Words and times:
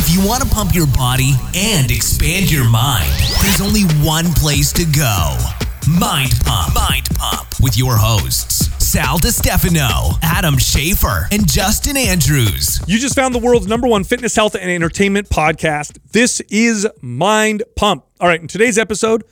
If 0.00 0.14
you 0.14 0.24
want 0.24 0.44
to 0.44 0.48
pump 0.48 0.76
your 0.76 0.86
body 0.86 1.32
and 1.56 1.90
expand 1.90 2.52
your 2.52 2.70
mind, 2.70 3.10
there's 3.42 3.60
only 3.60 3.82
one 4.06 4.26
place 4.34 4.72
to 4.74 4.84
go 4.84 5.36
Mind 5.88 6.34
Pump. 6.44 6.72
Mind 6.72 7.08
Pump 7.16 7.48
with 7.60 7.76
your 7.76 7.96
hosts, 7.96 8.68
Sal 8.78 9.18
DiStefano, 9.18 10.16
Adam 10.22 10.54
Schafer, 10.54 11.26
and 11.32 11.50
Justin 11.50 11.96
Andrews. 11.96 12.80
You 12.86 13.00
just 13.00 13.16
found 13.16 13.34
the 13.34 13.40
world's 13.40 13.66
number 13.66 13.88
one 13.88 14.04
fitness, 14.04 14.36
health, 14.36 14.54
and 14.54 14.70
entertainment 14.70 15.30
podcast. 15.30 15.98
This 16.12 16.38
is 16.48 16.86
Mind 17.00 17.64
Pump. 17.74 18.04
All 18.20 18.28
right, 18.28 18.40
in 18.40 18.46
today's 18.46 18.78
episode, 18.78 19.24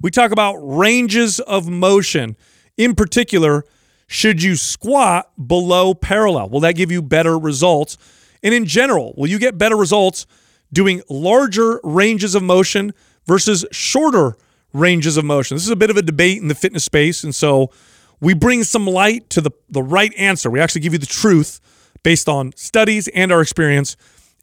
we 0.00 0.12
talk 0.12 0.30
about 0.30 0.54
ranges 0.58 1.40
of 1.40 1.68
motion. 1.68 2.36
In 2.76 2.94
particular, 2.94 3.64
should 4.06 4.44
you 4.44 4.54
squat 4.54 5.32
below 5.48 5.92
parallel? 5.92 6.50
Will 6.50 6.60
that 6.60 6.76
give 6.76 6.92
you 6.92 7.02
better 7.02 7.36
results? 7.36 7.98
And 8.44 8.54
in 8.54 8.66
general, 8.66 9.14
will 9.16 9.26
you 9.26 9.40
get 9.40 9.58
better 9.58 9.76
results 9.76 10.26
doing 10.72 11.02
larger 11.08 11.80
ranges 11.82 12.36
of 12.36 12.42
motion 12.44 12.92
versus 13.26 13.64
shorter 13.72 14.36
ranges 14.72 15.16
of 15.16 15.24
motion? 15.24 15.56
This 15.56 15.64
is 15.64 15.70
a 15.70 15.76
bit 15.76 15.90
of 15.90 15.96
a 15.96 16.02
debate 16.02 16.40
in 16.40 16.48
the 16.48 16.54
fitness 16.54 16.84
space. 16.84 17.24
And 17.24 17.34
so 17.34 17.70
we 18.20 18.34
bring 18.34 18.62
some 18.62 18.86
light 18.86 19.28
to 19.30 19.40
the, 19.40 19.50
the 19.68 19.82
right 19.82 20.12
answer. 20.16 20.50
We 20.50 20.60
actually 20.60 20.82
give 20.82 20.92
you 20.92 20.98
the 20.98 21.06
truth 21.06 21.60
based 22.02 22.28
on 22.28 22.52
studies 22.54 23.08
and 23.08 23.32
our 23.32 23.40
experience 23.40 23.96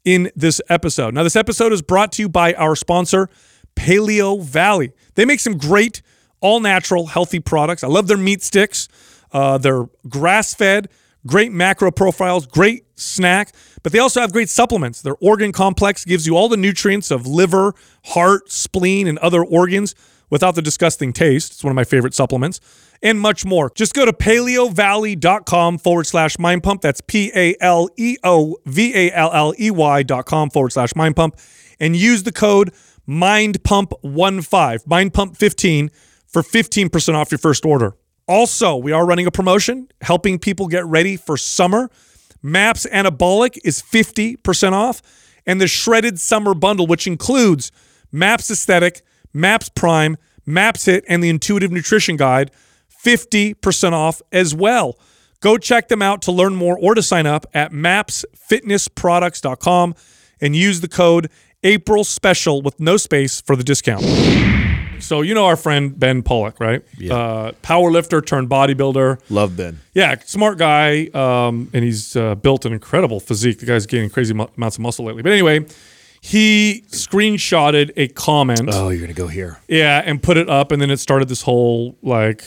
in 0.04 0.30
this 0.34 0.60
episode. 0.68 1.14
Now, 1.14 1.22
this 1.22 1.36
episode 1.36 1.72
is 1.72 1.80
brought 1.80 2.12
to 2.12 2.22
you 2.22 2.28
by 2.28 2.54
our 2.54 2.74
sponsor, 2.74 3.28
Paleo 3.76 4.42
Valley. 4.42 4.92
They 5.14 5.24
make 5.24 5.40
some 5.40 5.56
great, 5.56 6.02
all 6.40 6.60
natural, 6.60 7.06
healthy 7.06 7.40
products. 7.40 7.84
I 7.84 7.88
love 7.88 8.08
their 8.08 8.16
meat 8.16 8.42
sticks. 8.42 8.88
Uh, 9.30 9.58
they're 9.58 9.86
grass 10.08 10.54
fed, 10.54 10.88
great 11.26 11.52
macro 11.52 11.90
profiles, 11.90 12.46
great 12.46 12.84
snack, 12.96 13.52
but 13.82 13.92
they 13.92 13.98
also 13.98 14.20
have 14.20 14.32
great 14.32 14.48
supplements. 14.48 15.02
Their 15.02 15.16
organ 15.20 15.52
complex 15.52 16.04
gives 16.04 16.26
you 16.26 16.36
all 16.36 16.48
the 16.48 16.56
nutrients 16.56 17.10
of 17.10 17.26
liver, 17.26 17.74
heart, 18.06 18.50
spleen, 18.50 19.06
and 19.06 19.18
other 19.18 19.44
organs 19.44 19.94
without 20.30 20.54
the 20.54 20.62
disgusting 20.62 21.12
taste. 21.12 21.52
It's 21.52 21.64
one 21.64 21.70
of 21.70 21.76
my 21.76 21.84
favorite 21.84 22.14
supplements, 22.14 22.60
and 23.02 23.20
much 23.20 23.44
more. 23.44 23.70
Just 23.74 23.94
go 23.94 24.04
to 24.04 24.12
paleovalley.com 24.12 25.78
forward 25.78 26.06
slash 26.06 26.38
mind 26.38 26.62
pump. 26.62 26.80
That's 26.80 27.00
P 27.00 27.30
A 27.34 27.54
L 27.60 27.88
E 27.96 28.16
O 28.24 28.56
V 28.64 28.94
A 28.94 29.12
L 29.12 29.30
L 29.32 29.54
E 29.58 29.70
Y 29.70 30.02
dot 30.02 30.26
com 30.26 30.50
forward 30.50 30.70
slash 30.70 30.94
mind 30.96 31.16
pump, 31.16 31.36
and 31.78 31.94
use 31.94 32.22
the 32.22 32.32
code 32.32 32.72
mind 33.06 33.62
pump 33.64 33.92
15, 34.02 34.78
mind 34.86 35.12
pump 35.12 35.36
15 35.36 35.90
for 36.26 36.42
15% 36.42 37.14
off 37.14 37.30
your 37.30 37.38
first 37.38 37.64
order. 37.64 37.94
Also, 38.26 38.76
we 38.76 38.92
are 38.92 39.04
running 39.04 39.26
a 39.26 39.30
promotion 39.30 39.88
helping 40.00 40.38
people 40.38 40.66
get 40.66 40.86
ready 40.86 41.16
for 41.16 41.36
summer. 41.36 41.90
MAPS 42.42 42.86
Anabolic 42.92 43.58
is 43.64 43.82
50% 43.82 44.72
off, 44.72 45.00
and 45.46 45.60
the 45.60 45.68
Shredded 45.68 46.20
Summer 46.20 46.54
Bundle, 46.54 46.86
which 46.86 47.06
includes 47.06 47.70
MAPS 48.10 48.50
Aesthetic, 48.50 49.02
MAPS 49.32 49.68
Prime, 49.70 50.16
MAPS 50.44 50.86
HIIT, 50.86 51.04
and 51.08 51.22
the 51.22 51.28
Intuitive 51.28 51.70
Nutrition 51.70 52.16
Guide, 52.16 52.50
50% 53.04 53.92
off 53.92 54.20
as 54.30 54.54
well. 54.54 54.98
Go 55.40 55.58
check 55.58 55.88
them 55.88 56.02
out 56.02 56.22
to 56.22 56.32
learn 56.32 56.54
more 56.54 56.78
or 56.78 56.94
to 56.94 57.02
sign 57.02 57.26
up 57.26 57.46
at 57.52 57.72
mapsfitnessproducts.com 57.72 59.94
and 60.40 60.56
use 60.56 60.80
the 60.80 60.88
code 60.88 61.28
April 61.64 62.04
Special 62.04 62.62
with 62.62 62.80
no 62.80 62.96
space 62.96 63.40
for 63.40 63.56
the 63.56 63.64
discount. 63.64 64.04
So 65.02 65.20
you 65.22 65.34
know 65.34 65.46
our 65.46 65.56
friend 65.56 65.98
Ben 65.98 66.22
Pollack, 66.22 66.60
right? 66.60 66.82
Yeah. 66.96 67.14
Uh, 67.14 67.52
power 67.62 67.90
lifter 67.90 68.20
turned 68.20 68.48
bodybuilder. 68.48 69.20
Love 69.30 69.56
Ben. 69.56 69.80
Yeah, 69.94 70.14
smart 70.24 70.58
guy, 70.58 71.06
um, 71.12 71.68
and 71.74 71.84
he's 71.84 72.16
uh, 72.16 72.34
built 72.36 72.64
an 72.64 72.72
incredible 72.72 73.20
physique. 73.20 73.58
The 73.58 73.66
guy's 73.66 73.86
gaining 73.86 74.10
crazy 74.10 74.32
mu- 74.34 74.46
amounts 74.56 74.76
of 74.76 74.82
muscle 74.82 75.04
lately. 75.04 75.22
But 75.22 75.32
anyway, 75.32 75.66
he 76.20 76.84
screenshotted 76.90 77.92
a 77.96 78.08
comment. 78.08 78.68
Oh, 78.72 78.88
you're 78.90 79.00
gonna 79.00 79.12
go 79.12 79.26
here. 79.28 79.58
Yeah, 79.68 80.02
and 80.04 80.22
put 80.22 80.36
it 80.36 80.48
up, 80.48 80.72
and 80.72 80.80
then 80.80 80.90
it 80.90 80.98
started 80.98 81.28
this 81.28 81.42
whole 81.42 81.96
like 82.02 82.44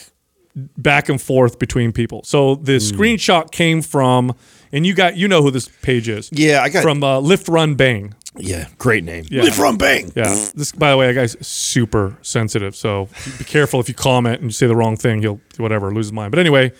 back 0.77 1.09
and 1.09 1.21
forth 1.21 1.59
between 1.59 1.91
people. 1.91 2.21
So 2.23 2.55
the 2.55 2.73
Hmm. 2.73 2.77
screenshot 3.01 3.51
came 3.51 3.81
from, 3.81 4.33
and 4.71 4.85
you 4.87 4.93
got 4.93 5.17
you 5.17 5.27
know 5.27 5.41
who 5.41 5.51
this 5.51 5.67
page 5.81 6.07
is. 6.07 6.29
Yeah, 6.31 6.61
I 6.61 6.69
got- 6.69 6.83
from 6.83 7.03
uh, 7.03 7.19
Lift 7.19 7.47
Run 7.49 7.75
Bang. 7.75 8.13
Yeah, 8.37 8.67
great 8.77 9.03
name. 9.03 9.25
Yeah. 9.29 9.43
Live 9.43 9.55
from 9.55 9.77
bang. 9.77 10.11
Yeah. 10.15 10.47
This, 10.53 10.71
by 10.71 10.91
the 10.91 10.97
way, 10.97 11.07
that 11.07 11.13
guy's 11.13 11.35
super 11.45 12.17
sensitive. 12.21 12.75
So 12.75 13.09
be 13.37 13.43
careful 13.43 13.79
if 13.79 13.87
you 13.87 13.95
comment 13.95 14.41
and 14.41 14.49
you 14.49 14.53
say 14.53 14.67
the 14.67 14.75
wrong 14.75 14.97
thing, 14.97 15.21
he'll 15.21 15.39
whatever 15.57 15.93
lose 15.93 16.07
his 16.07 16.13
mind. 16.13 16.31
But 16.31 16.39
anyway, 16.39 16.73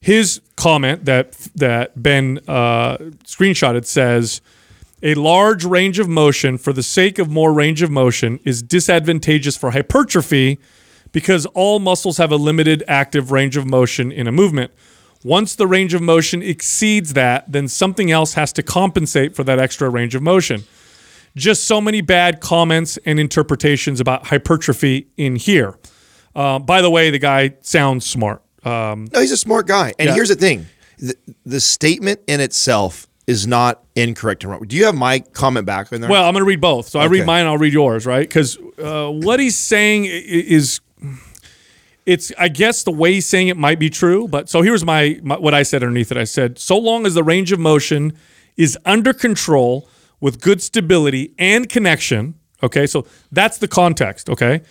his 0.00 0.40
comment 0.56 1.04
that 1.04 1.32
that 1.54 2.02
Ben 2.02 2.40
uh, 2.48 2.96
screenshotted 3.24 3.84
says 3.84 4.40
a 5.02 5.14
large 5.14 5.64
range 5.64 5.98
of 5.98 6.08
motion 6.08 6.58
for 6.58 6.72
the 6.72 6.82
sake 6.82 7.18
of 7.18 7.30
more 7.30 7.52
range 7.52 7.82
of 7.82 7.90
motion 7.90 8.38
is 8.44 8.62
disadvantageous 8.62 9.56
for 9.56 9.70
hypertrophy 9.72 10.58
because 11.12 11.46
all 11.46 11.78
muscles 11.78 12.18
have 12.18 12.32
a 12.32 12.36
limited 12.36 12.82
active 12.88 13.30
range 13.30 13.56
of 13.56 13.66
motion 13.66 14.10
in 14.10 14.26
a 14.26 14.32
movement. 14.32 14.72
Once 15.24 15.54
the 15.54 15.66
range 15.66 15.94
of 15.94 16.02
motion 16.02 16.42
exceeds 16.42 17.12
that, 17.12 17.50
then 17.50 17.68
something 17.68 18.10
else 18.10 18.34
has 18.34 18.52
to 18.52 18.62
compensate 18.62 19.34
for 19.36 19.44
that 19.44 19.58
extra 19.58 19.88
range 19.88 20.14
of 20.14 20.22
motion 20.22 20.64
just 21.34 21.64
so 21.64 21.80
many 21.80 22.02
bad 22.02 22.40
comments 22.40 22.98
and 23.06 23.18
interpretations 23.18 24.00
about 24.00 24.26
hypertrophy 24.26 25.06
in 25.16 25.34
here. 25.36 25.78
Uh, 26.36 26.58
by 26.58 26.82
the 26.82 26.90
way, 26.90 27.08
the 27.10 27.18
guy 27.18 27.54
sounds 27.62 28.04
smart. 28.04 28.42
Um, 28.64 29.08
No, 29.12 29.20
he's 29.20 29.32
a 29.32 29.36
smart 29.38 29.66
guy. 29.66 29.94
And 29.98 30.08
Yeah. 30.08 30.14
here's 30.14 30.28
the 30.28 30.34
thing: 30.34 30.66
the, 30.98 31.14
the 31.46 31.58
statement 31.60 32.20
in 32.26 32.40
itself 32.40 33.06
is 33.26 33.46
not 33.46 33.82
incorrect 33.96 34.42
and 34.44 34.50
wrong. 34.52 34.62
Do 34.66 34.76
you 34.76 34.84
have 34.84 34.94
my 34.94 35.20
comment 35.20 35.64
back 35.64 35.90
in 35.92 36.00
there? 36.02 36.10
well, 36.10 36.24
I'm 36.24 36.32
going 36.34 36.42
to 36.42 36.48
read 36.48 36.60
both. 36.60 36.88
So 36.88 36.98
I 37.00 37.04
read 37.06 37.20
Okay. 37.20 37.26
mine, 37.26 37.46
I'll 37.46 37.56
read 37.56 37.72
yours, 37.72 38.04
right? 38.04 38.28
Because 38.28 38.58
uh, 38.82 39.08
what 39.08 39.40
he's 39.40 39.56
saying 39.56 40.04
is. 40.06 40.80
It's, 42.04 42.32
I 42.36 42.48
guess, 42.48 42.82
the 42.82 42.90
way 42.90 43.14
he's 43.14 43.28
saying 43.28 43.48
it 43.48 43.56
might 43.56 43.78
be 43.78 43.88
true, 43.88 44.26
but 44.26 44.48
so 44.48 44.62
here's 44.62 44.84
my, 44.84 45.20
my 45.22 45.38
what 45.38 45.54
I 45.54 45.62
said 45.62 45.82
underneath 45.82 46.10
it. 46.10 46.18
I 46.18 46.24
said, 46.24 46.58
so 46.58 46.76
long 46.76 47.06
as 47.06 47.14
the 47.14 47.22
range 47.22 47.52
of 47.52 47.60
motion 47.60 48.14
is 48.56 48.76
under 48.84 49.12
control 49.12 49.88
with 50.20 50.40
good 50.40 50.60
stability 50.60 51.34
and 51.38 51.68
connection, 51.68 52.34
okay, 52.62 52.86
so 52.86 53.06
that's 53.30 53.58
the 53.58 53.68
context, 53.68 54.28
okay, 54.28 54.62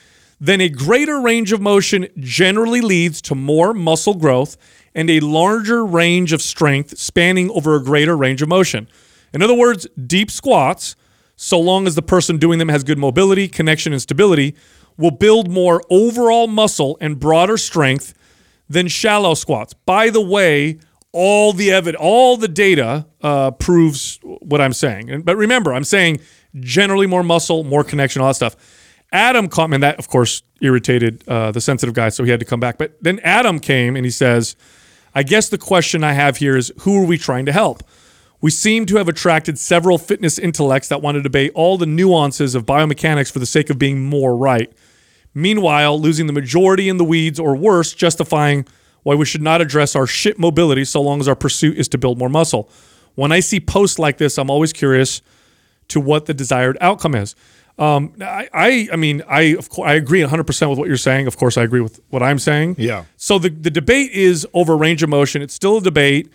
then 0.42 0.60
a 0.60 0.70
greater 0.70 1.22
range 1.22 1.52
of 1.52 1.62
motion 1.62 2.08
generally 2.20 2.82
leads 2.82 3.22
to 3.22 3.36
more 3.36 3.74
muscle 3.74 4.16
growth 4.16 4.58
and 4.94 5.10
a 5.10 5.20
larger 5.22 5.86
range 5.86 6.34
of 6.34 6.42
strength 6.42 6.98
spanning 6.98 7.50
over 7.52 7.76
a 7.76 7.84
greater 7.84 8.18
range 8.18 8.42
of 8.42 8.50
motion. 8.50 8.90
In 9.34 9.42
other 9.42 9.54
words, 9.54 9.88
deep 10.06 10.30
squats, 10.30 10.96
so 11.36 11.60
long 11.60 11.88
as 11.88 11.96
the 11.96 12.02
person 12.02 12.38
doing 12.38 12.60
them 12.60 12.70
has 12.70 12.84
good 12.84 12.98
mobility, 12.98 13.48
connection, 13.48 13.94
and 13.94 14.02
stability, 14.02 14.56
will 14.98 15.12
build 15.12 15.50
more 15.50 15.82
overall 15.90 16.48
muscle 16.48 16.98
and 17.02 17.20
broader 17.20 17.58
strength 17.58 18.14
than 18.70 18.88
shallow 18.88 19.34
squats. 19.34 19.74
By 19.74 20.10
the 20.10 20.22
way, 20.22 20.80
all 21.12 21.54
the 21.54 21.72
evidence, 21.72 22.02
all 22.02 22.38
the 22.38 22.48
data 22.48 23.06
uh, 23.22 23.52
proves 23.52 24.20
what 24.24 24.62
I'm 24.62 24.74
saying. 24.74 25.24
But 25.24 25.36
remember, 25.36 25.74
I'm 25.74 25.84
saying 25.84 26.22
generally 26.60 27.08
more 27.08 27.24
muscle, 27.24 27.64
more 27.64 27.84
connection, 27.84 28.22
all 28.22 28.30
that 28.30 28.36
stuff. 28.36 28.56
Adam 29.12 29.50
caught 29.50 29.70
me, 29.70 29.76
and 29.76 29.84
that, 29.84 30.00
of 30.00 30.08
course, 30.08 30.42
irritated 30.62 31.28
uh, 31.28 31.52
the 31.52 31.60
sensitive 31.60 31.94
guy, 31.94 32.08
so 32.10 32.24
he 32.24 32.32
had 32.32 32.40
to 32.40 32.46
come 32.46 32.62
back. 32.62 32.78
But 32.78 32.96
then 33.02 33.20
Adam 33.24 33.60
came 33.60 33.98
and 33.98 34.06
he 34.06 34.12
says, 34.12 34.56
"I 35.14 35.24
guess 35.24 35.50
the 35.50 35.58
question 35.58 36.02
I 36.04 36.14
have 36.14 36.38
here 36.38 36.56
is, 36.56 36.72
who 36.82 37.02
are 37.02 37.06
we 37.06 37.18
trying 37.18 37.46
to 37.48 37.52
help?" 37.52 37.84
We 38.40 38.50
seem 38.50 38.88
to 38.88 38.96
have 38.96 39.08
attracted 39.08 39.60
several 39.60 40.00
fitness 40.00 40.40
intellects 40.40 40.88
that 40.88 41.02
want 41.02 41.16
to 41.16 41.22
debate 41.22 41.52
all 41.54 41.78
the 41.78 41.86
nuances 41.86 42.56
of 42.56 42.66
biomechanics 42.66 43.32
for 43.32 43.38
the 43.38 43.46
sake 43.46 43.70
of 43.70 43.78
being 43.78 44.02
more 44.02 44.36
right. 44.36 44.72
Meanwhile, 45.34 46.00
losing 46.00 46.28
the 46.28 46.34
majority 46.34 46.90
in 46.90 46.98
the 46.98 47.06
weeds, 47.06 47.40
or 47.40 47.56
worse, 47.56 47.94
justifying 47.94 48.68
why 49.04 49.16
we 49.16 49.26
should 49.26 49.42
not 49.42 49.62
address 49.62 49.96
our 49.96 50.06
shit 50.06 50.38
mobility 50.38 50.86
so 50.86 51.02
long 51.02 51.20
as 51.20 51.28
our 51.28 51.36
pursuit 51.36 51.78
is 51.78 51.88
to 51.90 51.98
build 51.98 52.18
more 52.18 52.30
muscle. 52.30 52.70
When 53.16 53.32
I 53.32 53.40
see 53.40 53.60
posts 53.60 53.98
like 53.98 54.18
this, 54.18 54.38
I'm 54.38 54.50
always 54.50 54.74
curious 54.74 55.22
to 55.90 56.00
what 56.00 56.26
the 56.26 56.34
desired 56.34 56.78
outcome 56.82 57.16
is. 57.16 57.36
Um, 57.78 58.14
I, 58.22 58.48
I, 58.54 58.90
I 58.94 58.96
mean, 58.96 59.24
I 59.28 59.42
of 59.58 59.70
course 59.70 59.90
I 59.90 59.94
agree 59.94 60.22
100 60.22 60.44
percent 60.44 60.70
with 60.70 60.78
what 60.78 60.88
you're 60.88 60.98
saying. 60.98 61.28
Of 61.28 61.38
course, 61.38 61.58
I 61.58 61.64
agree 61.64 61.82
with 61.82 62.00
what 62.10 62.22
I'm 62.22 62.38
saying. 62.38 62.76
Yeah. 62.78 63.06
So 63.18 63.40
the 63.40 63.50
the 63.50 63.72
debate 63.72 64.12
is 64.12 64.46
over 64.54 64.78
range 64.78 65.02
of 65.04 65.10
motion. 65.10 65.42
It's 65.42 65.54
still 65.54 65.78
a 65.78 65.82
debate, 65.82 66.32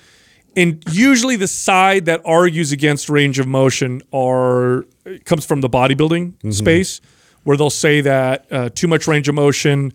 and 0.56 0.82
usually 0.91 1.37
the 1.37 1.47
side 1.47 2.06
that 2.06 2.21
argues 2.25 2.73
against 2.73 3.09
range 3.09 3.38
of 3.38 3.47
motion 3.47 4.03
are 4.12 4.87
comes 5.25 5.44
from 5.47 5.61
the 5.61 5.69
bodybuilding 5.69 6.53
space, 6.53 7.00
where 7.47 7.57
they'll 7.57 7.71
say 7.71 8.01
that 8.01 8.47
uh, 8.51 8.69
too 8.75 8.89
much 8.89 9.07
range 9.07 9.29
of 9.29 9.35
motion 9.37 9.93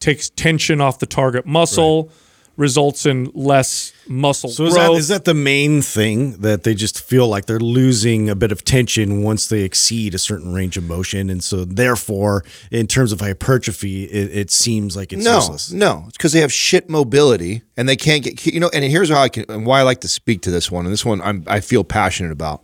takes 0.00 0.30
tension 0.30 0.80
off 0.80 0.98
the 0.98 1.06
target 1.06 1.44
muscle, 1.44 2.10
results 2.56 3.04
in 3.04 3.30
less 3.34 3.92
muscle 4.08 4.48
So 4.48 4.64
is 4.64 4.74
that, 4.74 4.92
is 4.92 5.08
that 5.08 5.24
the 5.24 5.34
main 5.34 5.82
thing 5.82 6.38
that 6.38 6.62
they 6.62 6.74
just 6.74 7.02
feel 7.02 7.26
like 7.28 7.44
they're 7.46 7.58
losing 7.58 8.30
a 8.30 8.34
bit 8.34 8.52
of 8.52 8.64
tension 8.64 9.22
once 9.22 9.48
they 9.48 9.62
exceed 9.64 10.14
a 10.14 10.18
certain 10.18 10.54
range 10.54 10.78
of 10.78 10.84
motion, 10.84 11.28
and 11.28 11.44
so 11.44 11.66
therefore, 11.66 12.42
in 12.70 12.86
terms 12.86 13.12
of 13.12 13.20
hypertrophy, 13.20 14.04
it, 14.04 14.34
it 14.34 14.50
seems 14.50 14.96
like 14.96 15.12
it's 15.12 15.24
no, 15.24 15.36
useless. 15.36 15.72
no, 15.72 16.04
it's 16.08 16.16
because 16.16 16.32
they 16.32 16.40
have 16.40 16.52
shit 16.52 16.88
mobility 16.88 17.62
and 17.76 17.86
they 17.86 17.96
can't 17.96 18.22
get. 18.24 18.46
You 18.46 18.60
know, 18.60 18.70
and 18.72 18.82
here's 18.82 19.10
how 19.10 19.20
I 19.20 19.28
can 19.28 19.44
and 19.50 19.66
why 19.66 19.80
I 19.80 19.82
like 19.82 20.00
to 20.00 20.08
speak 20.08 20.40
to 20.42 20.50
this 20.50 20.70
one. 20.70 20.86
And 20.86 20.92
this 20.92 21.04
one 21.04 21.20
I'm, 21.20 21.44
I 21.46 21.60
feel 21.60 21.84
passionate 21.84 22.32
about. 22.32 22.62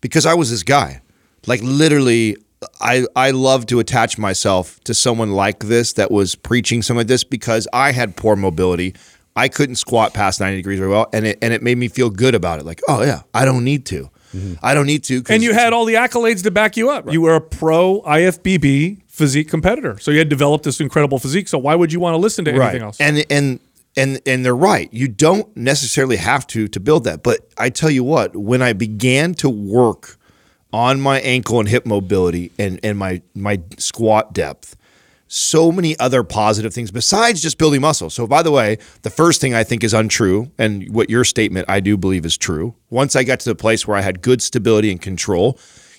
because 0.00 0.24
I 0.24 0.34
was 0.34 0.50
this 0.50 0.62
guy. 0.62 1.02
Like 1.46 1.60
literally, 1.62 2.36
I 2.80 3.06
I 3.16 3.30
love 3.30 3.66
to 3.66 3.80
attach 3.80 4.18
myself 4.18 4.80
to 4.84 4.94
someone 4.94 5.32
like 5.32 5.60
this 5.64 5.94
that 5.94 6.10
was 6.10 6.34
preaching 6.34 6.82
some 6.82 6.98
of 6.98 7.06
this 7.06 7.24
because 7.24 7.66
I 7.72 7.92
had 7.92 8.16
poor 8.16 8.36
mobility. 8.36 8.94
I 9.36 9.48
couldn't 9.48 9.76
squat 9.76 10.12
past 10.12 10.40
90 10.40 10.56
degrees 10.56 10.78
very 10.78 10.90
well, 10.90 11.08
and 11.12 11.26
it 11.26 11.38
and 11.40 11.54
it 11.54 11.62
made 11.62 11.78
me 11.78 11.88
feel 11.88 12.10
good 12.10 12.34
about 12.34 12.58
it. 12.58 12.66
Like, 12.66 12.80
oh 12.88 13.02
yeah, 13.02 13.22
I 13.32 13.44
don't 13.44 13.64
need 13.64 13.86
to. 13.86 14.10
Mm-hmm. 14.34 14.54
I 14.62 14.74
don't 14.74 14.86
need 14.86 15.04
to. 15.04 15.22
And 15.28 15.42
you 15.42 15.54
had 15.54 15.72
all 15.72 15.84
the 15.84 15.94
accolades 15.94 16.42
to 16.44 16.50
back 16.50 16.76
you 16.76 16.90
up. 16.90 17.10
You 17.10 17.22
were 17.22 17.34
a 17.34 17.40
pro 17.40 18.02
IFBB 18.02 19.02
physique 19.08 19.48
competitor. 19.48 19.98
So 19.98 20.10
you 20.10 20.18
had 20.18 20.28
developed 20.28 20.64
this 20.64 20.80
incredible 20.80 21.18
physique. 21.18 21.48
So 21.48 21.58
why 21.58 21.74
would 21.74 21.92
you 21.92 22.00
want 22.00 22.14
to 22.14 22.18
listen 22.18 22.44
to 22.44 22.52
anything 22.52 22.82
else? 22.82 23.00
And 23.00 23.24
and 23.30 23.60
and 23.96 24.20
and 24.26 24.44
they're 24.44 24.54
right. 24.54 24.92
You 24.92 25.08
don't 25.08 25.54
necessarily 25.56 26.16
have 26.16 26.46
to 26.48 26.68
to 26.68 26.80
build 26.80 27.04
that. 27.04 27.22
But 27.22 27.40
I 27.58 27.70
tell 27.70 27.90
you 27.90 28.04
what, 28.04 28.36
when 28.36 28.62
I 28.62 28.72
began 28.72 29.34
to 29.34 29.48
work 29.48 30.16
on 30.72 31.00
my 31.00 31.20
ankle 31.20 31.60
and 31.60 31.68
hip 31.68 31.86
mobility 31.86 32.52
and 32.58 32.80
and 32.82 32.98
my 32.98 33.22
my 33.34 33.60
squat 33.78 34.32
depth, 34.32 34.76
so 35.26 35.70
many 35.70 35.98
other 35.98 36.22
positive 36.24 36.74
things 36.74 36.90
besides 36.90 37.40
just 37.40 37.58
building 37.58 37.80
muscle. 37.80 38.10
So 38.10 38.26
by 38.26 38.42
the 38.42 38.50
way, 38.50 38.78
the 39.02 39.10
first 39.10 39.40
thing 39.40 39.54
I 39.54 39.64
think 39.64 39.84
is 39.84 39.94
untrue 39.94 40.50
and 40.58 40.92
what 40.92 41.08
your 41.08 41.24
statement 41.24 41.66
I 41.68 41.80
do 41.80 41.96
believe 41.96 42.26
is 42.26 42.36
true. 42.36 42.74
Once 42.88 43.14
I 43.14 43.22
got 43.22 43.40
to 43.40 43.48
the 43.50 43.54
place 43.54 43.86
where 43.86 43.96
I 43.96 44.00
had 44.00 44.22
good 44.22 44.42
stability 44.42 44.90
and 44.90 45.00
control 45.00 45.58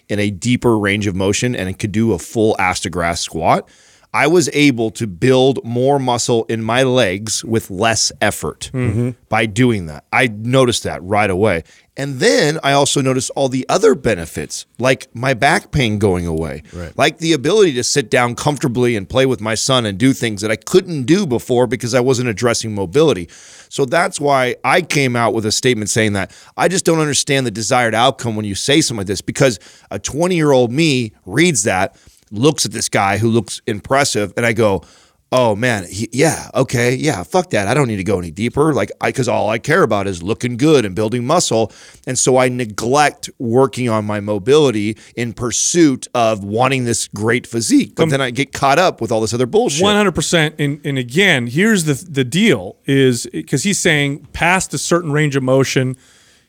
in 0.10 0.20
a 0.20 0.30
deeper 0.30 0.78
range 0.78 1.08
of 1.08 1.16
motion 1.16 1.56
and 1.56 1.80
could 1.80 1.94
do 1.94 2.12
a 2.12 2.20
full 2.20 2.56
ass 2.60 2.82
to 2.82 2.90
grass 2.90 3.22
squat, 3.22 3.70
I 4.14 4.28
was 4.28 4.50
able 4.52 4.92
to 4.92 5.08
build 5.08 5.64
more 5.64 5.98
muscle 5.98 6.44
in 6.50 6.62
my 6.62 6.84
legs 6.84 7.46
with 7.46 7.72
less 7.72 8.12
effort 8.20 8.70
mm-hmm. 8.74 9.12
by 9.30 9.46
doing 9.46 9.86
that. 9.86 10.04
I 10.12 10.28
noticed 10.28 10.84
that 10.84 11.02
right 11.04 11.30
away. 11.30 11.64
And 11.98 12.20
then 12.22 12.58
I 12.64 12.72
also 12.72 13.02
noticed 13.02 13.32
all 13.36 13.50
the 13.50 13.66
other 13.68 13.96
benefits, 13.96 14.66
like 14.80 15.14
my 15.14 15.34
back 15.34 15.72
pain 15.72 16.00
going 16.00 16.26
away, 16.26 16.64
Right. 16.74 16.98
like 16.98 17.18
the 17.18 17.34
ability 17.34 17.74
to 17.74 17.84
sit 17.84 18.10
down 18.10 18.36
comfortably 18.36 18.96
and 18.96 19.10
play 19.10 19.26
with 19.26 19.42
my 19.42 19.56
son 19.56 19.86
and 19.86 19.98
do 19.98 20.14
things 20.14 20.42
that 20.42 20.50
I 20.50 20.56
couldn't 20.56 21.04
do 21.04 21.26
before 21.28 21.68
because 21.68 21.94
I 21.94 22.00
wasn't 22.00 22.30
addressing 22.30 22.74
mobility. 22.74 23.28
So 23.68 23.84
that's 23.84 24.22
why 24.22 24.56
I 24.64 24.82
came 24.82 25.18
out 25.18 25.34
with 25.34 25.46
a 25.46 25.52
statement 25.52 25.90
saying 25.90 26.14
that 26.14 26.32
I 26.56 26.70
just 26.70 26.86
don't 26.86 27.00
understand 27.00 27.46
the 27.46 27.52
desired 27.52 27.94
outcome 27.94 28.38
when 28.38 28.46
you 28.46 28.56
say 28.56 28.80
something 28.80 29.00
like 29.02 29.08
this 29.08 29.22
because 29.22 29.60
a 29.92 30.00
20 30.00 30.36
year 30.36 30.52
old 30.52 30.72
me 30.72 31.12
reads 31.26 31.64
that 31.64 31.98
looks 32.32 32.66
at 32.66 32.72
this 32.72 32.88
guy 32.88 33.18
who 33.18 33.30
looks 33.30 33.62
impressive, 33.68 34.32
and 34.38 34.46
I 34.46 34.54
go, 34.54 34.84
"Oh 35.32 35.56
man, 35.56 35.86
he, 35.86 36.10
yeah, 36.12 36.50
okay, 36.54 36.94
yeah, 36.94 37.24
fuck 37.24 37.52
that. 37.52 37.68
I 37.68 37.74
don't 37.74 37.88
need 37.88 37.98
to 37.98 38.04
go 38.04 38.20
any 38.20 38.32
deeper. 38.32 38.74
Like, 38.74 38.92
I 39.00 39.10
because 39.10 39.28
all 39.28 39.50
I 39.50 39.60
care 39.60 39.84
about 39.84 40.08
is 40.08 40.22
looking 40.22 40.58
good 40.58 40.86
and 40.86 40.96
building 40.96 41.26
muscle, 41.26 41.72
and 42.06 42.18
so 42.20 42.38
I 42.38 42.50
neglect 42.50 43.30
working 43.40 43.90
on 43.90 44.06
my 44.06 44.20
mobility 44.20 44.98
in 45.16 45.34
pursuit 45.34 46.08
of 46.14 46.44
wanting 46.44 46.86
this 46.86 47.08
great 47.08 47.48
physique. 47.48 47.96
But 47.96 48.04
um, 48.04 48.10
then 48.10 48.22
I 48.22 48.32
get 48.32 48.52
caught 48.52 48.80
up 48.80 49.00
with 49.02 49.12
all 49.12 49.22
this 49.22 49.34
other 49.34 49.46
bullshit. 49.46 49.84
One 49.84 49.96
hundred 49.96 50.16
percent. 50.16 50.56
And 50.60 50.80
and 50.86 50.98
again, 50.98 51.48
here's 51.48 51.86
the 51.86 51.94
the 51.94 52.24
deal: 52.24 52.78
is 52.86 53.28
because 53.32 53.64
he's 53.64 53.80
saying 53.80 54.28
past 54.34 54.74
a 54.74 54.78
certain 54.78 55.12
range 55.12 55.36
of 55.36 55.44
motion, 55.44 55.96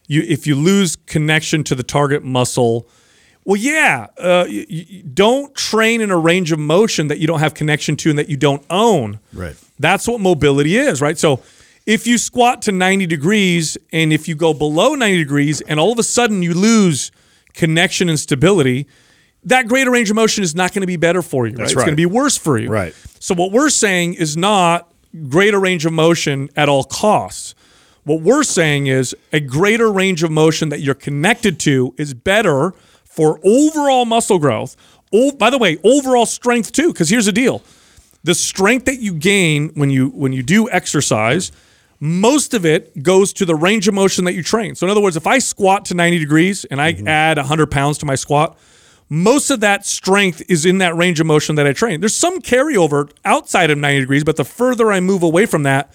you 0.09 0.23
if 0.27 0.47
you 0.47 0.55
lose 0.55 0.97
connection 0.97 1.63
to 1.65 1.75
the 1.75 1.83
target 1.83 2.25
muscle, 2.25 2.89
well, 3.45 3.57
yeah, 3.57 4.07
uh, 4.19 4.47
you, 4.49 4.67
you 4.69 5.03
don't 5.03 5.55
train 5.55 6.01
in 6.01 6.11
a 6.11 6.19
range 6.19 6.53
of 6.53 6.59
motion 6.59 7.09
that 7.09 7.19
you 7.19 7.27
don't 7.27 7.41
have 7.41 7.55
connection 7.55 7.97
to 7.97 8.11
and 8.11 8.19
that 8.19 8.29
you 8.29 8.37
don't 8.37 8.65
own. 8.71 9.19
Right. 9.33 9.57
That's 9.79 10.07
what 10.07 10.21
mobility 10.21 10.77
is, 10.77 11.01
right? 11.01 11.19
So. 11.19 11.43
If 11.85 12.07
you 12.07 12.17
squat 12.17 12.63
to 12.63 12.71
90 12.71 13.07
degrees 13.07 13.77
and 13.93 14.13
if 14.13 14.29
you 14.29 14.37
go 14.37 14.55
below 14.55 14.95
90 14.95 15.19
degrees 15.19 15.61
and 15.63 15.81
all 15.81 15.91
of 15.91 15.99
a 15.99 16.05
sudden 16.05 16.41
you 16.41 16.55
lose 16.55 17.11
connection 17.55 18.09
and 18.09 18.21
stability, 18.21 18.87
that 19.45 19.67
greater 19.67 19.91
range 19.91 20.11
of 20.11 20.17
motion 20.17 20.45
is 20.45 20.55
not 20.55 20.73
going 20.73 20.83
to 20.83 20.87
be 20.87 20.97
better 20.97 21.23
for 21.23 21.47
you. 21.47 21.57
right? 21.57 21.65
It's 21.65 21.75
right. 21.75 21.83
going 21.83 21.93
to 21.93 21.97
be 21.97 22.07
worse 22.07 22.37
for 22.37 22.59
you. 22.59 22.69
Right. 22.69 22.95
So 23.19 23.35
what 23.35 23.53
we're 23.53 23.71
saying 23.71 24.15
is 24.15 24.37
not 24.37 24.93
greater 25.29 25.59
range 25.59 25.85
of 25.85 25.93
motion 25.93 26.49
at 26.57 26.69
all 26.69 26.85
costs. 26.85 27.55
What 28.05 28.21
we're 28.21 28.45
saying 28.45 28.89
is 28.89 29.15
a 29.33 29.41
greater 29.41 29.91
range 29.93 30.23
of 30.23 30.31
motion 30.31 30.71
that 30.71 30.81
you're 30.81 30.95
connected 30.95 31.61
to 31.61 31.95
is 31.99 32.15
better 32.15 32.75
for 33.13 33.39
overall 33.45 34.05
muscle 34.05 34.39
growth. 34.39 34.75
Oh, 35.13 35.33
by 35.33 35.51
the 35.51 35.59
way, 35.59 35.79
overall 35.85 36.27
strength 36.27 36.73
too. 36.73 36.93
Because 36.93 37.11
here's 37.11 37.27
the 37.27 37.33
deal: 37.33 37.63
the 38.25 38.35
strength 38.35 38.87
that 38.87 39.01
you 39.01 39.15
gain 39.15 39.69
when 39.75 39.91
you 39.91 40.09
when 40.09 40.33
you 40.33 40.43
do 40.43 40.69
exercise, 40.71 41.53
most 42.01 42.55
of 42.55 42.65
it 42.65 43.03
goes 43.03 43.33
to 43.35 43.45
the 43.45 43.55
range 43.55 43.87
of 43.87 43.95
motion 43.95 44.25
that 44.25 44.33
you 44.33 44.43
train. 44.43 44.75
So 44.75 44.87
in 44.87 44.91
other 44.91 45.03
words, 45.03 45.17
if 45.17 45.27
I 45.27 45.39
squat 45.39 45.85
to 45.87 45.95
90 45.95 46.19
degrees 46.19 46.65
and 46.65 46.81
I 46.81 46.95
mm-hmm. 46.95 47.07
add 47.07 47.37
100 47.37 47.71
pounds 47.71 47.99
to 47.99 48.07
my 48.07 48.15
squat, 48.15 48.59
most 49.09 49.51
of 49.51 49.61
that 49.61 49.85
strength 49.85 50.43
is 50.49 50.65
in 50.65 50.79
that 50.79 50.97
range 50.97 51.21
of 51.21 51.27
motion 51.27 51.55
that 51.57 51.67
I 51.67 51.75
train. 51.75 52.01
There's 52.01 52.17
some 52.17 52.41
carryover 52.41 53.11
outside 53.27 53.71
of 53.71 53.77
90 53.77 54.01
degrees, 54.01 54.25
but 54.25 54.37
the 54.37 54.45
further 54.45 54.91
I 54.91 55.01
move 55.01 55.23
away 55.23 55.45
from 55.45 55.65
that, 55.65 55.93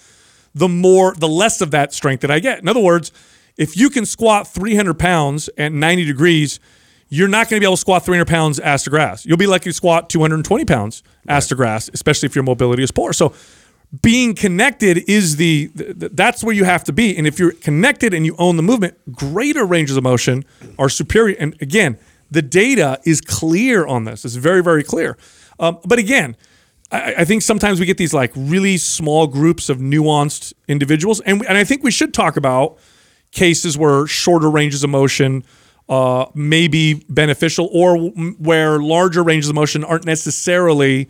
the 0.54 0.68
more, 0.68 1.16
the 1.16 1.28
less 1.28 1.60
of 1.60 1.72
that 1.72 1.94
strength 1.94 2.22
that 2.22 2.30
I 2.30 2.38
get. 2.40 2.60
In 2.60 2.68
other 2.68 2.80
words, 2.80 3.12
if 3.58 3.76
you 3.76 3.90
can 3.90 4.06
squat 4.06 4.48
300 4.48 5.00
pounds 5.00 5.50
at 5.58 5.72
90 5.72 6.06
degrees, 6.06 6.60
you're 7.10 7.28
not 7.28 7.50
going 7.50 7.58
to 7.58 7.62
be 7.62 7.66
able 7.66 7.76
to 7.76 7.82
squat 7.82 8.06
300 8.06 8.28
pounds 8.28 8.60
ass 8.60 8.84
to 8.84 8.90
grass. 8.90 9.26
You'll 9.26 9.38
be 9.38 9.48
lucky 9.48 9.70
to 9.70 9.74
squat 9.74 10.10
220 10.10 10.66
pounds 10.66 11.04
ass 11.28 11.48
to 11.48 11.56
grass, 11.56 11.90
especially 11.94 12.28
if 12.28 12.36
your 12.36 12.44
mobility 12.44 12.84
is 12.84 12.92
poor. 12.92 13.14
So, 13.14 13.34
being 14.02 14.36
connected 14.36 15.10
is 15.10 15.38
the, 15.38 15.68
the 15.68 16.10
that's 16.10 16.44
where 16.44 16.54
you 16.54 16.66
have 16.66 16.84
to 16.86 16.94
be. 16.94 17.18
And 17.18 17.26
if 17.26 17.40
you're 17.40 17.54
connected 17.54 18.14
and 18.14 18.26
you 18.26 18.36
own 18.38 18.58
the 18.58 18.64
movement, 18.64 18.98
greater 19.14 19.66
ranges 19.66 19.96
of 19.96 20.04
motion 20.04 20.44
are 20.78 20.90
superior. 20.90 21.38
And 21.40 21.56
again, 21.62 21.98
the 22.30 22.42
data 22.42 23.00
is 23.06 23.22
clear 23.22 23.86
on 23.88 24.04
this. 24.04 24.26
It's 24.26 24.36
very, 24.36 24.62
very 24.62 24.84
clear. 24.84 25.18
Um, 25.58 25.80
but 25.86 26.00
again, 26.00 26.36
I, 26.92 27.16
I 27.20 27.26
think 27.26 27.42
sometimes 27.42 27.80
we 27.80 27.86
get 27.86 27.98
these 27.98 28.14
like 28.14 28.32
really 28.36 28.78
small 28.78 29.28
groups 29.28 29.70
of 29.70 29.78
nuanced 29.78 30.54
individuals, 30.68 31.20
and 31.22 31.46
and 31.46 31.58
I 31.58 31.64
think 31.64 31.84
we 31.84 31.92
should 31.92 32.14
talk 32.14 32.38
about 32.38 32.78
cases 33.32 33.78
where 33.78 34.08
shorter 34.08 34.50
ranges 34.50 34.84
of 34.84 34.90
motion 34.90 35.44
uh, 35.90 36.26
may 36.34 36.68
be 36.68 37.06
beneficial, 37.10 37.70
or 37.72 37.98
where 38.40 38.80
larger 38.80 39.24
ranges 39.24 39.50
of 39.50 39.56
motion 39.56 39.84
aren't 39.84 40.06
necessarily 40.06 41.08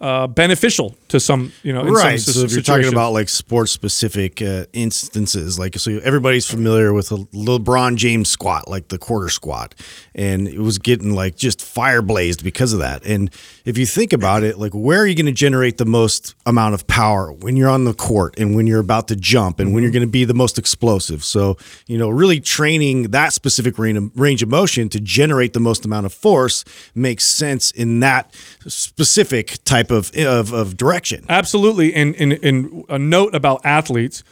uh, 0.00 0.26
beneficial 0.26 0.96
to 1.12 1.20
some, 1.20 1.52
you 1.62 1.74
know, 1.74 1.84
right. 1.84 2.18
So 2.18 2.40
if 2.40 2.52
you're 2.52 2.62
talking 2.62 2.88
about 2.88 3.12
like 3.12 3.28
sports 3.28 3.70
specific 3.70 4.40
uh, 4.40 4.64
instances, 4.72 5.58
like 5.58 5.78
so 5.78 5.98
everybody's 6.02 6.50
familiar 6.50 6.94
with 6.94 7.12
a 7.12 7.16
LeBron 7.16 7.96
James 7.96 8.30
squat, 8.30 8.66
like 8.66 8.88
the 8.88 8.96
quarter 8.96 9.28
squat, 9.28 9.74
and 10.14 10.48
it 10.48 10.58
was 10.58 10.78
getting 10.78 11.14
like 11.14 11.36
just 11.36 11.60
fire 11.60 12.00
blazed 12.00 12.42
because 12.42 12.72
of 12.72 12.78
that. 12.78 13.04
And 13.04 13.30
if 13.66 13.76
you 13.76 13.84
think 13.84 14.14
about 14.14 14.42
it, 14.42 14.58
like 14.58 14.72
where 14.72 15.00
are 15.00 15.06
you 15.06 15.14
going 15.14 15.26
to 15.26 15.32
generate 15.32 15.76
the 15.76 15.84
most 15.84 16.34
amount 16.46 16.72
of 16.72 16.86
power 16.86 17.30
when 17.30 17.56
you're 17.56 17.68
on 17.68 17.84
the 17.84 17.94
court 17.94 18.38
and 18.38 18.56
when 18.56 18.66
you're 18.66 18.80
about 18.80 19.08
to 19.08 19.16
jump 19.16 19.60
and 19.60 19.74
when 19.74 19.82
you're 19.82 19.92
going 19.92 20.06
to 20.06 20.10
be 20.10 20.24
the 20.24 20.34
most 20.34 20.58
explosive? 20.58 21.22
So 21.22 21.58
you 21.86 21.98
know, 21.98 22.08
really 22.08 22.40
training 22.40 23.10
that 23.10 23.34
specific 23.34 23.78
range 23.78 23.98
of, 23.98 24.10
range 24.18 24.42
of 24.42 24.48
motion 24.48 24.88
to 24.88 25.00
generate 25.00 25.52
the 25.52 25.60
most 25.60 25.84
amount 25.84 26.06
of 26.06 26.14
force 26.14 26.64
makes 26.94 27.26
sense 27.26 27.70
in 27.70 28.00
that 28.00 28.34
specific 28.66 29.62
type 29.64 29.90
of 29.90 30.10
of, 30.16 30.54
of 30.54 30.78
direction. 30.78 31.01
Absolutely. 31.28 31.94
And, 31.94 32.14
and, 32.16 32.32
and 32.32 32.84
a 32.88 32.98
note 32.98 33.34
about 33.34 33.64
athletes 33.64 34.22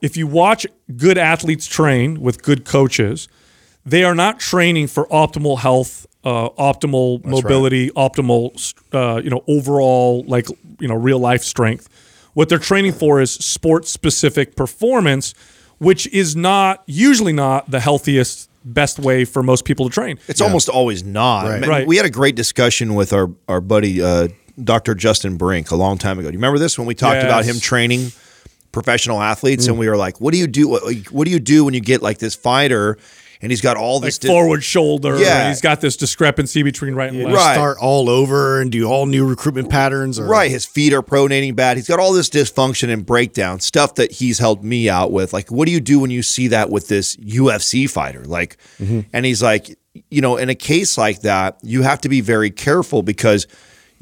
if 0.00 0.16
you 0.16 0.26
watch 0.26 0.66
good 0.96 1.18
athletes 1.18 1.66
train 1.66 2.20
with 2.20 2.42
good 2.42 2.64
coaches, 2.64 3.28
they 3.84 4.04
are 4.04 4.14
not 4.14 4.40
training 4.40 4.86
for 4.86 5.06
optimal 5.08 5.58
health, 5.58 6.06
uh, 6.24 6.48
optimal 6.50 7.24
mobility, 7.24 7.90
optimal, 7.90 8.74
uh, 8.92 9.20
you 9.22 9.30
know, 9.30 9.44
overall, 9.46 10.24
like, 10.26 10.48
you 10.78 10.88
know, 10.88 10.94
real 10.94 11.18
life 11.18 11.42
strength. 11.42 11.88
What 12.34 12.48
they're 12.48 12.58
training 12.58 12.92
for 12.92 13.20
is 13.20 13.32
sports 13.32 13.90
specific 13.90 14.56
performance, 14.56 15.34
which 15.78 16.06
is 16.08 16.36
not 16.36 16.82
usually 16.86 17.32
not 17.32 17.70
the 17.70 17.80
healthiest, 17.80 18.48
best 18.64 18.98
way 18.98 19.24
for 19.24 19.42
most 19.42 19.64
people 19.64 19.88
to 19.88 19.92
train. 19.92 20.18
It's 20.28 20.40
almost 20.40 20.68
always 20.68 21.02
not. 21.02 21.46
Right. 21.46 21.60
Man, 21.60 21.68
Right. 21.68 21.86
We 21.86 21.96
had 21.96 22.06
a 22.06 22.10
great 22.10 22.36
discussion 22.36 22.94
with 22.94 23.12
our 23.12 23.30
our 23.48 23.60
buddy 23.60 24.02
uh, 24.02 24.28
Dr. 24.62 24.94
Justin 24.94 25.36
Brink 25.36 25.70
a 25.70 25.76
long 25.76 25.98
time 25.98 26.18
ago. 26.18 26.28
Do 26.28 26.32
you 26.32 26.38
remember 26.38 26.58
this 26.58 26.78
when 26.78 26.86
we 26.86 26.94
talked 26.94 27.22
about 27.22 27.44
him 27.44 27.60
training 27.60 28.12
professional 28.72 29.20
athletes 29.20 29.64
Mm. 29.66 29.70
and 29.70 29.78
we 29.78 29.88
were 29.88 29.96
like, 29.96 30.20
"What 30.20 30.32
do 30.32 30.38
you 30.38 30.46
do? 30.46 30.68
What, 30.68 30.82
what 31.10 31.24
do 31.24 31.30
you 31.30 31.40
do 31.40 31.64
when 31.64 31.74
you 31.74 31.80
get 31.80 32.02
like 32.02 32.18
this 32.18 32.34
fighter 32.34 32.96
and 33.42 33.50
he's 33.50 33.62
got 33.62 33.76
all 33.78 33.96
like 33.96 34.04
this 34.08 34.18
di- 34.18 34.28
forward 34.28 34.62
shoulder. 34.62 35.18
Yeah. 35.18 35.38
and 35.40 35.48
he's 35.48 35.62
got 35.62 35.80
this 35.80 35.96
discrepancy 35.96 36.62
between 36.62 36.94
right 36.94 37.08
and 37.08 37.16
You 37.18 37.24
left. 37.24 37.36
Right. 37.38 37.54
start 37.54 37.78
all 37.80 38.10
over 38.10 38.60
and 38.60 38.70
do 38.70 38.84
all 38.84 39.06
new 39.06 39.26
recruitment 39.26 39.70
patterns. 39.70 40.18
Or, 40.18 40.26
Right, 40.26 40.50
his 40.50 40.66
feet 40.66 40.92
are 40.92 41.00
pronating 41.02 41.56
bad. 41.56 41.78
He's 41.78 41.88
got 41.88 41.98
all 41.98 42.12
this 42.12 42.28
dysfunction 42.28 42.92
and 42.92 43.04
breakdown 43.06 43.58
stuff 43.60 43.94
that 43.94 44.12
he's 44.12 44.38
helped 44.38 44.62
me 44.62 44.90
out 44.90 45.10
with. 45.10 45.32
Like, 45.32 45.50
what 45.50 45.64
do 45.64 45.72
you 45.72 45.80
do 45.80 45.98
when 45.98 46.10
you 46.10 46.22
see 46.22 46.48
that 46.48 46.68
with 46.68 46.88
this 46.88 47.16
UFC 47.16 47.88
fighter? 47.88 48.24
Like, 48.26 48.58
and 48.78 49.24
he's 49.24 49.42
like, 49.42 49.74
you 50.10 50.20
know, 50.20 50.36
in 50.36 50.50
a 50.50 50.54
case 50.54 50.98
like 50.98 51.22
that, 51.22 51.56
you 51.62 51.80
have 51.82 52.02
to 52.02 52.10
be 52.10 52.20
very 52.20 52.50
careful 52.50 53.02
because 53.02 53.46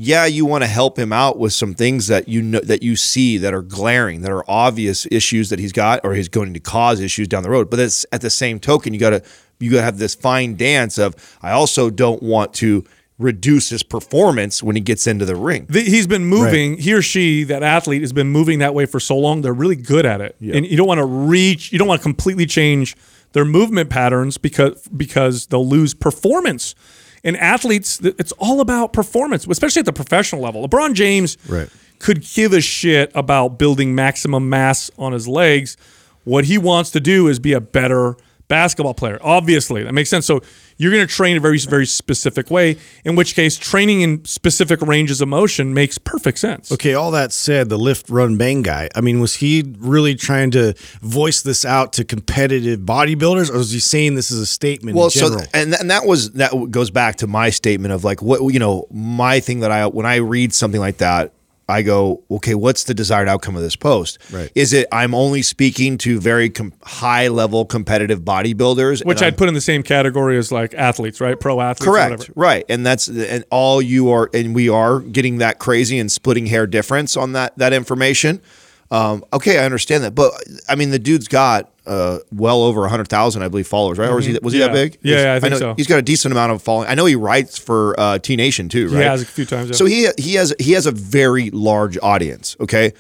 yeah, 0.00 0.26
you 0.26 0.46
want 0.46 0.62
to 0.62 0.68
help 0.68 0.96
him 0.96 1.12
out 1.12 1.38
with 1.38 1.52
some 1.52 1.74
things 1.74 2.06
that 2.06 2.28
you 2.28 2.40
know 2.40 2.60
that 2.60 2.84
you 2.84 2.94
see 2.94 3.36
that 3.38 3.52
are 3.52 3.62
glaring, 3.62 4.22
that 4.22 4.30
are 4.30 4.48
obvious 4.48 5.08
issues 5.10 5.50
that 5.50 5.58
he's 5.58 5.72
got 5.72 6.00
or 6.04 6.14
he's 6.14 6.28
going 6.28 6.54
to 6.54 6.60
cause 6.60 7.00
issues 7.00 7.26
down 7.26 7.42
the 7.42 7.50
road. 7.50 7.68
But 7.68 7.80
it's 7.80 8.06
at 8.12 8.20
the 8.20 8.30
same 8.30 8.60
token, 8.60 8.94
you 8.94 9.00
got 9.00 9.10
to 9.10 9.22
you 9.58 9.72
got 9.72 9.78
to 9.78 9.82
have 9.82 9.98
this 9.98 10.14
fine 10.14 10.54
dance 10.54 10.98
of 10.98 11.16
I 11.42 11.50
also 11.50 11.90
don't 11.90 12.22
want 12.22 12.54
to 12.54 12.84
reduce 13.18 13.70
his 13.70 13.82
performance 13.82 14.62
when 14.62 14.76
he 14.76 14.80
gets 14.80 15.08
into 15.08 15.24
the 15.24 15.34
ring. 15.34 15.66
The, 15.68 15.80
he's 15.80 16.06
been 16.06 16.24
moving. 16.24 16.78
He 16.78 16.92
or 16.94 17.02
she, 17.02 17.42
that 17.44 17.64
athlete, 17.64 18.02
has 18.02 18.12
been 18.12 18.28
moving 18.28 18.60
that 18.60 18.74
way 18.74 18.86
for 18.86 19.00
so 19.00 19.18
long. 19.18 19.42
They're 19.42 19.52
really 19.52 19.74
good 19.74 20.06
at 20.06 20.20
it, 20.20 20.36
and 20.40 20.64
you 20.64 20.76
don't 20.76 20.86
want 20.86 20.98
to 20.98 21.06
reach. 21.06 21.72
You 21.72 21.78
don't 21.80 21.88
want 21.88 22.00
to 22.00 22.04
completely 22.04 22.46
change 22.46 22.96
their 23.32 23.44
movement 23.44 23.90
patterns 23.90 24.38
because 24.38 24.86
because 24.88 25.46
they'll 25.46 25.66
lose 25.66 25.92
performance. 25.92 26.76
And 27.24 27.36
athletes, 27.36 28.00
it's 28.02 28.32
all 28.32 28.60
about 28.60 28.92
performance, 28.92 29.46
especially 29.46 29.80
at 29.80 29.86
the 29.86 29.92
professional 29.92 30.40
level. 30.42 30.66
LeBron 30.66 30.94
James 30.94 31.36
Right. 31.48 31.68
could 31.98 32.22
give 32.34 32.52
a 32.52 32.60
shit 32.60 33.10
about 33.14 33.58
building 33.58 33.94
maximum 33.94 34.48
mass 34.48 34.90
on 34.98 35.12
his 35.12 35.26
legs. 35.26 35.76
What 36.24 36.44
he 36.44 36.58
wants 36.58 36.90
to 36.92 37.00
do 37.00 37.26
is 37.28 37.38
be 37.38 37.52
a 37.52 37.60
better 37.60 38.16
basketball 38.48 38.94
player. 38.94 39.18
Obviously, 39.22 39.82
that 39.84 39.92
makes 39.92 40.10
sense. 40.10 40.26
So 40.26 40.40
you're 40.78 40.92
going 40.92 41.06
to 41.06 41.12
train 41.12 41.36
a 41.36 41.40
very, 41.40 41.58
very 41.58 41.86
specific 41.86 42.50
way. 42.50 42.76
In 43.04 43.16
which 43.16 43.34
case, 43.34 43.56
training 43.56 44.00
in 44.00 44.24
specific 44.24 44.80
ranges 44.80 45.20
of 45.20 45.28
motion 45.28 45.74
makes 45.74 45.98
perfect 45.98 46.38
sense. 46.38 46.72
Okay, 46.72 46.94
all 46.94 47.10
that 47.10 47.32
said, 47.32 47.68
the 47.68 47.78
lift, 47.78 48.08
run, 48.08 48.36
bang 48.36 48.62
guy. 48.62 48.88
I 48.94 49.00
mean, 49.00 49.20
was 49.20 49.36
he 49.36 49.74
really 49.78 50.14
trying 50.14 50.50
to 50.52 50.74
voice 51.02 51.42
this 51.42 51.64
out 51.64 51.92
to 51.94 52.04
competitive 52.04 52.80
bodybuilders, 52.80 53.50
or 53.50 53.58
was 53.58 53.70
he 53.70 53.80
saying 53.80 54.14
this 54.14 54.30
is 54.30 54.40
a 54.40 54.46
statement 54.46 54.96
well 54.96 55.06
in 55.06 55.10
general? 55.10 55.40
so 55.40 55.46
and 55.54 55.74
and 55.74 55.90
that 55.90 56.06
was 56.06 56.32
that 56.32 56.52
goes 56.70 56.90
back 56.90 57.16
to 57.16 57.26
my 57.26 57.50
statement 57.50 57.92
of 57.92 58.04
like 58.04 58.22
what 58.22 58.40
you 58.52 58.58
know 58.58 58.86
my 58.90 59.40
thing 59.40 59.60
that 59.60 59.70
i 59.70 59.86
when 59.86 60.06
i 60.06 60.16
read 60.16 60.52
something 60.52 60.80
like 60.80 60.98
that 60.98 61.32
i 61.68 61.82
go 61.82 62.22
okay 62.30 62.54
what's 62.54 62.84
the 62.84 62.94
desired 62.94 63.28
outcome 63.28 63.54
of 63.56 63.62
this 63.62 63.76
post 63.76 64.18
Right. 64.32 64.50
is 64.54 64.72
it 64.72 64.86
i'm 64.92 65.14
only 65.14 65.42
speaking 65.42 65.98
to 65.98 66.18
very 66.20 66.48
com- 66.50 66.72
high 66.82 67.28
level 67.28 67.64
competitive 67.64 68.20
bodybuilders 68.22 69.04
Which 69.04 69.22
I'm- 69.22 69.28
I'd 69.28 69.36
put 69.38 69.48
in 69.48 69.54
the 69.54 69.60
same 69.60 69.82
category 69.82 70.38
as 70.38 70.50
like 70.50 70.74
athletes, 70.74 71.20
right? 71.20 71.38
Pro 71.38 71.60
athletes. 71.60 71.84
Correct. 71.84 72.30
Right. 72.34 72.64
And 72.68 72.84
that's 72.86 73.08
and 73.08 73.44
all 73.50 73.80
you 73.82 74.10
are 74.10 74.30
and 74.32 74.54
we 74.54 74.68
are 74.68 75.00
getting 75.00 75.38
that 75.38 75.58
crazy 75.58 75.98
and 75.98 76.10
splitting 76.10 76.46
hair 76.46 76.66
difference 76.66 77.16
on 77.16 77.32
that 77.32 77.56
that 77.58 77.72
information. 77.72 78.40
Um, 78.90 79.24
okay, 79.32 79.58
I 79.58 79.64
understand 79.64 80.04
that. 80.04 80.14
But 80.14 80.32
I 80.68 80.74
mean 80.74 80.90
the 80.90 80.98
dude's 80.98 81.28
got 81.28 81.70
uh, 81.86 82.18
well 82.32 82.62
over 82.62 82.80
100,000 82.82 83.42
I 83.42 83.48
believe 83.48 83.66
followers, 83.66 83.98
right? 83.98 84.10
Or 84.10 84.18
is 84.18 84.26
he 84.26 84.38
was 84.42 84.52
he 84.52 84.58
that 84.60 84.66
Mm-hmm. 84.70 84.74
Big? 84.74 84.98
Yeah, 85.02 85.22
yeah, 85.22 85.34
I 85.34 85.40
think 85.40 85.52
know 85.52 85.58
so. 85.58 85.74
He's 85.74 85.86
got 85.86 85.98
a 85.98 86.02
decent 86.02 86.32
amount 86.32 86.52
of 86.52 86.62
following. 86.62 86.88
I 86.88 86.94
know 86.94 87.04
he 87.06 87.16
writes 87.16 87.58
for 87.58 87.98
uh, 87.98 88.18
T 88.18 88.36
Nation 88.36 88.68
too, 88.68 88.88
right? 88.88 88.98
He 88.98 89.02
has 89.04 89.22
a 89.22 89.26
few 89.26 89.44
times. 89.46 89.70
Yeah. 89.70 89.76
So 89.76 89.84
he 89.86 90.08
he 90.18 90.34
has 90.34 90.54
he 90.58 90.72
has 90.72 90.86
a 90.86 90.92
very 90.92 91.50
large 91.50 91.98
audience. 92.02 92.56
Okay, 92.60 92.92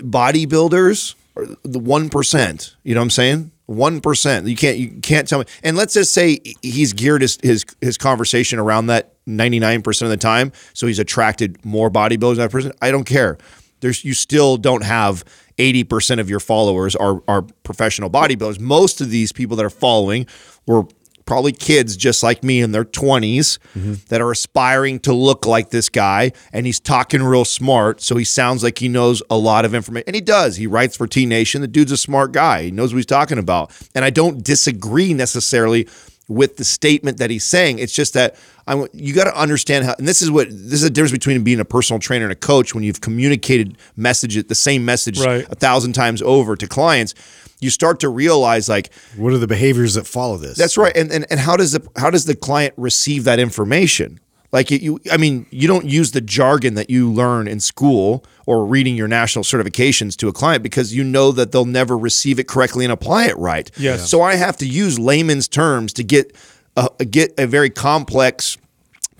bodybuilders, 0.00 1.14
the 1.62 1.78
one 1.78 2.08
percent. 2.08 2.76
You 2.82 2.94
know 2.94 3.00
what 3.00 3.04
I'm 3.04 3.10
saying? 3.10 3.50
One 3.66 4.00
percent. 4.00 4.46
You 4.46 4.56
can't 4.56 4.78
you 4.78 5.00
can't 5.00 5.28
tell 5.28 5.38
me. 5.40 5.44
And 5.62 5.76
let's 5.76 5.94
just 5.94 6.12
say 6.12 6.40
he's 6.62 6.92
geared 6.92 7.22
his 7.22 7.38
his, 7.42 7.64
his 7.80 7.96
conversation 7.96 8.58
around 8.58 8.86
that 8.86 9.14
99 9.26 9.82
percent 9.82 10.06
of 10.06 10.10
the 10.10 10.22
time, 10.22 10.52
so 10.74 10.86
he's 10.86 10.98
attracted 10.98 11.64
more 11.64 11.90
bodybuilders 11.90 12.36
than 12.36 12.44
that 12.44 12.50
person. 12.50 12.72
I 12.82 12.90
don't 12.90 13.04
care. 13.04 13.38
There's 13.80 14.04
you 14.04 14.14
still 14.14 14.56
don't 14.56 14.84
have 14.84 15.24
80 15.58 15.84
percent 15.84 16.20
of 16.20 16.30
your 16.30 16.40
followers 16.40 16.96
are 16.96 17.22
are 17.28 17.42
professional 17.62 18.10
bodybuilders. 18.10 18.60
Most 18.60 19.00
of 19.00 19.10
these 19.10 19.32
people 19.32 19.56
that 19.56 19.64
are 19.64 19.70
following 19.70 20.26
were 20.66 20.84
probably 21.30 21.52
kids 21.52 21.96
just 21.96 22.24
like 22.24 22.42
me 22.42 22.60
in 22.60 22.72
their 22.72 22.84
20s 22.84 23.60
mm-hmm. 23.76 23.94
that 24.08 24.20
are 24.20 24.32
aspiring 24.32 24.98
to 24.98 25.12
look 25.12 25.46
like 25.46 25.70
this 25.70 25.88
guy 25.88 26.32
and 26.52 26.66
he's 26.66 26.80
talking 26.80 27.22
real 27.22 27.44
smart 27.44 28.00
so 28.00 28.16
he 28.16 28.24
sounds 28.24 28.64
like 28.64 28.80
he 28.80 28.88
knows 28.88 29.22
a 29.30 29.38
lot 29.38 29.64
of 29.64 29.72
information 29.72 30.02
and 30.08 30.16
he 30.16 30.20
does. 30.20 30.56
He 30.56 30.66
writes 30.66 30.96
for 30.96 31.06
t 31.06 31.26
nation. 31.26 31.60
The 31.60 31.68
dude's 31.68 31.92
a 31.92 31.96
smart 31.96 32.32
guy. 32.32 32.64
He 32.64 32.70
knows 32.72 32.92
what 32.92 32.98
he's 32.98 33.06
talking 33.06 33.38
about. 33.38 33.70
And 33.94 34.04
i 34.04 34.10
don't 34.10 34.42
disagree 34.42 35.14
necessarily 35.14 35.86
with 36.30 36.56
the 36.58 36.64
statement 36.64 37.18
that 37.18 37.28
he's 37.28 37.44
saying 37.44 37.80
it's 37.80 37.92
just 37.92 38.14
that 38.14 38.36
I, 38.68 38.86
you 38.92 39.12
got 39.12 39.24
to 39.24 39.36
understand 39.36 39.84
how 39.84 39.94
and 39.98 40.06
this 40.06 40.22
is 40.22 40.30
what 40.30 40.48
this 40.48 40.74
is 40.74 40.82
the 40.82 40.90
difference 40.90 41.10
between 41.10 41.42
being 41.42 41.58
a 41.58 41.64
personal 41.64 41.98
trainer 41.98 42.24
and 42.24 42.32
a 42.32 42.36
coach 42.36 42.72
when 42.72 42.84
you've 42.84 43.00
communicated 43.00 43.76
message 43.96 44.36
the 44.46 44.54
same 44.54 44.84
message 44.84 45.18
Right. 45.20 45.44
a 45.50 45.56
thousand 45.56 45.94
times 45.94 46.22
over 46.22 46.54
to 46.54 46.68
clients 46.68 47.14
you 47.60 47.68
start 47.68 47.98
to 48.00 48.08
realize 48.08 48.68
like 48.68 48.90
what 49.16 49.32
are 49.32 49.38
the 49.38 49.48
behaviors 49.48 49.94
that 49.94 50.06
follow 50.06 50.36
this? 50.36 50.56
that's 50.56 50.78
right. 50.78 50.96
And, 50.96 51.10
and 51.12 51.26
and 51.30 51.40
how 51.40 51.56
does 51.56 51.72
the 51.72 51.86
how 51.96 52.10
does 52.10 52.24
the 52.26 52.36
client 52.36 52.74
receive 52.76 53.24
that 53.24 53.38
information? 53.40 54.20
Like 54.52 54.70
you, 54.70 54.98
I 55.12 55.16
mean, 55.16 55.46
you 55.50 55.68
don't 55.68 55.84
use 55.84 56.10
the 56.10 56.20
jargon 56.20 56.74
that 56.74 56.90
you 56.90 57.10
learn 57.10 57.46
in 57.46 57.60
school 57.60 58.24
or 58.46 58.66
reading 58.66 58.96
your 58.96 59.06
national 59.06 59.44
certifications 59.44 60.16
to 60.16 60.28
a 60.28 60.32
client 60.32 60.62
because 60.62 60.94
you 60.94 61.04
know 61.04 61.30
that 61.32 61.52
they'll 61.52 61.64
never 61.64 61.96
receive 61.96 62.38
it 62.40 62.48
correctly 62.48 62.84
and 62.84 62.92
apply 62.92 63.26
it 63.26 63.38
right. 63.38 63.70
Yes. 63.76 64.10
So 64.10 64.22
I 64.22 64.34
have 64.34 64.56
to 64.58 64.66
use 64.66 64.98
layman's 64.98 65.46
terms 65.46 65.92
to 65.94 66.02
get 66.02 66.36
a, 66.76 67.04
get 67.04 67.32
a 67.38 67.46
very 67.46 67.70
complex 67.70 68.58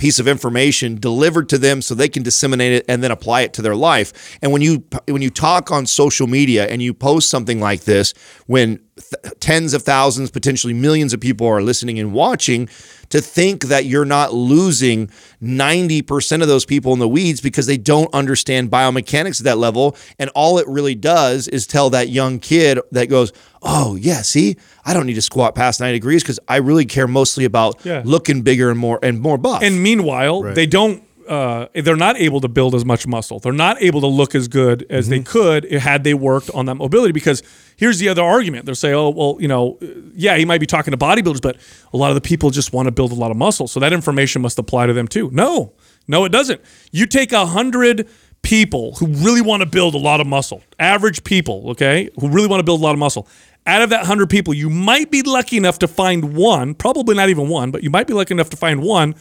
piece 0.01 0.19
of 0.19 0.27
information 0.27 0.99
delivered 0.99 1.49
to 1.51 1.59
them 1.59 1.83
so 1.83 1.95
they 1.95 2.09
can 2.09 2.23
disseminate 2.23 2.73
it 2.73 2.85
and 2.89 3.05
then 3.05 3.11
apply 3.11 3.43
it 3.43 3.53
to 3.53 3.63
their 3.63 3.77
life. 3.77 4.39
And 4.43 4.51
when 4.51 4.63
you 4.63 4.83
when 5.07 5.23
you 5.23 5.31
talk 5.31 5.71
on 5.71 5.87
social 5.87 6.27
media 6.27 6.67
and 6.67 6.83
you 6.83 6.95
post 6.95 7.29
something 7.29 7.61
like 7.61 7.83
this 7.83 8.15
when 8.47 8.81
th- 9.01 9.35
tens 9.41 9.75
of 9.75 9.83
thousands 9.83 10.31
potentially 10.31 10.73
millions 10.75 11.13
of 11.13 11.21
people 11.21 11.47
are 11.47 11.63
listening 11.63 11.99
and 11.99 12.13
watching 12.13 12.69
to 13.09 13.21
think 13.21 13.65
that 13.65 13.85
you're 13.87 14.05
not 14.05 14.33
losing 14.33 15.09
90% 15.43 16.43
of 16.43 16.49
those 16.49 16.65
people 16.65 16.93
in 16.93 16.99
the 16.99 17.09
weeds 17.09 17.41
because 17.41 17.67
they 17.67 17.77
don't 17.77 18.13
understand 18.15 18.71
biomechanics 18.71 19.41
at 19.41 19.45
that 19.45 19.59
level 19.59 19.97
and 20.19 20.31
all 20.35 20.59
it 20.59 20.67
really 20.69 20.95
does 20.95 21.49
is 21.49 21.67
tell 21.67 21.91
that 21.91 22.09
young 22.09 22.39
kid 22.39 22.79
that 22.93 23.07
goes 23.07 23.33
oh 23.63 23.97
yeah 23.97 24.23
see 24.23 24.57
I 24.85 24.95
don't 24.95 25.07
need 25.07 25.15
to 25.15 25.23
squat 25.23 25.55
past 25.55 25.81
90 25.81 25.95
degrees 25.95 26.23
because 26.23 26.39
I 26.49 26.57
really 26.57 26.87
care 26.87 27.07
mostly 27.09 27.45
about 27.45 27.85
Yeah. 27.85 28.03
looking 28.05 28.43
bigger 28.43 28.71
and 28.71 28.79
more 28.79 28.99
and 29.03 29.21
more 29.21 29.39
buff 29.39 29.63
And 29.63 29.83
meanwhile, 29.83 30.43
they 30.43 30.67
don't. 30.67 31.03
Uh, 31.31 31.69
they're 31.75 31.95
not 31.95 32.17
able 32.17 32.41
to 32.41 32.49
build 32.49 32.75
as 32.75 32.85
much 32.85 33.07
muscle. 33.07 33.39
They're 33.39 33.53
not 33.53 33.81
able 33.81 34.01
to 34.01 34.09
look 34.09 34.35
as 34.35 34.49
good 34.49 34.85
as 34.91 35.09
they 35.09 35.21
could 35.21 35.71
had 35.71 36.03
they 36.03 36.13
worked 36.13 36.51
on 36.51 36.67
that 36.67 36.75
mobility. 36.75 37.13
Because 37.13 37.45
here's 37.77 38.01
the 38.01 38.09
other 38.09 38.25
argument: 38.25 38.67
they'll 38.67 38.75
say, 38.75 38.93
"Oh, 38.93 39.11
well, 39.11 39.37
you 39.39 39.47
know, 39.47 39.79
yeah, 40.17 40.37
he 40.37 40.45
might 40.45 40.59
be 40.59 40.67
talking 40.67 40.91
to 40.91 40.99
bodybuilders, 40.99 41.41
but 41.41 41.57
a 41.93 41.97
lot 41.97 42.11
of 42.11 42.17
the 42.17 42.21
people 42.21 42.51
just 42.51 42.73
want 42.73 42.87
to 42.87 42.91
build 42.91 43.13
a 43.13 43.15
lot 43.15 43.31
of 43.31 43.37
muscle, 43.37 43.69
so 43.69 43.79
that 43.79 43.93
information 43.93 44.43
must 44.43 44.59
apply 44.59 44.87
to 44.87 44.93
them 44.93 45.07
too." 45.07 45.31
No, 45.33 45.73
no, 46.09 46.25
it 46.25 46.33
doesn't. 46.33 46.61
You 46.91 47.07
take 47.07 47.31
a 47.31 47.47
hundred 47.47 48.09
people 48.43 48.97
who 48.97 49.07
really 49.07 49.41
want 49.41 49.63
to 49.63 49.69
build 49.69 49.95
a 49.95 49.99
lot 49.99 50.21
of 50.21 50.27
muscle, 50.27 50.65
average 50.81 51.23
people, 51.23 51.71
okay, 51.71 52.11
who 52.19 52.29
really 52.29 52.49
want 52.49 52.59
to 52.59 52.65
build 52.65 52.81
a 52.81 52.83
lot 52.83 52.93
of 52.93 52.99
muscle. 52.99 53.29
Out 53.67 53.83
of 53.83 53.91
that 53.91 53.99
100 53.99 54.29
people, 54.31 54.55
you 54.55 54.71
might 54.71 55.11
be 55.11 55.23
lucky 55.23 55.59
enough 55.59 55.79
to 55.81 55.87
find 55.87 56.35
one, 56.35 56.75
probably 56.75 57.15
not 57.15 57.29
even 57.29 57.49
one, 57.49 57.71
but 57.71 57.85
you 57.85 57.91
might 57.91 58.07
be 58.07 58.15
lucky 58.15 58.33
enough 58.35 58.51
to 58.51 58.57
find 58.57 58.83
one 58.83 59.15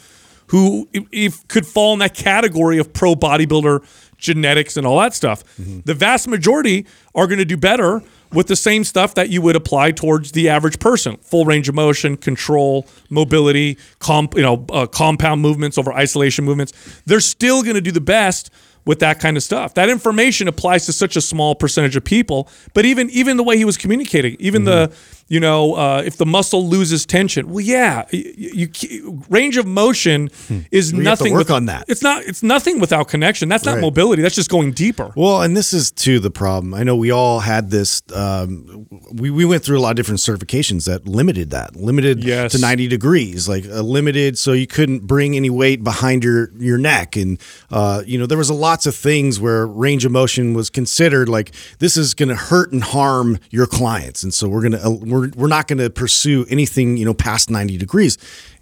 who 0.49 0.87
if, 0.93 1.03
if 1.11 1.47
could 1.47 1.65
fall 1.65 1.93
in 1.93 1.99
that 1.99 2.13
category 2.13 2.77
of 2.77 2.93
pro 2.93 3.15
bodybuilder 3.15 3.83
genetics 4.17 4.77
and 4.77 4.85
all 4.85 4.99
that 4.99 5.13
stuff. 5.13 5.43
The 5.85 5.93
vast 5.93 6.27
majority 6.27 6.85
are 7.15 7.25
going 7.25 7.39
to 7.39 7.45
do 7.45 7.57
better 7.57 8.03
with 8.31 8.47
the 8.47 8.55
same 8.55 8.83
stuff 8.83 9.15
that 9.15 9.29
you 9.29 9.41
would 9.41 9.55
apply 9.55 9.91
towards 9.91 10.33
the 10.33 10.49
average 10.49 10.79
person: 10.79 11.17
full 11.17 11.45
range 11.45 11.69
of 11.69 11.75
motion, 11.75 12.17
control, 12.17 12.85
mobility, 13.09 13.77
comp, 13.99 14.35
you 14.35 14.41
know, 14.41 14.65
uh, 14.71 14.85
compound 14.85 15.41
movements 15.41 15.77
over 15.77 15.93
isolation 15.93 16.45
movements. 16.45 16.73
They're 17.05 17.19
still 17.19 17.63
going 17.63 17.75
to 17.75 17.81
do 17.81 17.91
the 17.91 18.01
best 18.01 18.51
with 18.85 18.99
that 18.99 19.19
kind 19.19 19.37
of 19.37 19.43
stuff. 19.43 19.73
That 19.75 19.89
information 19.89 20.47
applies 20.47 20.85
to 20.87 20.93
such 20.93 21.15
a 21.15 21.21
small 21.21 21.53
percentage 21.53 21.95
of 21.95 22.03
people. 22.03 22.49
But 22.73 22.85
even 22.85 23.09
even 23.11 23.37
the 23.37 23.43
way 23.43 23.57
he 23.57 23.65
was 23.65 23.77
communicating, 23.77 24.35
even 24.39 24.63
the 24.65 24.91
you 25.29 25.39
know 25.39 25.75
uh, 25.75 26.03
if 26.05 26.17
the 26.17 26.25
muscle 26.25 26.67
loses 26.67 27.05
tension, 27.05 27.49
well, 27.49 27.63
yeah, 27.63 28.05
you, 28.11 28.67
you 28.79 29.23
range 29.29 29.55
of 29.57 29.65
motion 29.65 30.29
is 30.71 30.93
We 30.93 31.03
nothing. 31.03 31.31
work 31.33 31.39
with- 31.47 31.51
on 31.51 31.65
that. 31.67 31.85
It's 31.87 32.01
not. 32.01 32.23
It's 32.25 32.43
nothing 32.43 32.79
without 32.79 33.07
connection. 33.07 33.47
That's 33.47 33.63
not 33.65 33.75
Right. 33.75 33.81
mobility. 33.81 34.21
That's 34.21 34.35
just 34.35 34.49
going 34.49 34.71
deeper. 34.73 35.11
Well, 35.15 35.41
and 35.43 35.55
this 35.55 35.71
is 35.73 35.91
too 35.91 36.19
the 36.19 36.31
problem. 36.31 36.73
I 36.73 36.83
know 36.83 36.95
we 36.95 37.11
all 37.11 37.39
had 37.39 37.69
this. 37.71 38.01
Um, 38.13 38.87
we 39.13 39.29
we 39.29 39.45
went 39.45 39.63
through 39.63 39.77
a 39.79 39.81
lot 39.81 39.91
of 39.91 39.95
different 39.95 40.19
certifications 40.19 40.85
that 40.85 41.07
limited 41.07 41.51
that, 41.51 41.75
limited 41.75 42.23
Yes. 42.23 42.51
to 42.53 42.59
ninety 42.59 42.87
degrees, 42.87 43.47
like 43.47 43.65
uh, 43.65 43.81
limited 43.81 44.37
so 44.37 44.53
you 44.53 44.67
couldn't 44.67 45.03
bring 45.07 45.35
any 45.35 45.49
weight 45.49 45.83
behind 45.83 46.23
your 46.23 46.51
your 46.57 46.77
neck, 46.77 47.15
and 47.15 47.39
uh, 47.71 48.01
you 48.05 48.17
know 48.17 48.25
there 48.25 48.37
was 48.37 48.49
a 48.49 48.53
lots 48.55 48.85
of 48.87 48.95
things 48.95 49.39
where 49.39 49.65
range 49.67 50.05
of 50.05 50.11
motion 50.11 50.53
was 50.53 50.69
considered 50.69 51.29
like 51.29 51.51
this 51.79 51.95
is 51.95 52.13
going 52.13 52.29
to 52.29 52.35
hurt 52.35 52.71
and 52.71 52.83
harm 52.83 53.37
your 53.51 53.67
clients, 53.67 54.23
and 54.23 54.33
so 54.33 54.47
we're 54.47 54.61
gonna 54.63 54.79
uh, 54.83 54.89
we're 55.19 55.31
we're 55.35 55.47
not 55.47 55.67
going 55.67 55.79
to 55.79 55.89
pursue 55.89 56.45
anything 56.49 56.97
you 56.97 57.05
know 57.05 57.13
past 57.13 57.49
ninety 57.49 57.77
degrees. 57.77 58.17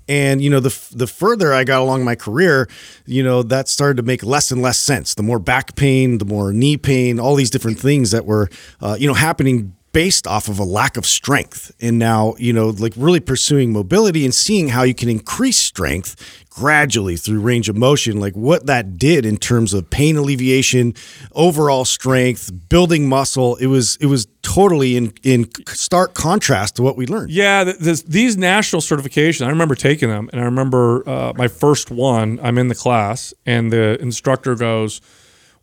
And 0.10 0.42
you 0.42 0.50
know, 0.50 0.60
the 0.60 0.74
the 0.96 1.08
further 1.08 1.54
I 1.54 1.64
got 1.64 1.82
along 1.82 2.06
my 2.06 2.16
career, 2.16 2.70
you 3.06 3.22
know, 3.24 3.44
that 3.44 3.68
started 3.68 3.98
to 3.98 4.04
make 4.04 4.24
less 4.24 4.52
and 4.52 4.62
less 4.62 4.80
sense. 4.80 5.16
The 5.16 5.24
more 5.24 5.40
back 5.40 5.76
pain, 5.76 6.18
the 6.18 6.26
more 6.26 6.54
knee 6.54 6.78
pain, 6.78 7.20
all 7.20 7.36
these 7.36 7.50
different 7.50 7.80
things 7.80 8.12
that 8.12 8.26
were, 8.26 8.50
uh, 8.82 8.96
you 8.98 9.08
know, 9.08 9.14
happening 9.14 9.76
based 9.98 10.28
off 10.28 10.48
of 10.48 10.60
a 10.60 10.64
lack 10.64 10.96
of 10.96 11.08
strength. 11.08 11.72
And 11.82 11.98
now, 11.98 12.36
you 12.38 12.54
know, 12.54 12.68
like 12.70 12.94
really 12.96 13.20
pursuing 13.20 13.74
mobility 13.74 14.26
and 14.26 14.32
seeing 14.32 14.68
how 14.68 14.84
you 14.84 14.94
can 14.94 15.10
increase 15.10 15.58
strength 15.58 16.46
gradually 16.52 17.16
through 17.16 17.40
range 17.40 17.68
of 17.68 17.76
motion, 17.76 18.20
like 18.20 18.36
what 18.36 18.68
that 18.68 19.00
did 19.00 19.26
in 19.26 19.38
terms 19.38 19.74
of 19.74 19.90
pain 19.90 20.16
alleviation, 20.16 20.94
overall 21.32 21.84
strength, 21.84 22.52
building 22.70 23.10
muscle. 23.10 23.56
It 23.56 23.66
was 23.66 23.96
it 23.96 24.06
was 24.06 24.28
totally 24.44 24.98
in 24.98 25.14
in 25.24 25.50
stark 25.70 26.14
contrast 26.14 26.76
to 26.76 26.84
what 26.84 26.96
we 26.96 27.08
learned. 27.08 27.32
Yeah, 27.32 27.64
this, 27.64 28.04
these 28.04 28.38
national 28.38 28.84
certifications, 28.84 29.48
I 29.48 29.50
remember 29.50 29.74
taking 29.74 30.10
them, 30.10 30.30
and 30.32 30.40
I 30.40 30.46
remember 30.46 31.10
uh, 31.10 31.34
my 31.36 31.48
first 31.48 31.90
one. 31.90 32.40
I'm 32.44 32.60
in 32.60 32.68
the 32.68 32.76
class, 32.76 33.34
and 33.48 33.74
the 33.74 34.00
instructor 34.00 34.54
goes, 34.54 35.02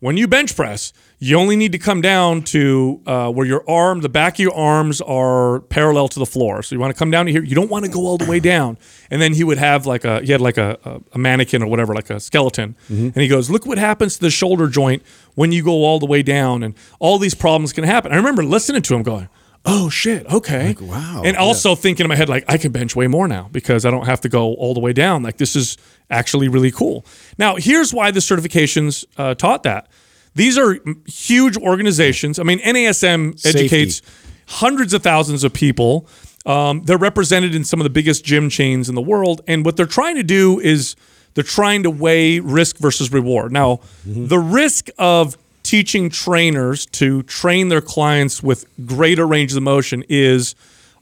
"When 0.01 0.17
you 0.17 0.27
bench 0.27 0.57
press, 0.57 0.91
you 1.19 1.37
only 1.37 1.55
need 1.55 1.71
to 1.71 1.77
come 1.77 2.01
down 2.01 2.41
to 2.43 3.01
uh, 3.05 3.31
where 3.31 3.45
your 3.45 3.67
arm, 3.69 4.01
the 4.01 4.09
back 4.09 4.35
of 4.35 4.39
your 4.39 4.53
arms 4.53 5.01
are 5.01 5.61
parallel 5.61 6.07
to 6.09 6.19
the 6.19 6.25
floor. 6.25 6.61
So 6.61 6.75
you 6.75 6.79
want 6.81 6.93
to 6.93 6.99
come 6.99 7.09
down 7.09 7.25
to 7.27 7.31
here. 7.31 7.43
You 7.43 7.55
don't 7.55 7.69
want 7.69 7.85
to 7.85 7.91
go 7.91 8.05
all 8.05 8.17
the 8.17 8.25
way 8.29 8.39
down." 8.39 8.77
And 9.09 9.21
then 9.21 9.33
he 9.33 9.43
would 9.43 9.57
have 9.57 9.85
like 9.85 10.03
a 10.03 10.21
he 10.21 10.31
had 10.31 10.41
like 10.41 10.57
a, 10.57 10.77
a, 10.83 10.99
a 11.13 11.17
mannequin 11.17 11.63
or 11.63 11.67
whatever, 11.67 11.93
like 11.95 12.09
a 12.09 12.19
skeleton, 12.19 12.75
and 12.89 13.15
he 13.15 13.27
goes, 13.27 13.49
"Look 13.49 13.65
what 13.65 13.77
happens 13.77 14.15
to 14.15 14.21
the 14.21 14.29
shoulder 14.29 14.67
joint 14.67 15.03
when 15.35 15.51
you 15.51 15.63
go 15.63 15.83
all 15.83 15.99
the 15.99 16.05
way 16.05 16.21
down, 16.21 16.63
and 16.63 16.75
all 16.99 17.17
these 17.17 17.35
problems 17.35 17.71
can 17.73 17.83
happen." 17.83 18.11
I 18.11 18.17
remember 18.17 18.43
listening 18.43 18.81
to 18.83 18.95
him 18.95 19.03
going. 19.03 19.29
Oh 19.67 19.89
shit! 19.89 20.27
Okay. 20.31 20.75
wow, 20.79 21.23
And 21.25 21.35
also 21.35 21.73
thinking 21.73 22.03
in 22.03 22.07
my 22.09 22.15
head, 22.15 22.29
like, 22.29 22.45
I 22.47 22.59
can 22.59 22.71
bench 22.71 22.95
way 22.95 23.07
more 23.07 23.27
now 23.27 23.49
because 23.51 23.83
I 23.83 23.89
don't 23.89 24.05
have 24.05 24.21
to 24.21 24.29
go 24.29 24.53
all 24.53 24.75
the 24.75 24.79
way 24.79 24.93
down. 24.93 25.23
Like, 25.23 25.37
this 25.37 25.55
is 25.55 25.75
actually 26.11 26.47
really 26.49 26.69
cool. 26.69 27.03
Now, 27.39 27.55
here's 27.55 27.91
why 27.91 28.11
the 28.11 28.19
certifications 28.19 29.05
uh, 29.17 29.33
taught 29.33 29.63
that. 29.63 29.87
These 30.35 30.57
are 30.57 30.77
huge 31.07 31.57
organizations. 31.57 32.39
I 32.39 32.43
mean, 32.43 32.59
NASM 32.59 33.39
Safety. 33.39 33.59
educates 33.59 34.01
hundreds 34.47 34.93
of 34.93 35.01
thousands 35.01 35.43
of 35.43 35.53
people. 35.53 36.07
Um, 36.45 36.83
they're 36.83 36.97
represented 36.97 37.55
in 37.55 37.63
some 37.63 37.79
of 37.79 37.85
the 37.85 37.89
biggest 37.89 38.23
gym 38.23 38.49
chains 38.49 38.87
in 38.89 38.95
the 38.95 39.01
world. 39.01 39.41
And 39.47 39.65
what 39.65 39.77
they're 39.77 39.85
trying 39.85 40.15
to 40.17 40.23
do 40.23 40.59
is 40.59 40.95
they're 41.33 41.43
trying 41.43 41.83
to 41.83 41.89
weigh 41.89 42.39
risk 42.39 42.77
versus 42.77 43.11
reward. 43.11 43.51
Now, 43.51 43.79
the 44.05 44.39
risk 44.39 44.89
of 44.99 45.37
teaching 45.63 46.11
trainers 46.11 46.85
to 46.85 47.23
train 47.23 47.69
their 47.69 47.81
clients 47.81 48.43
with 48.43 48.65
greater 48.85 49.25
range 49.25 49.55
of 49.55 49.63
motion 49.63 50.03
is 50.07 50.53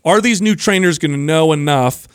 are 0.06 0.22
these 0.22 0.42
new 0.42 0.56
trainers 0.56 0.98
going 1.00 1.12
to 1.12 1.18
know 1.18 1.52
enough 1.52 2.08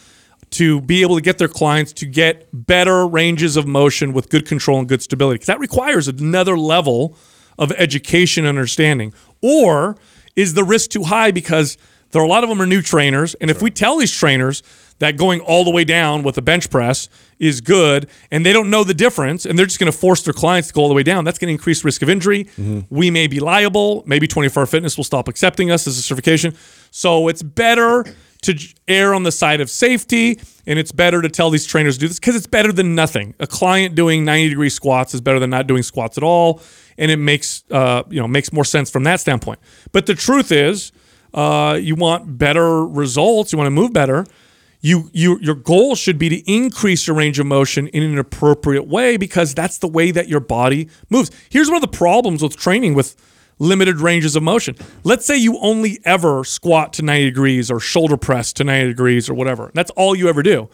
to 0.51 0.81
be 0.81 1.03
able 1.03 1.15
to 1.17 1.21
get 1.21 1.39
their 1.39 1.49
clients 1.49 1.93
to 1.95 2.07
get 2.07 2.49
better 2.53 3.07
ranges 3.07 3.57
of 3.57 3.67
motion 3.67 4.13
with 4.13 4.29
good 4.29 4.47
control 4.47 4.79
and 4.79 4.89
good 4.89 5.03
stability? 5.03 5.37
Because 5.37 5.47
that 5.47 5.61
requires 5.61 6.09
another 6.09 6.59
level 6.59 7.17
of 7.59 7.73
education 7.73 8.45
and 8.45 8.57
understanding. 8.57 9.13
Or 9.43 9.97
is 10.37 10.55
the 10.55 10.65
risk 10.65 10.91
too 10.91 11.05
high 11.05 11.31
because 11.31 11.77
there 12.11 12.23
are 12.23 12.25
a 12.25 12.29
lot 12.29 12.43
of 12.43 12.49
them 12.49 12.63
are 12.63 12.67
new 12.67 12.81
trainers, 12.81 13.35
and 13.35 13.51
if 13.51 13.61
we 13.61 13.71
tell 13.71 13.99
these 13.99 14.13
trainers 14.13 14.63
that 14.99 15.17
going 15.17 15.41
all 15.41 15.63
the 15.63 15.71
way 15.71 15.85
down 15.85 16.23
with 16.23 16.39
a 16.39 16.43
bench 16.43 16.71
press 16.71 17.09
is 17.39 17.61
good, 17.61 18.09
and 18.31 18.47
they 18.47 18.53
don't 18.53 18.71
know 18.71 18.83
the 18.83 18.95
difference, 18.95 19.45
and 19.45 19.59
they're 19.59 19.67
just 19.67 19.79
going 19.79 19.93
to 19.93 19.97
force 19.97 20.23
their 20.23 20.33
clients 20.33 20.69
to 20.69 20.75
go 20.75 20.83
all 20.83 20.89
the 20.89 20.95
way 20.95 21.03
down, 21.03 21.25
that's 21.25 21.39
going 21.39 21.49
to 21.49 21.53
increase 21.53 21.85
risk 21.85 22.01
of 22.03 22.09
injury. 22.09 22.45
Mm-hmm. 22.45 22.81
We 22.89 23.11
may 23.11 23.27
be 23.27 23.41
liable. 23.41 24.03
Maybe 24.07 24.27
24 24.27 24.63
Hour 24.63 24.67
Fitness 24.67 24.97
will 24.97 25.05
stop 25.05 25.29
accepting 25.29 25.71
us 25.71 25.87
as 25.87 25.99
a 25.99 26.03
certification. 26.03 26.55
So 26.91 27.29
it's 27.29 27.43
better 27.43 28.05
to 28.43 28.57
err 28.87 29.15
on 29.15 29.25
the 29.25 29.33
side 29.33 29.61
of 29.61 29.69
safety, 29.69 30.41
and 30.67 30.79
it's 30.79 30.93
better 30.93 31.21
to 31.23 31.29
tell 31.29 31.51
these 31.51 31.67
trainers 31.67 31.97
to 31.97 32.01
do 32.01 32.09
this 32.09 32.19
because 32.19 32.37
it's 32.37 32.47
better 32.47 32.73
than 32.73 32.95
nothing. 32.95 33.35
A 33.41 33.47
client 33.47 33.95
doing 33.95 34.25
90 34.25 34.51
degree 34.51 34.71
squats 34.71 35.15
is 35.15 35.21
better 35.21 35.41
than 35.41 35.51
not 35.51 35.67
doing 35.67 35.83
squats 35.83 36.17
at 36.17 36.23
all, 36.23 36.61
and 36.97 37.11
it 37.11 37.17
makes 37.17 37.65
uh, 37.71 38.05
you 38.09 38.21
know 38.21 38.29
makes 38.29 38.53
more 38.53 38.65
sense 38.65 38.91
from 38.91 39.05
that 39.05 39.21
standpoint. 39.21 39.59
But 39.93 40.07
the 40.07 40.15
truth 40.15 40.53
is, 40.53 40.93
uh, 41.35 41.79
you 41.81 41.95
want 41.95 42.39
better 42.39 42.87
results, 42.87 43.53
you 43.53 43.59
want 43.59 43.67
to 43.67 43.73
move 43.73 43.93
better. 43.93 44.25
You, 44.81 45.11
you, 45.13 45.41
your 45.41 45.57
goal 45.57 45.97
should 45.97 46.19
be 46.19 46.29
to 46.29 46.37
increase 46.53 47.09
your 47.09 47.17
range 47.17 47.41
of 47.41 47.47
motion 47.47 47.89
in 47.89 48.05
an 48.05 48.17
appropriate 48.17 48.87
way 48.87 49.17
because 49.17 49.53
that's 49.53 49.79
the 49.79 49.89
way 49.89 50.13
that 50.13 50.29
your 50.29 50.39
body 50.39 50.89
moves. 51.11 51.33
Here's 51.51 51.67
one 51.67 51.83
of 51.83 51.91
the 51.91 51.97
problems 51.97 52.43
with 52.43 52.57
training 52.57 52.95
with 52.95 53.17
limited 53.59 54.01
ranges 54.01 54.37
of 54.37 54.43
motion. 54.43 54.77
Let's 55.05 55.27
say 55.27 55.37
you 55.37 55.59
only 55.59 55.99
ever 56.05 56.45
squat 56.45 56.93
to 56.95 57.03
90 57.03 57.25
degrees 57.27 57.71
or 57.71 57.81
shoulder 57.81 58.17
press 58.17 58.53
to 58.55 58.65
90 58.65 58.89
degrees 58.89 59.29
or 59.29 59.35
whatever. 59.35 59.71
That's 59.75 59.91
all 59.93 60.15
you 60.15 60.29
ever 60.29 60.43
do. 60.43 60.69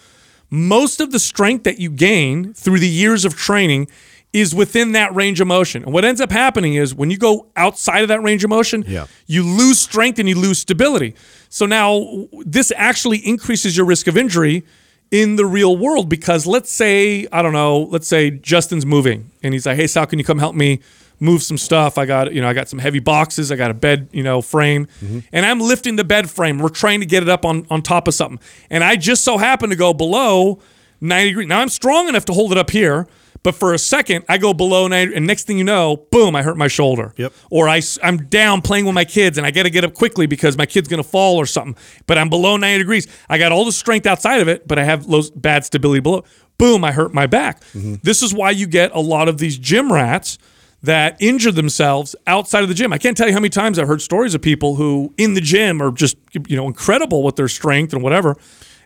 Most 0.51 1.01
of 1.01 1.11
the 1.11 1.19
strength 1.19 1.65
that 1.65 1.79
you 1.79 1.91
gain 1.91 2.53
through 2.55 2.79
the 2.79 2.89
years 2.89 3.25
of 3.25 3.35
training 3.35 3.89
is 4.33 4.55
within 4.55 4.93
that 4.93 5.15
range 5.15 5.41
of 5.41 5.47
motion. 5.47 5.85
And 5.85 5.93
what 5.93 6.05
ends 6.05 6.21
up 6.21 6.31
happening 6.33 6.75
is 6.75 6.95
when 6.95 7.09
you 7.11 7.17
go 7.17 7.47
outside 7.57 8.03
of 8.03 8.09
that 8.09 8.21
range 8.23 8.43
of 8.45 8.51
motion, 8.51 8.85
Yeah. 8.87 9.07
you 9.27 9.45
lose 9.45 9.79
strength 9.79 10.19
and 10.19 10.29
you 10.29 10.35
lose 10.35 10.59
stability. 10.59 11.15
So 11.49 11.67
now 11.67 12.27
this 12.45 12.73
actually 12.77 13.19
increases 13.19 13.77
your 13.77 13.87
risk 13.87 14.09
of 14.09 14.17
injury 14.17 14.65
in 15.13 15.37
the 15.37 15.47
real 15.47 15.77
world 15.77 16.09
because 16.09 16.47
let's 16.47 16.73
say, 16.73 17.29
I 17.31 17.43
don't 17.43 17.53
know, 17.53 17.83
let's 17.91 18.09
say 18.09 18.31
Justin's 18.31 18.85
moving 18.85 19.31
and 19.43 19.55
he's 19.55 19.67
like, 19.67 19.77
"Hey 19.77 19.87
Sal, 19.87 20.07
can 20.07 20.19
you 20.19 20.25
come 20.25 20.39
help 20.41 20.57
me 20.57 20.81
move 21.21 21.43
some 21.43 21.59
stuff? 21.59 21.99
I 21.99 22.07
got, 22.07 22.33
you 22.33 22.41
know, 22.41 22.49
I 22.49 22.53
got 22.53 22.69
some 22.69 22.79
heavy 22.79 23.01
boxes, 23.01 23.51
I 23.51 23.57
got 23.57 23.71
a 23.71 23.75
bed, 23.75 24.09
you 24.13 24.23
know, 24.23 24.43
frame." 24.43 24.87
Mm-hmm. 25.01 25.21
And 25.33 25.47
I'm 25.47 25.61
lifting 25.61 25.97
the 25.97 26.05
bed 26.05 26.31
frame. 26.31 26.59
We're 26.59 26.69
trying 26.69 27.01
to 27.01 27.07
get 27.07 27.23
it 27.23 27.29
up 27.29 27.45
on 27.45 27.67
on 27.71 27.83
top 27.83 28.09
of 28.09 28.15
something. 28.15 28.41
And 28.71 28.85
I 28.85 28.97
just 28.97 29.25
so 29.25 29.39
happen 29.39 29.71
to 29.71 29.77
go 29.77 29.95
below 29.95 30.61
90 31.01 31.29
degrees. 31.31 31.49
Now 31.49 31.61
I'm 31.61 31.69
strong 31.69 32.09
enough 32.09 32.25
to 32.27 32.33
hold 32.33 32.53
it 32.53 32.59
up 32.59 32.71
here, 32.71 33.07
but 33.43 33.55
for 33.55 33.75
a 33.75 33.79
second 33.79 34.25
I 34.29 34.39
go 34.39 34.55
below 34.55 34.89
90 34.89 35.15
and 35.15 35.27
next 35.27 35.47
thing 35.47 35.59
you 35.59 35.65
know, 35.65 36.07
boom, 36.11 36.35
I 36.35 36.43
hurt 36.43 36.57
my 36.57 36.69
shoulder. 36.69 37.13
Yep. 37.17 37.33
Or 37.51 37.69
I, 37.69 37.83
I'm 38.03 38.27
down 38.27 38.63
playing 38.63 38.87
with 38.87 38.95
my 38.95 39.05
kids 39.05 39.37
and 39.37 39.47
I 39.47 39.51
got 39.51 39.65
to 39.65 39.71
get 39.71 39.85
up 39.85 39.95
quickly 39.95 40.27
because 40.27 40.57
my 40.57 40.67
kid's 40.67 40.89
going 40.89 41.03
to 41.03 41.09
fall 41.09 41.37
or 41.37 41.47
something. 41.47 41.77
But 42.07 42.19
I'm 42.19 42.31
below 42.31 42.57
90 42.57 42.79
degrees. 42.79 43.07
I 43.29 43.39
got 43.39 43.53
all 43.53 43.65
the 43.65 43.73
strength 43.73 44.07
outside 44.07 44.41
of 44.41 44.49
it, 44.49 44.67
but 44.67 44.79
I 44.79 44.85
have 44.85 45.07
low, 45.07 45.23
bad 45.37 45.65
stability 45.65 46.01
below. 46.01 46.25
Boom, 46.57 46.85
I 46.85 46.93
hurt 46.93 47.13
my 47.13 47.27
back. 47.27 47.63
Mm-hmm. 47.73 47.97
This 48.03 48.23
is 48.23 48.33
why 48.33 48.51
you 48.51 48.67
get 48.67 48.93
a 48.93 49.01
lot 49.01 49.29
of 49.29 49.39
these 49.39 49.59
gym 49.59 49.93
rats 49.93 50.39
that 50.85 51.17
injure 51.21 51.51
themselves 51.51 52.15
outside 52.27 52.63
of 52.63 52.69
the 52.69 52.75
gym. 52.75 52.93
I 52.93 52.99
can't 52.99 53.17
tell 53.17 53.27
you 53.27 53.33
how 53.33 53.41
many 53.41 53.49
times 53.49 53.79
I've 53.79 53.89
heard 53.89 54.03
stories 54.03 54.35
of 54.35 54.43
people 54.43 54.75
who 54.77 55.15
in 55.17 55.35
the 55.35 55.41
gym 55.41 55.83
are 55.83 55.91
just 55.91 56.17
you 56.47 56.57
know 56.57 56.67
incredible 56.67 57.23
with 57.23 57.37
their 57.37 57.49
strength 57.49 57.93
and 57.93 58.03
whatever. 58.03 58.37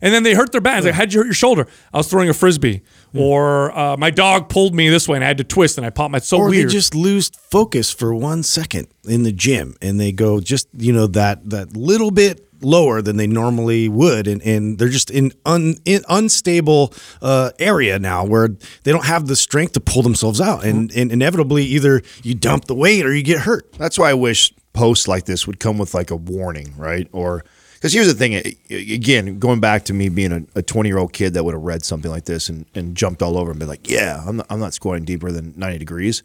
And 0.00 0.14
then 0.14 0.22
they 0.22 0.34
hurt 0.34 0.52
their 0.52 0.61
back. 0.61 0.78
It's 0.78 0.87
like, 0.87 0.94
how'd 0.94 1.12
you 1.12 1.18
hurt 1.18 1.26
your 1.26 1.34
shoulder? 1.34 1.66
I 1.92 1.96
was 1.96 2.08
throwing 2.08 2.28
a 2.28 2.32
frisbee, 2.32 2.82
or 3.16 3.76
uh, 3.76 3.96
my 3.96 4.11
dog 4.11 4.48
pulled 4.48 4.72
me 4.72 4.88
this 4.88 5.08
way 5.08 5.16
and 5.16 5.24
I 5.24 5.26
had 5.26 5.38
to 5.38 5.44
twist 5.44 5.76
and 5.76 5.84
I 5.84 5.90
popped 5.90 6.12
my. 6.12 6.18
It's 6.18 6.28
so 6.28 6.38
or 6.38 6.50
weird. 6.50 6.68
they 6.68 6.72
just 6.72 6.94
lose 6.94 7.30
focus 7.30 7.92
for 7.92 8.14
one 8.14 8.44
second 8.44 8.87
in 9.04 9.24
the 9.24 9.32
gym 9.32 9.74
and 9.82 9.98
they 9.98 10.12
go 10.12 10.38
just 10.40 10.68
you 10.76 10.92
know 10.92 11.08
that 11.08 11.50
that 11.50 11.76
little 11.76 12.12
bit 12.12 12.47
lower 12.61 13.01
than 13.01 13.16
they 13.16 13.27
normally 13.27 13.88
would 13.88 14.27
and, 14.27 14.42
and 14.42 14.79
they're 14.79 14.88
just 14.88 15.11
in, 15.11 15.33
un, 15.47 15.75
in 15.85 16.03
unstable 16.09 16.92
uh, 17.23 17.51
area 17.59 17.99
now 17.99 18.25
where 18.25 18.49
they 18.85 18.92
don't 18.92 19.07
have 19.07 19.27
the 19.27 19.37
strength 19.37 19.73
to 19.73 19.81
pull 19.81 20.03
themselves 20.03 20.40
out 20.40 20.64
and, 20.64 20.90
and 20.97 21.12
inevitably 21.12 21.64
either 21.64 22.03
you 22.23 22.35
dump 22.35 22.64
the 22.64 22.75
weight 22.75 23.05
or 23.05 23.14
you 23.14 23.23
get 23.23 23.40
hurt 23.40 23.73
That's 23.75 23.99
why 23.99 24.11
I 24.11 24.14
wish 24.14 24.53
posts 24.73 25.09
like 25.09 25.25
this 25.25 25.47
would 25.47 25.59
come 25.59 25.77
with 25.79 25.92
like 25.92 26.11
a 26.11 26.16
warning, 26.16 26.73
right? 26.77 27.09
Or 27.12 27.44
because 27.75 27.92
here's 27.92 28.07
the 28.07 28.14
thing, 28.14 28.35
again, 28.71 29.38
going 29.38 29.61
back 29.61 29.85
to 29.87 29.92
me 29.92 30.09
being 30.09 30.49
a 30.55 30.62
20 30.62 30.88
year 30.88 30.99
old 30.99 31.12
kid 31.12 31.35
that 31.35 31.44
would 31.44 31.55
have 31.55 31.62
read 31.62 31.85
something 31.85 32.11
like 32.11 32.25
this 32.25 32.49
and, 32.49 32.66
and 32.75 32.97
jumped 32.97 33.23
all 33.23 33.38
over 33.38 33.51
and 33.51 33.59
been 33.59 33.68
like, 33.68 33.88
yeah, 33.88 34.23
I'm 34.27 34.37
not, 34.37 34.47
I'm 34.51 34.61
not 34.61 34.75
squatting 34.75 35.05
deeper 35.05 35.31
than 35.31 35.55
90 35.57 35.79
degrees. 35.79 36.23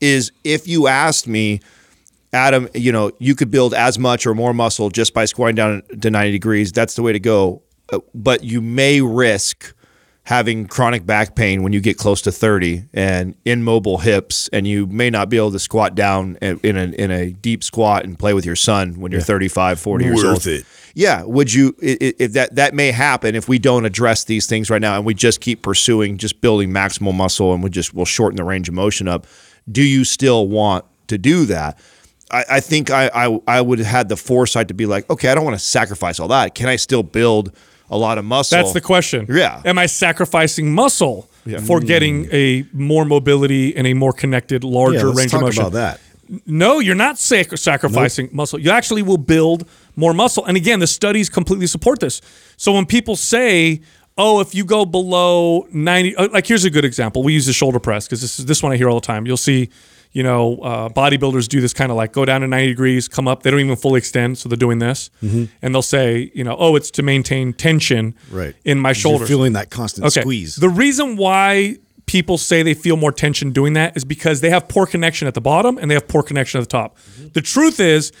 Is 0.00 0.32
if 0.42 0.66
you 0.66 0.88
asked 0.88 1.28
me, 1.28 1.60
Adam, 2.32 2.68
you 2.74 2.92
know, 2.92 3.10
you 3.18 3.34
could 3.34 3.50
build 3.50 3.74
as 3.74 3.98
much 3.98 4.26
or 4.26 4.34
more 4.34 4.54
muscle 4.54 4.88
just 4.88 5.12
by 5.12 5.24
squatting 5.26 5.54
down 5.56 5.82
to 6.00 6.10
90 6.10 6.32
degrees. 6.32 6.72
That's 6.72 6.94
the 6.94 7.02
way 7.02 7.12
to 7.12 7.20
go. 7.20 7.62
Uh, 7.92 7.98
But 8.14 8.42
you 8.42 8.60
may 8.62 9.00
risk 9.02 9.74
having 10.24 10.66
chronic 10.68 11.04
back 11.04 11.34
pain 11.34 11.62
when 11.64 11.72
you 11.72 11.80
get 11.80 11.98
close 11.98 12.22
to 12.22 12.30
30 12.32 12.84
and 12.94 13.34
immobile 13.44 13.98
hips, 13.98 14.48
and 14.52 14.66
you 14.66 14.86
may 14.86 15.10
not 15.10 15.28
be 15.28 15.36
able 15.36 15.50
to 15.52 15.58
squat 15.58 15.94
down 15.94 16.38
in 16.40 16.58
in 16.62 16.76
a, 16.76 16.84
in 16.84 17.10
a 17.10 17.32
deep 17.32 17.62
squat 17.64 18.04
and 18.04 18.18
play 18.18 18.32
with 18.32 18.46
your 18.46 18.56
son 18.56 19.00
when 19.00 19.10
you're 19.12 19.20
35, 19.20 19.80
40 19.80 20.04
years 20.04 20.22
old. 20.24 20.32
Worth 20.34 20.46
it. 20.46 20.64
Yeah, 20.94 21.24
would 21.24 21.52
you? 21.52 21.74
i- 21.82 21.98
i- 22.00 22.14
If 22.18 22.32
that 22.34 22.54
that 22.54 22.72
may 22.72 22.92
happen 22.92 23.34
if 23.34 23.48
we 23.48 23.58
don't 23.58 23.84
address 23.84 24.24
these 24.24 24.46
things 24.46 24.70
right 24.70 24.80
now, 24.80 24.96
and 24.96 25.04
we 25.04 25.12
just 25.12 25.40
keep 25.40 25.60
pursuing 25.60 26.16
just 26.18 26.40
building 26.40 26.70
maximal 26.70 27.12
muscle, 27.12 27.52
and 27.52 27.62
we 27.62 27.68
just 27.68 27.92
will 27.92 28.04
shorten 28.06 28.36
the 28.36 28.44
range 28.44 28.68
of 28.68 28.74
motion 28.74 29.08
up. 29.08 29.26
Do 29.70 29.82
you 29.82 30.04
still 30.04 30.46
want 30.48 30.84
to 31.08 31.18
do 31.18 31.44
that? 31.46 31.78
I, 32.32 32.44
I 32.50 32.60
think 32.60 32.90
I, 32.90 33.10
I 33.14 33.40
I 33.46 33.60
would 33.60 33.78
have 33.78 33.88
had 33.88 34.08
the 34.08 34.16
foresight 34.16 34.68
to 34.68 34.74
be 34.74 34.86
like, 34.86 35.08
okay, 35.10 35.28
I 35.28 35.34
don't 35.34 35.44
want 35.44 35.58
to 35.58 35.64
sacrifice 35.64 36.18
all 36.20 36.28
that. 36.28 36.54
Can 36.54 36.68
I 36.68 36.76
still 36.76 37.02
build 37.02 37.52
a 37.90 37.96
lot 37.96 38.18
of 38.18 38.24
muscle? 38.24 38.56
That's 38.56 38.72
the 38.72 38.80
question. 38.80 39.26
Yeah. 39.28 39.60
Am 39.64 39.78
I 39.78 39.86
sacrificing 39.86 40.72
muscle 40.74 41.28
for 41.66 41.80
getting 41.80 42.28
a 42.32 42.64
more 42.72 43.04
mobility 43.04 43.76
and 43.76 43.86
a 43.86 43.94
more 43.94 44.12
connected, 44.12 44.64
larger 44.64 44.98
yeah, 44.98 45.04
let's 45.04 45.18
range 45.18 45.30
talk 45.32 45.40
of 45.40 45.46
motion? 45.46 45.62
about 45.62 45.72
that 45.72 46.00
No, 46.46 46.78
you're 46.78 46.94
not 46.94 47.18
sac- 47.18 47.56
sacrificing 47.58 48.28
muscle. 48.32 48.58
You 48.58 48.70
actually 48.70 49.02
will 49.02 49.18
build 49.18 49.68
more 49.96 50.14
muscle. 50.14 50.44
And 50.46 50.56
again, 50.56 50.78
the 50.78 50.86
studies 50.86 51.28
completely 51.28 51.66
support 51.66 52.00
this. 52.00 52.20
So 52.56 52.72
when 52.72 52.86
people 52.86 53.16
say, 53.16 53.82
oh, 54.16 54.40
if 54.40 54.54
you 54.54 54.64
go 54.64 54.84
below 54.86 55.66
90, 55.72 56.16
uh, 56.16 56.28
like 56.32 56.46
here's 56.46 56.64
a 56.64 56.70
good 56.70 56.84
example. 56.84 57.22
We 57.22 57.32
use 57.34 57.46
the 57.46 57.52
shoulder 57.52 57.78
press 57.80 58.06
because 58.06 58.20
this 58.22 58.38
is 58.38 58.46
this 58.46 58.62
one 58.62 58.72
I 58.72 58.76
hear 58.76 58.88
all 58.88 59.00
the 59.00 59.06
time. 59.06 59.26
You'll 59.26 59.36
see, 59.36 59.68
you 60.12 60.22
know, 60.22 60.56
uh, 60.58 60.88
bodybuilders 60.90 61.48
do 61.48 61.60
this 61.60 61.72
kind 61.72 61.90
of 61.90 61.96
like 61.96 62.12
go 62.12 62.24
down 62.24 62.42
to 62.42 62.46
90 62.46 62.68
degrees, 62.68 63.08
come 63.08 63.26
up. 63.26 63.42
They 63.42 63.50
don't 63.50 63.60
even 63.60 63.76
fully 63.76 63.98
extend, 63.98 64.38
so 64.38 64.48
they're 64.48 64.56
doing 64.56 64.78
this, 64.78 65.10
Mm-hmm. 65.22 65.44
and 65.62 65.74
they'll 65.74 65.82
say, 65.82 66.30
you 66.34 66.44
know, 66.44 66.56
oh, 66.58 66.76
it's 66.76 66.90
to 66.92 67.02
maintain 67.02 67.52
tension 67.52 68.14
Right. 68.30 68.54
in 68.64 68.78
my 68.78 68.90
You're 68.90 68.94
shoulders. 68.94 69.28
feeling 69.28 69.54
that 69.54 69.70
constant 69.70 70.06
Okay. 70.06 70.20
squeeze. 70.20 70.56
The 70.56 70.68
reason 70.68 71.16
why 71.16 71.76
people 72.06 72.36
say 72.36 72.62
they 72.62 72.74
feel 72.74 72.96
more 72.96 73.12
tension 73.12 73.52
doing 73.52 73.72
that 73.74 73.96
is 73.96 74.04
because 74.04 74.40
they 74.42 74.50
have 74.50 74.68
poor 74.68 74.84
connection 74.86 75.26
at 75.28 75.34
the 75.34 75.40
bottom 75.40 75.78
and 75.78 75.90
they 75.90 75.94
have 75.94 76.06
poor 76.08 76.22
connection 76.22 76.58
at 76.60 76.64
the 76.68 76.70
top. 76.70 76.96
The 77.32 77.40
truth 77.40 77.80
is, 77.80 78.12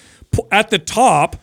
at 0.50 0.70
the 0.70 0.78
top, 0.78 1.36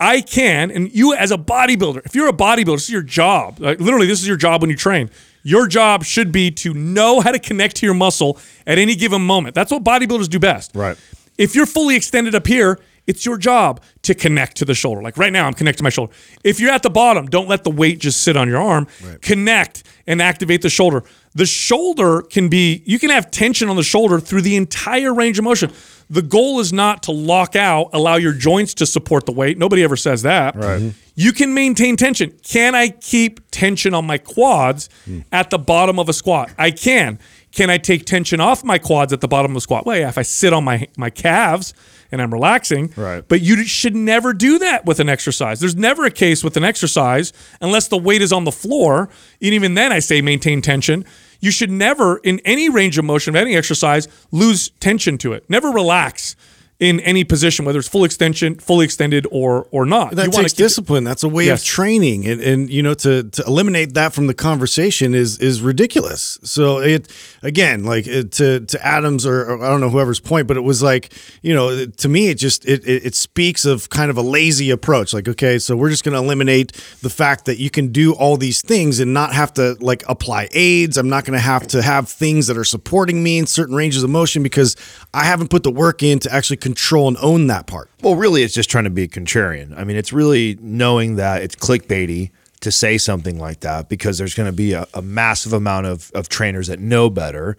I 0.00 0.20
can, 0.20 0.72
and 0.72 0.90
you 0.92 1.14
as 1.14 1.30
a 1.30 1.36
bodybuilder, 1.38 2.04
if 2.04 2.16
you're 2.16 2.26
a 2.28 2.32
bodybuilder, 2.32 2.74
this 2.74 2.84
is 2.84 2.90
your 2.90 3.02
job. 3.02 3.60
Like, 3.60 3.78
literally, 3.78 4.06
this 4.08 4.20
is 4.20 4.26
your 4.26 4.36
job 4.36 4.62
when 4.62 4.70
you 4.70 4.74
train. 4.76 5.10
Your 5.42 5.66
job 5.66 6.04
should 6.04 6.32
be 6.32 6.50
to 6.52 6.72
know 6.74 7.20
how 7.20 7.32
to 7.32 7.38
connect 7.38 7.76
to 7.76 7.86
your 7.86 7.94
muscle 7.94 8.38
at 8.66 8.78
any 8.78 8.94
given 8.94 9.22
moment. 9.22 9.54
That's 9.54 9.70
what 9.70 9.82
bodybuilders 9.82 10.28
do 10.28 10.38
best. 10.38 10.72
Right. 10.74 10.96
If 11.38 11.54
you're 11.54 11.66
fully 11.66 11.96
extended 11.96 12.34
up 12.34 12.46
here, 12.46 12.78
it's 13.06 13.26
your 13.26 13.36
job 13.36 13.82
to 14.02 14.14
connect 14.14 14.56
to 14.58 14.64
the 14.64 14.74
shoulder. 14.74 15.02
Like 15.02 15.16
right 15.16 15.32
now, 15.32 15.46
I'm 15.46 15.54
connected 15.54 15.78
to 15.78 15.84
my 15.84 15.90
shoulder. 15.90 16.12
If 16.44 16.60
you're 16.60 16.70
at 16.70 16.82
the 16.82 16.90
bottom, 16.90 17.26
don't 17.26 17.48
let 17.48 17.64
the 17.64 17.70
weight 17.70 17.98
just 17.98 18.20
sit 18.20 18.36
on 18.36 18.48
your 18.48 18.62
arm. 18.62 18.86
Connect 19.22 19.82
and 20.06 20.22
activate 20.22 20.62
the 20.62 20.70
shoulder. 20.70 21.02
The 21.34 21.46
shoulder 21.46 22.22
can 22.22 22.48
be, 22.48 22.82
you 22.86 22.98
can 22.98 23.10
have 23.10 23.30
tension 23.30 23.68
on 23.68 23.76
the 23.76 23.82
shoulder 23.82 24.20
through 24.20 24.42
the 24.42 24.56
entire 24.56 25.12
range 25.12 25.38
of 25.38 25.44
motion. 25.44 25.72
The 26.12 26.20
goal 26.20 26.60
is 26.60 26.74
not 26.74 27.04
to 27.04 27.12
lock 27.12 27.56
out, 27.56 27.88
allow 27.94 28.16
your 28.16 28.34
joints 28.34 28.74
to 28.74 28.86
support 28.86 29.24
the 29.24 29.32
weight. 29.32 29.56
Nobody 29.56 29.82
ever 29.82 29.96
says 29.96 30.20
that. 30.22 30.54
Right. 30.54 30.78
Mm-hmm. 30.78 30.90
You 31.14 31.32
can 31.32 31.54
maintain 31.54 31.96
tension. 31.96 32.38
Can 32.42 32.74
I 32.74 32.90
keep 32.90 33.40
tension 33.50 33.94
on 33.94 34.06
my 34.06 34.18
quads 34.18 34.90
mm. 35.06 35.24
at 35.32 35.48
the 35.48 35.58
bottom 35.58 35.98
of 35.98 36.10
a 36.10 36.12
squat? 36.12 36.50
I 36.58 36.70
can. 36.70 37.18
Can 37.50 37.70
I 37.70 37.78
take 37.78 38.04
tension 38.04 38.40
off 38.40 38.62
my 38.62 38.76
quads 38.76 39.14
at 39.14 39.22
the 39.22 39.28
bottom 39.28 39.52
of 39.52 39.54
the 39.54 39.60
squat? 39.62 39.86
Well, 39.86 39.96
yeah, 39.96 40.08
if 40.08 40.18
I 40.18 40.22
sit 40.22 40.52
on 40.52 40.64
my 40.64 40.86
my 40.98 41.08
calves 41.08 41.72
and 42.10 42.20
I'm 42.20 42.32
relaxing. 42.32 42.92
Right. 42.94 43.26
But 43.26 43.40
you 43.40 43.64
should 43.64 43.96
never 43.96 44.34
do 44.34 44.58
that 44.58 44.84
with 44.84 45.00
an 45.00 45.08
exercise. 45.08 45.60
There's 45.60 45.74
never 45.74 46.04
a 46.04 46.10
case 46.10 46.44
with 46.44 46.58
an 46.58 46.64
exercise 46.64 47.32
unless 47.60 47.88
the 47.88 47.96
weight 47.96 48.20
is 48.20 48.32
on 48.32 48.44
the 48.44 48.52
floor. 48.52 49.08
And 49.40 49.54
even 49.54 49.74
then, 49.74 49.92
I 49.92 49.98
say 49.98 50.20
maintain 50.20 50.60
tension. 50.60 51.06
You 51.42 51.50
should 51.50 51.70
never, 51.70 52.18
in 52.18 52.40
any 52.44 52.68
range 52.70 52.96
of 52.96 53.04
motion 53.04 53.34
of 53.34 53.40
any 53.40 53.56
exercise, 53.56 54.06
lose 54.30 54.70
tension 54.80 55.18
to 55.18 55.32
it. 55.32 55.44
Never 55.50 55.68
relax 55.70 56.36
in 56.82 56.98
any 57.00 57.22
position, 57.22 57.64
whether 57.64 57.78
it's 57.78 57.86
full 57.88 58.02
extension, 58.04 58.56
fully 58.56 58.84
extended, 58.84 59.24
or 59.30 59.68
or 59.70 59.86
not. 59.86 60.16
That 60.16 60.26
you 60.26 60.32
takes 60.32 60.52
keep 60.52 60.60
it- 60.60 60.64
discipline. 60.64 61.04
That's 61.04 61.22
a 61.22 61.28
way 61.28 61.46
Yes. 61.46 61.60
of 61.62 61.66
training, 61.66 62.26
and, 62.26 62.40
and 62.40 62.68
you 62.68 62.82
know 62.82 62.94
to 62.94 63.22
to 63.22 63.44
eliminate 63.46 63.94
that 63.94 64.12
from 64.12 64.26
the 64.26 64.34
conversation 64.34 65.14
is 65.14 65.38
is 65.38 65.62
ridiculous. 65.62 66.38
So 66.42 66.78
it 66.78 67.08
again, 67.42 67.84
like 67.84 68.06
it, 68.08 68.32
to 68.32 68.60
to 68.60 68.84
Adams 68.86 69.24
or, 69.24 69.42
or 69.44 69.64
I 69.64 69.68
don't 69.70 69.80
know 69.80 69.90
whoever's 69.90 70.18
point, 70.20 70.48
but 70.48 70.56
it 70.56 70.62
was 70.64 70.82
like 70.82 71.12
you 71.42 71.54
know 71.54 71.86
to 71.86 72.08
me 72.08 72.28
it 72.28 72.34
just 72.34 72.64
it, 72.66 72.84
it 72.86 73.06
it 73.06 73.14
speaks 73.14 73.64
of 73.64 73.88
kind 73.88 74.10
of 74.10 74.16
a 74.18 74.22
lazy 74.22 74.70
approach. 74.70 75.14
Like 75.14 75.28
okay, 75.28 75.60
so 75.60 75.76
we're 75.76 75.90
just 75.90 76.02
going 76.02 76.14
to 76.14 76.18
eliminate 76.22 76.72
the 77.00 77.10
fact 77.10 77.44
that 77.44 77.58
you 77.58 77.70
can 77.70 77.92
do 77.92 78.12
all 78.14 78.36
these 78.36 78.60
things 78.60 78.98
and 78.98 79.14
not 79.14 79.32
have 79.32 79.52
to 79.54 79.76
like 79.80 80.02
apply 80.08 80.48
aids. 80.52 80.96
I'm 80.98 81.08
not 81.08 81.24
going 81.24 81.38
to 81.38 81.44
have 81.44 81.68
to 81.68 81.80
have 81.82 82.08
things 82.08 82.48
that 82.48 82.56
are 82.56 82.64
supporting 82.64 83.22
me 83.22 83.38
in 83.38 83.46
certain 83.46 83.76
ranges 83.76 84.02
of 84.02 84.10
motion 84.10 84.42
because 84.42 84.74
I 85.14 85.24
haven't 85.24 85.48
put 85.48 85.62
the 85.62 85.70
work 85.70 86.02
in 86.02 86.18
to 86.20 86.32
actually 86.34 86.56
control 86.56 86.71
and 86.74 87.16
own 87.20 87.46
that 87.48 87.66
part. 87.66 87.90
Well, 88.02 88.16
really, 88.16 88.42
it's 88.42 88.54
just 88.54 88.70
trying 88.70 88.84
to 88.84 88.90
be 88.90 89.04
a 89.04 89.08
contrarian. 89.08 89.76
I 89.76 89.84
mean, 89.84 89.96
it's 89.96 90.12
really 90.12 90.58
knowing 90.60 91.16
that 91.16 91.42
it's 91.42 91.54
clickbaity 91.54 92.30
to 92.60 92.70
say 92.70 92.96
something 92.96 93.38
like 93.38 93.60
that 93.60 93.88
because 93.88 94.18
there's 94.18 94.34
going 94.34 94.48
to 94.48 94.56
be 94.56 94.72
a, 94.72 94.86
a 94.94 95.02
massive 95.02 95.52
amount 95.52 95.86
of, 95.86 96.10
of 96.14 96.28
trainers 96.28 96.68
that 96.68 96.78
know 96.78 97.10
better 97.10 97.56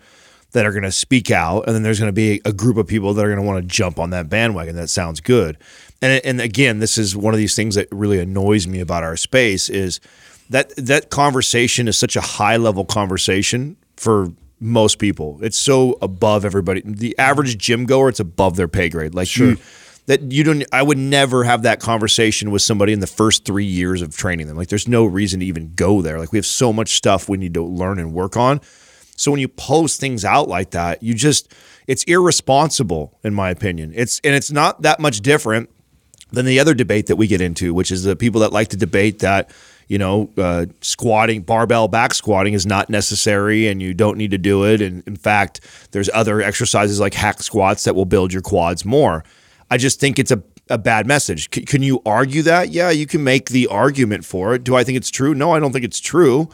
that 0.53 0.65
are 0.65 0.71
going 0.71 0.83
to 0.83 0.91
speak 0.91 1.29
out. 1.29 1.65
And 1.65 1.75
then 1.75 1.83
there's 1.83 1.99
going 1.99 2.09
to 2.09 2.13
be 2.13 2.41
a 2.45 2.53
group 2.53 2.77
of 2.77 2.87
people 2.87 3.13
that 3.13 3.23
are 3.23 3.27
going 3.27 3.39
to 3.39 3.45
want 3.45 3.61
to 3.61 3.67
jump 3.67 3.99
on 3.99 4.11
that 4.11 4.29
bandwagon. 4.29 4.75
That 4.75 4.89
sounds 4.89 5.19
good. 5.19 5.57
And, 6.01 6.23
and 6.25 6.41
again, 6.41 6.79
this 6.79 6.97
is 6.97 7.15
one 7.15 7.33
of 7.33 7.37
these 7.37 7.55
things 7.55 7.75
that 7.75 7.87
really 7.91 8.19
annoys 8.19 8.67
me 8.67 8.79
about 8.79 9.03
our 9.03 9.17
space 9.17 9.69
is 9.69 9.99
that 10.49 10.75
that 10.75 11.09
conversation 11.09 11.87
is 11.87 11.97
such 11.97 12.15
a 12.15 12.21
high 12.21 12.57
level 12.57 12.85
conversation 12.85 13.77
for 13.97 14.31
most 14.59 14.99
people. 14.99 15.39
It's 15.41 15.57
so 15.57 15.97
above 16.01 16.45
everybody. 16.45 16.81
The 16.85 17.17
average 17.17 17.57
gym 17.57 17.85
goer, 17.85 18.09
it's 18.09 18.19
above 18.19 18.55
their 18.55 18.67
pay 18.67 18.89
grade. 18.89 19.13
Like 19.13 19.35
you, 19.35 19.57
that 20.05 20.31
you 20.31 20.43
don't. 20.43 20.63
I 20.71 20.83
would 20.83 20.97
never 20.97 21.43
have 21.43 21.63
that 21.63 21.79
conversation 21.79 22.51
with 22.51 22.61
somebody 22.61 22.93
in 22.93 22.99
the 22.99 23.07
first 23.07 23.45
three 23.45 23.65
years 23.65 24.01
of 24.01 24.15
training 24.15 24.47
them. 24.47 24.57
Like 24.57 24.69
there's 24.69 24.87
no 24.87 25.05
reason 25.05 25.39
to 25.39 25.45
even 25.45 25.73
go 25.75 26.01
there. 26.01 26.19
Like 26.19 26.31
we 26.31 26.37
have 26.37 26.45
so 26.45 26.73
much 26.73 26.95
stuff 26.95 27.29
we 27.29 27.37
need 27.37 27.53
to 27.53 27.63
learn 27.63 27.99
and 27.99 28.13
work 28.13 28.35
on. 28.37 28.61
So 29.15 29.31
when 29.31 29.39
you 29.39 29.47
post 29.47 29.99
things 29.99 30.25
out 30.25 30.47
like 30.47 30.71
that, 30.71 31.03
you 31.03 31.13
just 31.13 31.53
it's 31.87 32.03
irresponsible 32.03 33.17
in 33.23 33.33
my 33.33 33.49
opinion. 33.49 33.93
It's 33.95 34.19
and 34.23 34.35
it's 34.35 34.51
not 34.51 34.81
that 34.81 34.99
much 34.99 35.21
different 35.21 35.69
than 36.31 36.45
the 36.45 36.59
other 36.59 36.73
debate 36.73 37.07
that 37.07 37.15
we 37.15 37.27
get 37.27 37.41
into, 37.41 37.73
which 37.73 37.91
is 37.91 38.03
the 38.03 38.15
people 38.15 38.41
that 38.41 38.51
like 38.51 38.69
to 38.69 38.77
debate 38.77 39.19
that 39.19 39.51
you 39.87 39.97
know 39.97 40.29
uh, 40.37 40.65
squatting, 40.81 41.41
barbell 41.41 41.87
back 41.87 42.13
squatting 42.13 42.53
is 42.53 42.65
not 42.65 42.89
necessary 42.89 43.67
and 43.67 43.81
you 43.81 43.93
don't 43.93 44.17
need 44.17 44.31
to 44.31 44.37
do 44.37 44.65
it. 44.65 44.81
And 44.81 45.03
in 45.07 45.15
fact, 45.15 45.61
there's 45.91 46.09
other 46.13 46.41
exercises 46.41 46.99
like 46.99 47.13
hack 47.13 47.41
squats 47.43 47.83
that 47.83 47.95
will 47.95 48.05
build 48.05 48.33
your 48.33 48.41
quads 48.41 48.85
more. 48.85 49.23
I 49.69 49.77
just 49.77 49.99
think 49.99 50.19
it's 50.19 50.31
a 50.31 50.43
a 50.69 50.77
bad 50.77 51.05
message. 51.05 51.53
C- 51.53 51.65
can 51.65 51.83
you 51.83 52.01
argue 52.05 52.41
that? 52.43 52.69
Yeah, 52.69 52.89
you 52.89 53.05
can 53.05 53.23
make 53.23 53.49
the 53.49 53.67
argument 53.67 54.23
for 54.25 54.55
it. 54.55 54.63
Do 54.63 54.75
I 54.75 54.83
think 54.83 54.97
it's 54.97 55.09
true? 55.09 55.35
No, 55.35 55.51
I 55.51 55.59
don't 55.59 55.73
think 55.73 55.85
it's 55.85 55.99
true. 55.99 56.49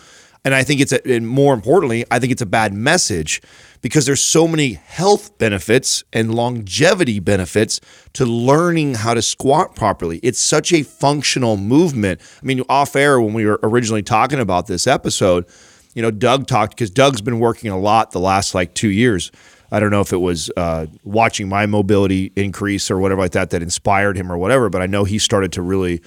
And 0.45 0.55
I 0.55 0.63
think 0.63 0.79
it's, 0.79 0.93
a, 0.93 1.05
and 1.07 1.27
more 1.27 1.53
importantly, 1.53 2.05
I 2.09 2.19
think 2.19 2.31
it's 2.31 2.41
a 2.41 2.45
bad 2.45 2.73
message 2.73 3.41
because 3.81 4.05
there's 4.05 4.23
so 4.23 4.47
many 4.47 4.73
health 4.73 5.37
benefits 5.37 6.03
and 6.13 6.33
longevity 6.33 7.19
benefits 7.19 7.79
to 8.13 8.25
learning 8.25 8.95
how 8.95 9.13
to 9.13 9.21
squat 9.21 9.75
properly. 9.75 10.19
It's 10.23 10.39
such 10.39 10.71
a 10.73 10.83
functional 10.83 11.57
movement. 11.57 12.21
I 12.41 12.45
mean, 12.45 12.63
off 12.69 12.95
air 12.95 13.19
when 13.19 13.33
we 13.33 13.45
were 13.45 13.59
originally 13.63 14.03
talking 14.03 14.39
about 14.39 14.67
this 14.67 14.87
episode, 14.87 15.45
you 15.93 16.01
know, 16.01 16.11
Doug 16.11 16.47
talked 16.47 16.71
because 16.71 16.89
Doug's 16.89 17.21
been 17.21 17.39
working 17.39 17.69
a 17.71 17.77
lot 17.77 18.11
the 18.11 18.19
last 18.19 18.55
like 18.55 18.73
two 18.73 18.89
years. 18.89 19.31
I 19.71 19.79
don't 19.79 19.91
know 19.91 20.01
if 20.01 20.13
it 20.13 20.17
was 20.17 20.49
uh, 20.57 20.87
watching 21.03 21.47
my 21.47 21.65
mobility 21.65 22.31
increase 22.35 22.89
or 22.89 22.97
whatever 22.97 23.21
like 23.21 23.31
that 23.31 23.51
that 23.51 23.61
inspired 23.61 24.17
him 24.17 24.31
or 24.31 24.37
whatever, 24.37 24.69
but 24.69 24.81
I 24.81 24.87
know 24.87 25.03
he 25.03 25.19
started 25.19 25.51
to 25.53 25.61
really 25.61 26.01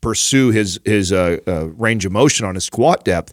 pursue 0.00 0.50
his 0.50 0.78
his 0.84 1.12
uh, 1.12 1.38
uh, 1.46 1.66
range 1.68 2.04
of 2.04 2.12
motion 2.12 2.46
on 2.46 2.54
his 2.54 2.64
squat 2.64 3.04
depth. 3.04 3.32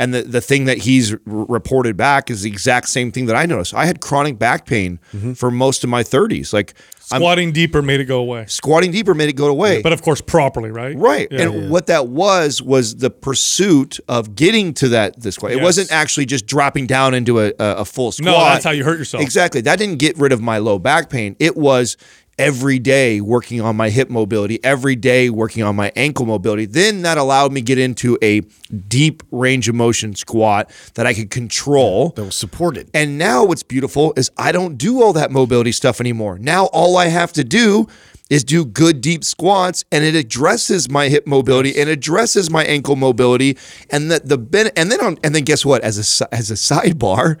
And 0.00 0.14
the, 0.14 0.22
the 0.22 0.40
thing 0.40 0.64
that 0.64 0.78
he's 0.78 1.12
r- 1.12 1.18
reported 1.26 1.96
back 1.96 2.30
is 2.30 2.42
the 2.42 2.50
exact 2.50 2.88
same 2.88 3.12
thing 3.12 3.26
that 3.26 3.36
I 3.36 3.44
noticed. 3.44 3.74
I 3.74 3.84
had 3.84 4.00
chronic 4.00 4.38
back 4.38 4.64
pain 4.64 4.98
mm-hmm. 5.12 5.34
for 5.34 5.50
most 5.50 5.84
of 5.84 5.90
my 5.90 6.02
30s. 6.02 6.52
Like 6.52 6.74
I'm 7.12 7.20
Squatting 7.20 7.50
deeper 7.52 7.82
made 7.82 8.00
it 8.00 8.04
go 8.04 8.20
away. 8.20 8.46
squatting 8.46 8.92
deeper 8.92 9.14
made 9.14 9.28
it 9.28 9.34
go 9.34 9.48
away. 9.48 9.82
But 9.82 9.92
of 9.92 10.00
course, 10.00 10.20
properly, 10.20 10.70
right? 10.70 10.96
Right. 10.96 11.26
Yeah. 11.30 11.42
and 11.42 11.70
what 11.70 11.88
that 11.88 12.06
was 12.06 12.62
was 12.62 12.96
the 12.96 13.10
pursuit 13.10 13.98
of 14.08 14.36
getting 14.36 14.72
to 14.74 14.88
that 14.90 15.20
this 15.20 15.34
squat. 15.34 15.50
It 15.50 15.60
wasn't 15.60 15.90
actually 15.90 16.26
just 16.26 16.46
dropping 16.46 16.86
down 16.86 17.14
into 17.14 17.40
a, 17.40 17.48
a, 17.58 17.76
a 17.78 17.84
full 17.84 18.12
squat. 18.12 18.26
No, 18.26 18.38
that's 18.38 18.64
how 18.64 18.70
you 18.70 18.84
hurt 18.84 18.98
yourself. 18.98 19.22
Exactly. 19.22 19.60
That 19.60 19.78
didn't 19.78 19.98
get 19.98 20.16
rid 20.18 20.30
of 20.32 20.40
my 20.40 20.58
low 20.58 20.78
back 20.78 21.10
pain. 21.10 21.34
It 21.40 21.56
was 21.56 21.96
every 22.40 22.78
day 22.78 23.20
working 23.20 23.60
on 23.60 23.76
my 23.76 23.90
hip 23.90 24.08
mobility, 24.08 24.58
every 24.64 24.96
day 24.96 25.28
working 25.28 25.62
on 25.62 25.76
my 25.76 25.92
ankle 25.94 26.24
mobility. 26.24 26.64
Then 26.64 27.02
that 27.02 27.18
allowed 27.18 27.52
me 27.52 27.60
get 27.60 27.78
into 27.78 28.16
a 28.22 28.40
deep 28.88 29.22
range 29.30 29.68
of 29.68 29.74
motion 29.74 30.14
squat 30.16 30.72
that 30.94 31.06
I 31.06 31.12
could 31.12 31.30
control. 31.30 32.10
That 32.16 32.24
was 32.24 32.34
supported. 32.34 32.88
And 32.94 33.18
now 33.18 33.44
what's 33.44 33.62
beautiful 33.62 34.14
is 34.16 34.30
I 34.38 34.52
don't 34.52 34.78
do 34.78 35.02
all 35.02 35.12
that 35.12 35.30
mobility 35.30 35.70
stuff 35.70 36.00
anymore. 36.00 36.38
Now 36.38 36.66
all 36.66 36.96
I 36.96 37.08
have 37.08 37.30
to 37.34 37.44
do 37.44 37.86
is 38.30 38.42
do 38.42 38.64
good 38.64 39.02
deep 39.02 39.22
squats 39.22 39.84
and 39.92 40.02
it 40.02 40.14
addresses 40.14 40.88
my 40.88 41.08
hip 41.08 41.26
mobility 41.26 41.78
and 41.78 41.90
addresses 41.90 42.48
my 42.48 42.64
ankle 42.64 42.96
mobility 42.96 43.58
and 43.90 44.10
the 44.10 44.20
the 44.20 44.38
ben- 44.38 44.70
and 44.76 44.90
then 44.90 45.00
on, 45.04 45.18
and 45.22 45.34
then 45.34 45.44
guess 45.44 45.66
what 45.66 45.82
as 45.82 45.98
a 46.22 46.34
as 46.34 46.50
a 46.50 46.54
sidebar 46.54 47.36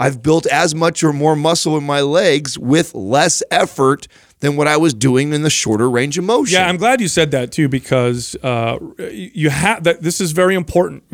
I've 0.00 0.22
built 0.22 0.46
as 0.46 0.74
much 0.74 1.04
or 1.04 1.12
more 1.12 1.36
muscle 1.36 1.76
in 1.76 1.84
my 1.84 2.00
legs 2.00 2.58
with 2.58 2.94
less 2.94 3.42
effort 3.50 4.08
than 4.40 4.56
what 4.56 4.66
I 4.66 4.78
was 4.78 4.94
doing 4.94 5.34
in 5.34 5.42
the 5.42 5.50
shorter 5.50 5.90
range 5.90 6.16
of 6.16 6.24
motion. 6.24 6.54
Yeah, 6.54 6.66
I'm 6.66 6.78
glad 6.78 7.02
you 7.02 7.08
said 7.08 7.32
that 7.32 7.52
too 7.52 7.68
because 7.68 8.34
uh, 8.36 8.78
you 9.12 9.50
have 9.50 9.84
that. 9.84 10.00
This 10.00 10.18
is 10.18 10.32
very 10.32 10.54
important. 10.54 11.04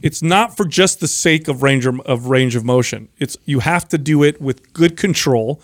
It's 0.00 0.22
not 0.22 0.56
for 0.56 0.64
just 0.64 1.00
the 1.00 1.08
sake 1.08 1.48
of 1.48 1.64
range 1.64 1.86
of, 1.86 2.26
range 2.28 2.54
of 2.54 2.64
motion. 2.64 3.08
It's 3.18 3.36
you 3.46 3.58
have 3.58 3.88
to 3.88 3.98
do 3.98 4.22
it 4.22 4.40
with 4.40 4.72
good 4.72 4.96
control, 4.96 5.60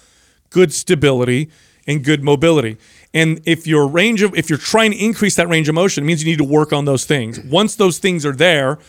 good 0.51 0.73
stability, 0.73 1.51
and 1.87 2.05
good 2.05 2.25
mobility. 2.25 2.79
And 3.15 3.41
if 3.45 3.65
your 3.65 3.87
range 3.87 4.23
of 4.23 4.35
if 4.35 4.51
you're 4.51 4.59
trying 4.59 4.91
to 4.91 4.97
increase 4.97 5.37
that 5.37 5.49
range 5.49 5.69
of 5.69 5.77
motion, 5.77 6.03
it 6.03 6.07
means 6.09 6.25
you 6.25 6.31
need 6.33 6.39
to 6.39 6.45
work 6.45 6.73
on 6.73 6.85
those 6.85 7.05
things. 7.05 7.39
Once 7.39 7.77
those 7.77 8.01
things 8.01 8.27
are 8.27 8.35
there, 8.35 8.81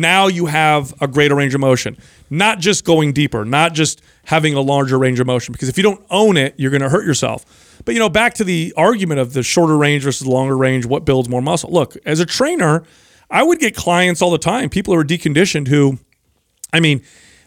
now 0.00 0.26
you 0.26 0.46
have 0.46 0.94
a 1.00 1.08
greater 1.08 1.34
range 1.34 1.54
of 1.54 1.60
motion. 1.60 1.96
Not 2.30 2.58
just 2.58 2.84
going 2.84 3.12
deeper, 3.12 3.44
not 3.44 3.72
just 3.72 4.02
having 4.24 4.54
a 4.54 4.60
larger 4.60 4.98
range 4.98 5.20
of 5.20 5.26
motion. 5.26 5.52
Because 5.52 5.68
if 5.68 5.76
you 5.76 5.82
don't 5.82 6.04
own 6.10 6.36
it, 6.36 6.54
you're 6.56 6.70
going 6.70 6.82
to 6.82 6.88
hurt 6.88 7.06
yourself. 7.06 7.80
But 7.84 7.94
you 7.94 8.00
know, 8.00 8.08
back 8.08 8.34
to 8.34 8.44
the 8.44 8.74
argument 8.76 9.20
of 9.20 9.32
the 9.32 9.42
shorter 9.42 9.76
range 9.76 10.02
versus 10.02 10.26
the 10.26 10.30
longer 10.30 10.56
range, 10.56 10.84
what 10.84 11.04
builds 11.04 11.28
more 11.28 11.40
muscle? 11.40 11.70
Look, 11.70 11.96
as 12.04 12.20
a 12.20 12.26
trainer, 12.26 12.84
I 13.30 13.42
would 13.42 13.58
get 13.58 13.74
clients 13.74 14.20
all 14.20 14.30
the 14.30 14.38
time, 14.38 14.68
people 14.68 14.94
who 14.94 15.00
are 15.00 15.04
deconditioned 15.04 15.68
who, 15.68 15.98
I 16.72 16.80
mean, 16.80 17.02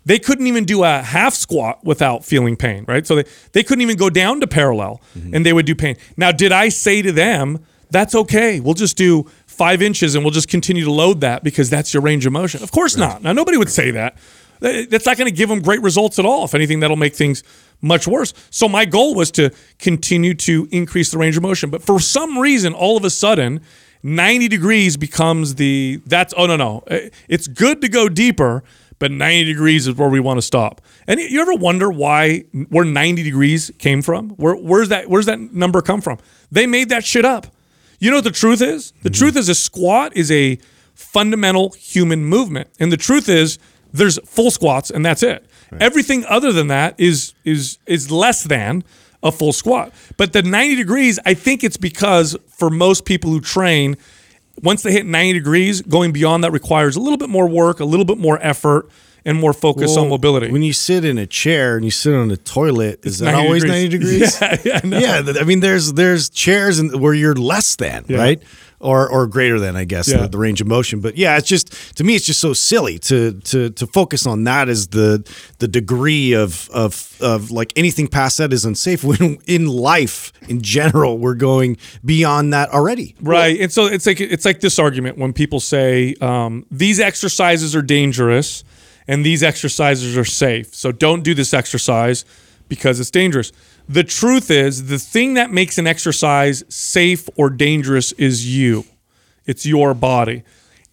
they 0.06 0.18
couldn't 0.20 0.48
even 0.48 0.66
do 0.66 0.84
a 0.84 1.02
half 1.02 1.34
squat 1.34 1.84
without 1.84 2.26
feeling 2.26 2.56
pain, 2.56 2.86
right? 2.88 3.06
So 3.06 3.16
they, 3.16 3.26
they 3.52 3.64
couldn't 3.64 3.82
even 3.82 3.98
go 3.98 4.10
down 4.10 4.40
to 4.40 4.48
parallel 4.48 5.02
mm-hmm. 5.16 5.36
and 5.36 5.46
they 5.46 5.54
would 5.54 5.66
do 5.66 5.76
pain. 5.76 5.96
Now, 6.18 6.32
did 6.32 6.52
I 6.52 6.70
say 6.70 7.02
to 7.04 7.12
them, 7.12 7.64
that's 7.92 8.16
okay. 8.16 8.60
We'll 8.60 8.74
just 8.74 8.98
do 8.98 9.30
five 9.62 9.80
inches 9.84 10.16
and 10.16 10.24
we'll 10.24 10.32
just 10.42 10.50
continue 10.50 10.84
to 10.86 10.92
load 10.92 11.22
that 11.22 11.44
because 11.44 11.70
that's 11.70 11.94
your 11.94 12.02
range 12.02 12.26
of 12.26 12.34
motion? 12.34 12.64
Of 12.64 12.72
course 12.72 12.98
not. 12.98 13.22
Now, 13.22 13.32
nobody 13.32 13.58
would 13.58 13.70
say 13.70 13.92
that. 13.92 14.18
That- 14.62 14.90
That's 14.90 15.06
not 15.06 15.18
going 15.18 15.30
to 15.30 15.38
give 15.42 15.50
them 15.50 15.62
great 15.62 15.82
results 15.84 16.18
at 16.18 16.26
all. 16.26 16.44
If 16.46 16.56
anything, 16.56 16.80
that'll 16.80 16.98
make 17.06 17.16
things 17.16 17.44
much 17.82 18.08
worse. 18.08 18.34
So 18.50 18.68
my 18.68 18.86
goal 18.86 19.14
was 19.14 19.30
to 19.32 19.52
continue 19.78 20.34
to 20.50 20.68
increase 20.72 21.12
the 21.12 21.18
range 21.20 21.38
of 21.38 21.44
motion. 21.44 21.70
But 21.70 21.84
for 21.84 22.00
some 22.00 22.38
reason, 22.40 22.74
all 22.74 22.98
of 22.98 23.06
a 23.06 23.10
sudden, 23.12 23.62
90 24.04 24.48
degrees 24.48 24.98
becomes 24.98 25.56
the 25.56 26.02
that's 26.08 26.34
oh 26.36 26.48
no 26.48 26.56
no. 26.56 26.84
It's 27.28 27.48
good 27.48 27.82
to 27.82 27.88
go 27.90 28.10
deeper, 28.10 28.64
but 28.98 29.12
90 29.12 29.46
degrees 29.46 29.88
is 29.88 29.94
where 29.96 30.10
we 30.10 30.20
want 30.20 30.38
to 30.40 30.42
stop. 30.42 30.82
And 31.08 31.20
you 31.20 31.40
ever 31.40 31.54
wonder 31.54 31.92
why 31.92 32.46
where 32.70 32.86
90 32.86 33.22
degrees 33.22 33.72
came 33.78 34.02
from? 34.02 34.30
Where 34.42 34.56
where's 34.56 34.90
that 34.90 35.08
where's 35.08 35.28
that 35.28 35.40
number 35.54 35.82
come 35.84 36.02
from? 36.02 36.18
They 36.52 36.66
made 36.66 36.90
that 36.90 37.06
shit 37.06 37.26
up. 37.26 37.46
You 38.02 38.10
know 38.10 38.18
what 38.18 38.24
the 38.24 38.32
truth 38.32 38.64
is? 38.64 38.92
The 39.04 39.10
mm-hmm. 39.10 39.20
truth 39.20 39.38
is 39.38 39.48
a 39.48 39.54
squat 39.54 40.18
is 40.18 40.32
a 40.32 40.58
fundamental 40.96 41.70
human 41.74 42.26
movement. 42.26 42.70
And 42.80 42.92
the 42.92 42.98
truth 42.98 43.30
is 43.30 43.60
there's 43.94 44.18
full 44.26 44.50
squats 44.50 44.90
and 44.90 45.06
that's 45.06 45.22
it. 45.22 45.46
Everything 45.80 46.26
other 46.26 46.52
than 46.52 46.68
that 46.68 47.00
is 47.00 47.34
is 47.46 47.78
is 47.86 48.12
less 48.12 48.44
than 48.44 48.84
a 49.24 49.32
full 49.32 49.54
squat. 49.54 49.94
But 50.18 50.34
the 50.34 50.42
90 50.42 50.76
degrees, 50.76 51.20
I 51.26 51.36
think 51.36 51.64
it's 51.64 51.78
because 51.78 52.36
for 52.50 52.72
most 52.72 53.06
people 53.06 53.30
who 53.30 53.40
train, 53.40 53.96
once 54.64 54.82
they 54.82 54.92
hit 54.92 55.06
90 55.06 55.34
degrees, 55.34 55.82
going 55.84 56.12
beyond 56.12 56.44
that 56.44 56.52
requires 56.52 56.96
a 56.96 57.00
little 57.00 57.18
bit 57.18 57.30
more 57.30 57.48
work, 57.48 57.80
a 57.80 57.86
little 57.86 58.04
bit 58.04 58.18
more 58.18 58.40
effort, 58.42 58.90
and 59.26 59.40
more 59.40 59.54
focus 59.54 59.98
on 59.98 60.10
mobility. 60.10 60.52
When 60.52 60.64
you 60.64 60.74
sit 60.74 61.06
in 61.06 61.18
a 61.18 61.28
chair 61.28 61.76
and 61.76 61.86
you 61.86 61.92
sit 61.92 62.14
on 62.14 62.32
a 62.32 62.38
toilet, 62.38 63.06
is 63.06 63.20
that 63.20 63.32
90 63.34 63.46
always 63.46 63.64
degrees. 63.64 63.82
ninety 63.82 63.98
degrees? 63.98 64.42
Yeah, 64.66 64.82
yeah, 64.84 64.98
I 65.20 65.32
yeah. 65.32 65.34
I 65.42 65.44
mean, 65.44 65.60
there's 65.60 65.94
there's 65.94 66.30
chairs 66.30 66.80
in, 66.80 67.00
where 67.00 67.14
you're 67.14 67.36
less 67.36 67.76
than 67.76 68.06
Yeah. 68.08 68.18
right, 68.18 68.44
or 68.80 69.08
or 69.08 69.28
greater 69.28 69.60
than, 69.60 69.76
I 69.76 69.84
guess, 69.86 70.08
Yeah. 70.10 70.22
the, 70.22 70.30
the 70.30 70.38
range 70.40 70.60
of 70.62 70.68
motion. 70.68 71.00
But 71.02 71.18
yeah, 71.18 71.38
it's 71.38 71.48
just 71.48 71.96
to 71.98 72.04
me, 72.04 72.16
it's 72.16 72.26
just 72.26 72.40
so 72.40 72.54
silly 72.54 72.98
to 73.00 73.34
to 73.34 73.70
to 73.70 73.86
focus 73.88 74.26
on 74.26 74.44
that 74.46 74.70
as 74.70 74.88
the 74.88 75.24
the 75.60 75.68
degree 75.68 76.34
of 76.34 76.68
of 76.74 77.16
of 77.22 77.52
like 77.52 77.74
anything 77.76 78.08
past 78.08 78.40
that 78.40 78.52
is 78.54 78.66
unsafe. 78.66 79.04
When 79.04 79.38
in 79.46 79.68
life 79.68 80.34
in 80.50 80.62
general, 80.62 81.20
we're 81.20 81.36
going 81.36 81.78
beyond 82.04 82.54
that 82.54 82.70
already. 82.70 83.16
Right, 83.22 83.60
and 83.60 83.72
so 83.72 83.86
it's 83.86 84.08
like 84.08 84.20
it's 84.20 84.46
like 84.46 84.62
this 84.62 84.80
argument 84.80 85.18
when 85.20 85.32
people 85.34 85.60
say 85.60 86.16
um, 86.22 86.66
these 86.72 87.00
exercises 87.00 87.76
are 87.76 87.84
dangerous 87.84 88.64
and 89.12 89.26
these 89.26 89.44
exercises 89.44 90.16
are 90.16 90.24
safe. 90.24 90.74
So 90.74 90.94
don't 90.94 91.22
do 91.22 91.34
this 91.34 91.54
exercise 91.54 92.24
because 92.70 92.98
it's 92.98 93.12
dangerous. 93.12 93.52
The 93.90 94.06
truth 94.06 94.50
is, 94.50 94.88
the 94.88 94.98
thing 94.98 95.34
that 95.34 95.52
makes 95.52 95.78
an 95.78 95.86
exercise 95.86 96.64
safe 96.70 97.28
or 97.36 97.50
dangerous 97.50 98.14
is 98.14 98.56
you. 98.56 98.86
It's 99.46 99.66
your 99.66 99.94
body. 99.94 100.44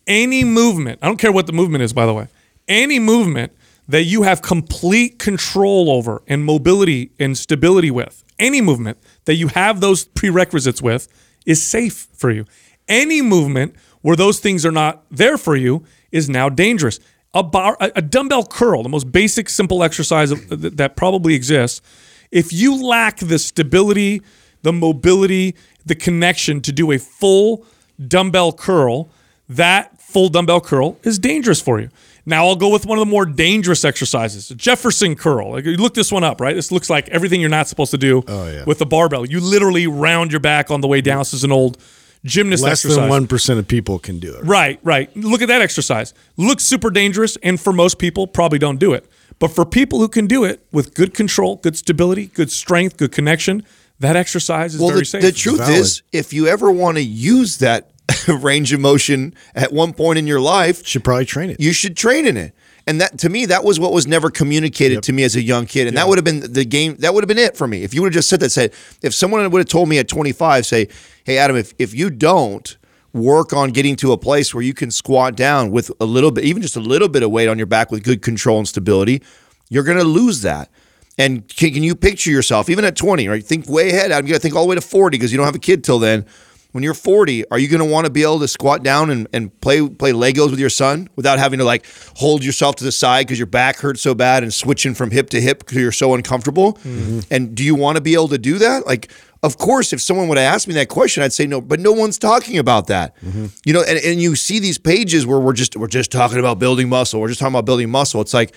Any 0.09 0.43
movement, 0.43 0.99
I 1.01 1.07
don't 1.07 1.17
care 1.19 1.31
what 1.31 1.47
the 1.47 1.53
movement 1.53 1.85
is, 1.85 1.93
by 1.93 2.07
the 2.07 2.13
way, 2.13 2.27
any 2.67 2.99
movement 2.99 3.53
that 3.87 4.03
you 4.03 4.25
have 4.25 4.43
complete 4.43 5.21
control 5.21 5.89
over 5.89 6.21
and 6.27 6.45
mobility 6.45 7.13
and 7.21 7.39
stability 7.39 7.93
with, 7.93 8.25
any 8.37 8.61
movement 8.61 8.99
that 9.27 9.37
you 9.37 9.47
have 9.47 9.81
those 9.81 10.07
prerequisites 10.07 10.83
with 10.83 11.07
is 11.47 11.63
safe 11.63 12.09
for 12.15 12.33
you. 12.33 12.47
Any 12.89 13.23
movement 13.23 13.77
where 14.01 14.17
those 14.17 14.41
things 14.41 14.67
are 14.67 14.73
not 14.73 15.05
there 15.09 15.39
for 15.39 15.55
you 15.55 15.85
is 16.11 16.29
now 16.29 16.49
dangerous. 16.49 16.99
A 17.35 17.43
bar, 17.43 17.77
a 17.81 18.01
dumbbell 18.01 18.47
curl, 18.47 18.83
the 18.83 18.89
most 18.89 19.13
basic, 19.13 19.51
simple 19.51 19.83
exercise 19.85 20.31
that 20.31 20.77
that 20.79 20.97
probably 20.97 21.35
exists. 21.35 21.83
If 22.31 22.53
you 22.53 22.83
lack 22.83 23.19
the 23.19 23.39
stability, 23.39 24.23
the 24.63 24.73
mobility, 24.73 25.55
the 25.85 25.95
connection 25.95 26.61
to 26.63 26.73
do 26.73 26.91
a 26.91 26.99
full 26.99 27.67
dumbbell 28.07 28.53
curl, 28.53 29.11
that 29.49 30.01
full 30.01 30.29
dumbbell 30.31 30.61
curl 30.61 30.99
is 31.03 31.19
dangerous 31.19 31.61
for 31.61 31.81
you. 31.81 31.91
Now 32.25 32.47
I'll 32.47 32.57
go 32.57 32.69
with 32.69 32.87
one 32.87 32.99
of 32.99 33.07
the 33.07 33.11
more 33.11 33.25
dangerous 33.25 33.85
exercises, 33.85 34.49
Jefferson 34.51 35.15
curl. 35.15 35.53
Like, 35.53 35.65
you 35.65 35.77
look 35.77 35.95
this 35.95 36.13
one 36.13 36.25
up, 36.25 36.41
right? 36.41 36.55
This 36.55 36.71
looks 36.71 36.91
like 36.91 37.09
everything 37.09 37.41
you're 37.41 37.51
not 37.51 37.69
supposed 37.69 37.91
to 37.93 37.99
do 37.99 38.23
oh, 38.29 38.51
yeah. 38.51 38.65
with 38.65 38.79
the 38.79 38.87
barbell. 38.87 39.27
You 39.27 39.41
literally 39.41 39.87
round 39.87 40.31
your 40.31 40.41
back 40.41 40.71
on 40.71 40.81
the 40.81 40.89
way 40.89 41.01
down. 41.01 41.19
This 41.19 41.33
is 41.35 41.45
an 41.45 41.53
old 41.53 41.79
gymnast 42.25 42.63
Less 42.63 42.85
exercise. 42.85 42.97
than 42.97 43.09
one 43.09 43.27
percent 43.27 43.59
of 43.59 43.69
people 43.69 43.99
can 43.99 44.19
do 44.19 44.35
it. 44.35 44.45
Right, 44.45 44.79
right. 44.83 45.15
Look 45.17 45.43
at 45.43 45.49
that 45.49 45.63
exercise. 45.63 46.15
Looks 46.37 46.65
super 46.65 46.91
dangerous, 46.91 47.37
and 47.43 47.61
for 47.61 47.73
most 47.73 47.99
people, 47.99 48.27
probably 48.27 48.59
don't 48.59 48.79
do 48.79 48.93
it. 48.93 49.07
But 49.39 49.49
for 49.49 49.65
people 49.65 50.01
who 50.01 50.09
can 50.09 50.27
do 50.27 50.45
it 50.45 50.65
with 50.73 50.95
good 50.95 51.15
control, 51.15 51.57
good 51.57 51.77
stability, 51.77 52.27
good 52.27 52.51
strength, 52.51 52.97
good 52.97 53.13
connection, 53.13 53.65
that 54.01 54.17
exercise 54.17 54.75
is 54.75 54.81
Well, 54.81 54.91
very 54.91 55.01
the, 55.01 55.05
safe. 55.07 55.23
the 55.23 55.33
truth 55.33 55.59
Valid. 55.59 55.75
is, 55.77 56.03
if 56.13 56.33
you 56.33 56.47
ever 56.49 56.71
want 56.73 56.97
to 56.97 57.03
use 57.05 57.59
that 57.59 57.91
range 58.29 58.73
of 58.73 58.81
motion 58.81 59.35
at 59.55 59.73
one 59.73 59.93
point 59.93 60.19
in 60.19 60.27
your 60.27 60.41
life, 60.41 60.79
you 60.81 60.85
Should 60.87 61.05
probably 61.05 61.25
train 61.25 61.51
it. 61.51 61.61
you 61.61 61.73
should 61.73 61.97
train 61.97 62.27
in 62.27 62.37
it. 62.37 62.53
And 62.89 63.03
that 63.03 63.19
to 63.19 63.29
me, 63.29 63.45
that 63.45 63.65
was 63.65 63.79
what 63.79 63.93
was 63.93 64.07
never 64.07 64.31
communicated 64.31 65.03
to 65.03 65.13
me 65.13 65.23
as 65.23 65.37
a 65.37 65.43
young 65.43 65.67
kid. 65.67 65.89
And 65.89 65.97
that 65.99 66.09
would 66.09 66.17
have 66.17 66.25
been 66.25 66.41
the 66.41 66.65
game. 66.65 66.97
That 67.01 67.13
would 67.13 67.23
have 67.23 67.29
been 67.29 67.37
it 67.37 67.55
for 67.55 67.67
me. 67.67 67.83
If 67.83 67.93
you 67.93 68.01
would 68.01 68.09
have 68.09 68.15
just 68.15 68.31
said 68.31 68.41
that, 68.41 68.49
said 68.49 68.73
if 69.03 69.13
someone 69.13 69.49
would 69.51 69.59
have 69.59 69.69
told 69.69 69.91
me 69.91 69.99
at 69.99 70.09
25, 70.09 70.65
say, 70.65 70.89
"Hey, 71.25 71.37
Adam, 71.37 71.55
if 71.55 71.75
if 71.79 71.93
you 71.93 72.09
don't 72.09 72.79
work 73.13 73.53
on 73.53 73.73
getting 73.73 73.95
to 73.97 74.13
a 74.13 74.17
place 74.17 74.55
where 74.55 74.63
you 74.63 74.73
can 74.73 74.91
squat 74.91 75.37
down 75.37 75.71
with 75.71 75.91
a 76.01 76.07
little 76.07 76.31
bit, 76.31 76.45
even 76.45 76.63
just 76.63 76.77
a 76.77 76.81
little 76.81 77.09
bit 77.09 77.23
of 77.23 77.31
weight 77.31 77.47
on 77.49 77.59
your 77.59 77.67
back 77.67 77.91
with 77.91 78.03
good 78.03 78.23
control 78.23 78.57
and 78.57 78.67
stability, 78.67 79.23
you're 79.69 79.85
going 79.85 79.99
to 79.99 80.05
lose 80.05 80.41
that." 80.41 80.71
And 81.19 81.47
can, 81.49 81.75
can 81.75 81.83
you 81.83 81.97
picture 81.97 82.31
yourself, 82.31 82.71
even 82.71 82.85
at 82.85 82.95
20, 82.97 83.27
right? 83.27 83.45
Think 83.45 83.69
way 83.69 83.91
ahead. 83.91 84.13
I'm 84.13 84.23
going 84.23 84.35
to 84.35 84.39
think 84.39 84.55
all 84.55 84.63
the 84.63 84.69
way 84.69 84.77
to 84.77 84.81
40 84.81 85.19
because 85.19 85.33
you 85.33 85.37
don't 85.37 85.47
have 85.47 85.57
a 85.57 85.59
kid 85.59 85.83
till 85.83 85.99
then. 85.99 86.25
When 86.73 86.85
you're 86.85 86.95
40, 86.95 87.51
are 87.51 87.59
you 87.59 87.67
going 87.67 87.81
to 87.81 87.91
want 87.91 88.05
to 88.05 88.11
be 88.11 88.23
able 88.23 88.41
to 88.41 88.49
squat 88.49 88.83
down 88.83 89.11
and, 89.11 89.27
and 89.33 89.59
play 89.61 89.89
play 89.89 90.13
Legos 90.13 90.51
with 90.51 90.61
your 90.61 90.69
son 90.69 91.09
without 91.17 91.39
having 91.39 91.59
to 91.61 91.65
like 91.65 91.87
hold 92.17 92.45
yourself 92.45 92.77
to 92.77 92.85
the 92.85 92.93
side 92.93 93.27
because 93.27 93.39
your 93.39 93.47
back 93.47 93.79
hurts 93.79 94.03
so 94.03 94.15
bad 94.15 94.43
and 94.43 94.53
switching 94.53 94.95
from 94.95 95.11
hip 95.11 95.31
to 95.31 95.41
hip 95.41 95.61
because 95.61 95.79
you're 95.79 95.93
so 95.93 96.15
uncomfortable? 96.15 96.75
Mm-hmm. 96.75 97.21
And 97.31 97.55
do 97.55 97.65
you 97.65 97.75
want 97.75 97.97
to 97.97 98.03
be 98.03 98.13
able 98.13 98.29
to 98.29 98.39
do 98.39 98.59
that? 98.59 98.87
Like, 98.87 99.11
of 99.43 99.57
course, 99.57 99.93
if 99.93 100.03
someone 100.03 100.29
would 100.29 100.37
have 100.37 100.53
asked 100.53 100.69
me 100.69 100.75
that 100.75 100.89
question, 100.89 101.23
I'd 101.23 101.33
say 101.33 101.47
no, 101.47 101.61
but 101.61 101.81
no 101.81 101.93
one's 101.93 102.19
talking 102.19 102.59
about 102.59 102.89
that. 102.89 103.17
Mm-hmm. 103.23 103.47
You 103.65 103.73
know, 103.73 103.83
and, 103.83 103.99
and 104.05 104.21
you 104.21 104.37
see 104.37 104.59
these 104.59 104.79
pages 104.79 105.27
where 105.27 105.39
we're 105.39 105.55
just 105.55 105.75
we're 105.77 105.87
just 105.87 106.13
talking 106.13 106.39
about 106.39 106.59
building 106.59 106.89
muscle. 106.89 107.21
We're 107.21 107.29
just 107.29 107.41
talking 107.41 107.55
about 107.55 107.65
building 107.65 107.89
muscle. 107.89 108.21
It's 108.21 108.35
like, 108.35 108.55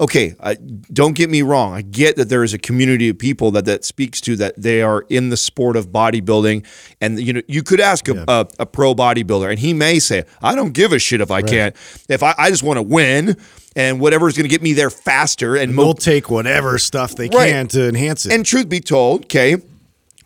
okay, 0.00 0.34
I, 0.40 0.54
don't 0.92 1.14
get 1.14 1.30
me 1.30 1.42
wrong. 1.42 1.72
I 1.72 1.82
get 1.82 2.16
that 2.16 2.28
there 2.28 2.42
is 2.44 2.52
a 2.54 2.58
community 2.58 3.08
of 3.08 3.18
people 3.18 3.50
that 3.52 3.64
that 3.66 3.84
speaks 3.84 4.20
to 4.22 4.36
that 4.36 4.54
they 4.60 4.82
are 4.82 5.04
in 5.08 5.30
the 5.30 5.36
sport 5.36 5.76
of 5.76 5.88
bodybuilding, 5.90 6.64
and 7.00 7.18
you 7.20 7.32
know 7.32 7.42
you 7.48 7.62
could 7.62 7.80
ask 7.80 8.08
a, 8.08 8.24
a, 8.28 8.46
a 8.60 8.66
pro 8.66 8.94
bodybuilder, 8.94 9.48
and 9.50 9.58
he 9.58 9.72
may 9.72 9.98
say, 9.98 10.24
"I 10.42 10.54
don't 10.54 10.72
give 10.72 10.92
a 10.92 10.98
shit 10.98 11.20
if 11.20 11.30
I 11.30 11.42
can't. 11.42 11.74
If 12.08 12.22
I, 12.22 12.34
I 12.38 12.50
just 12.50 12.62
want 12.62 12.78
to 12.78 12.82
win." 12.82 13.36
And 13.76 13.98
whatever 14.00 14.28
is 14.28 14.36
going 14.36 14.44
to 14.44 14.48
get 14.48 14.62
me 14.62 14.72
there 14.72 14.88
faster, 14.88 15.56
and 15.56 15.74
mo- 15.74 15.82
They'll 15.82 15.94
take 15.94 16.30
whatever 16.30 16.78
stuff 16.78 17.16
they 17.16 17.24
Right. 17.28 17.50
can 17.50 17.66
to 17.68 17.88
enhance 17.88 18.24
it. 18.24 18.32
and 18.32 18.46
truth 18.46 18.68
be 18.68 18.78
told, 18.78 19.24
okay, 19.24 19.56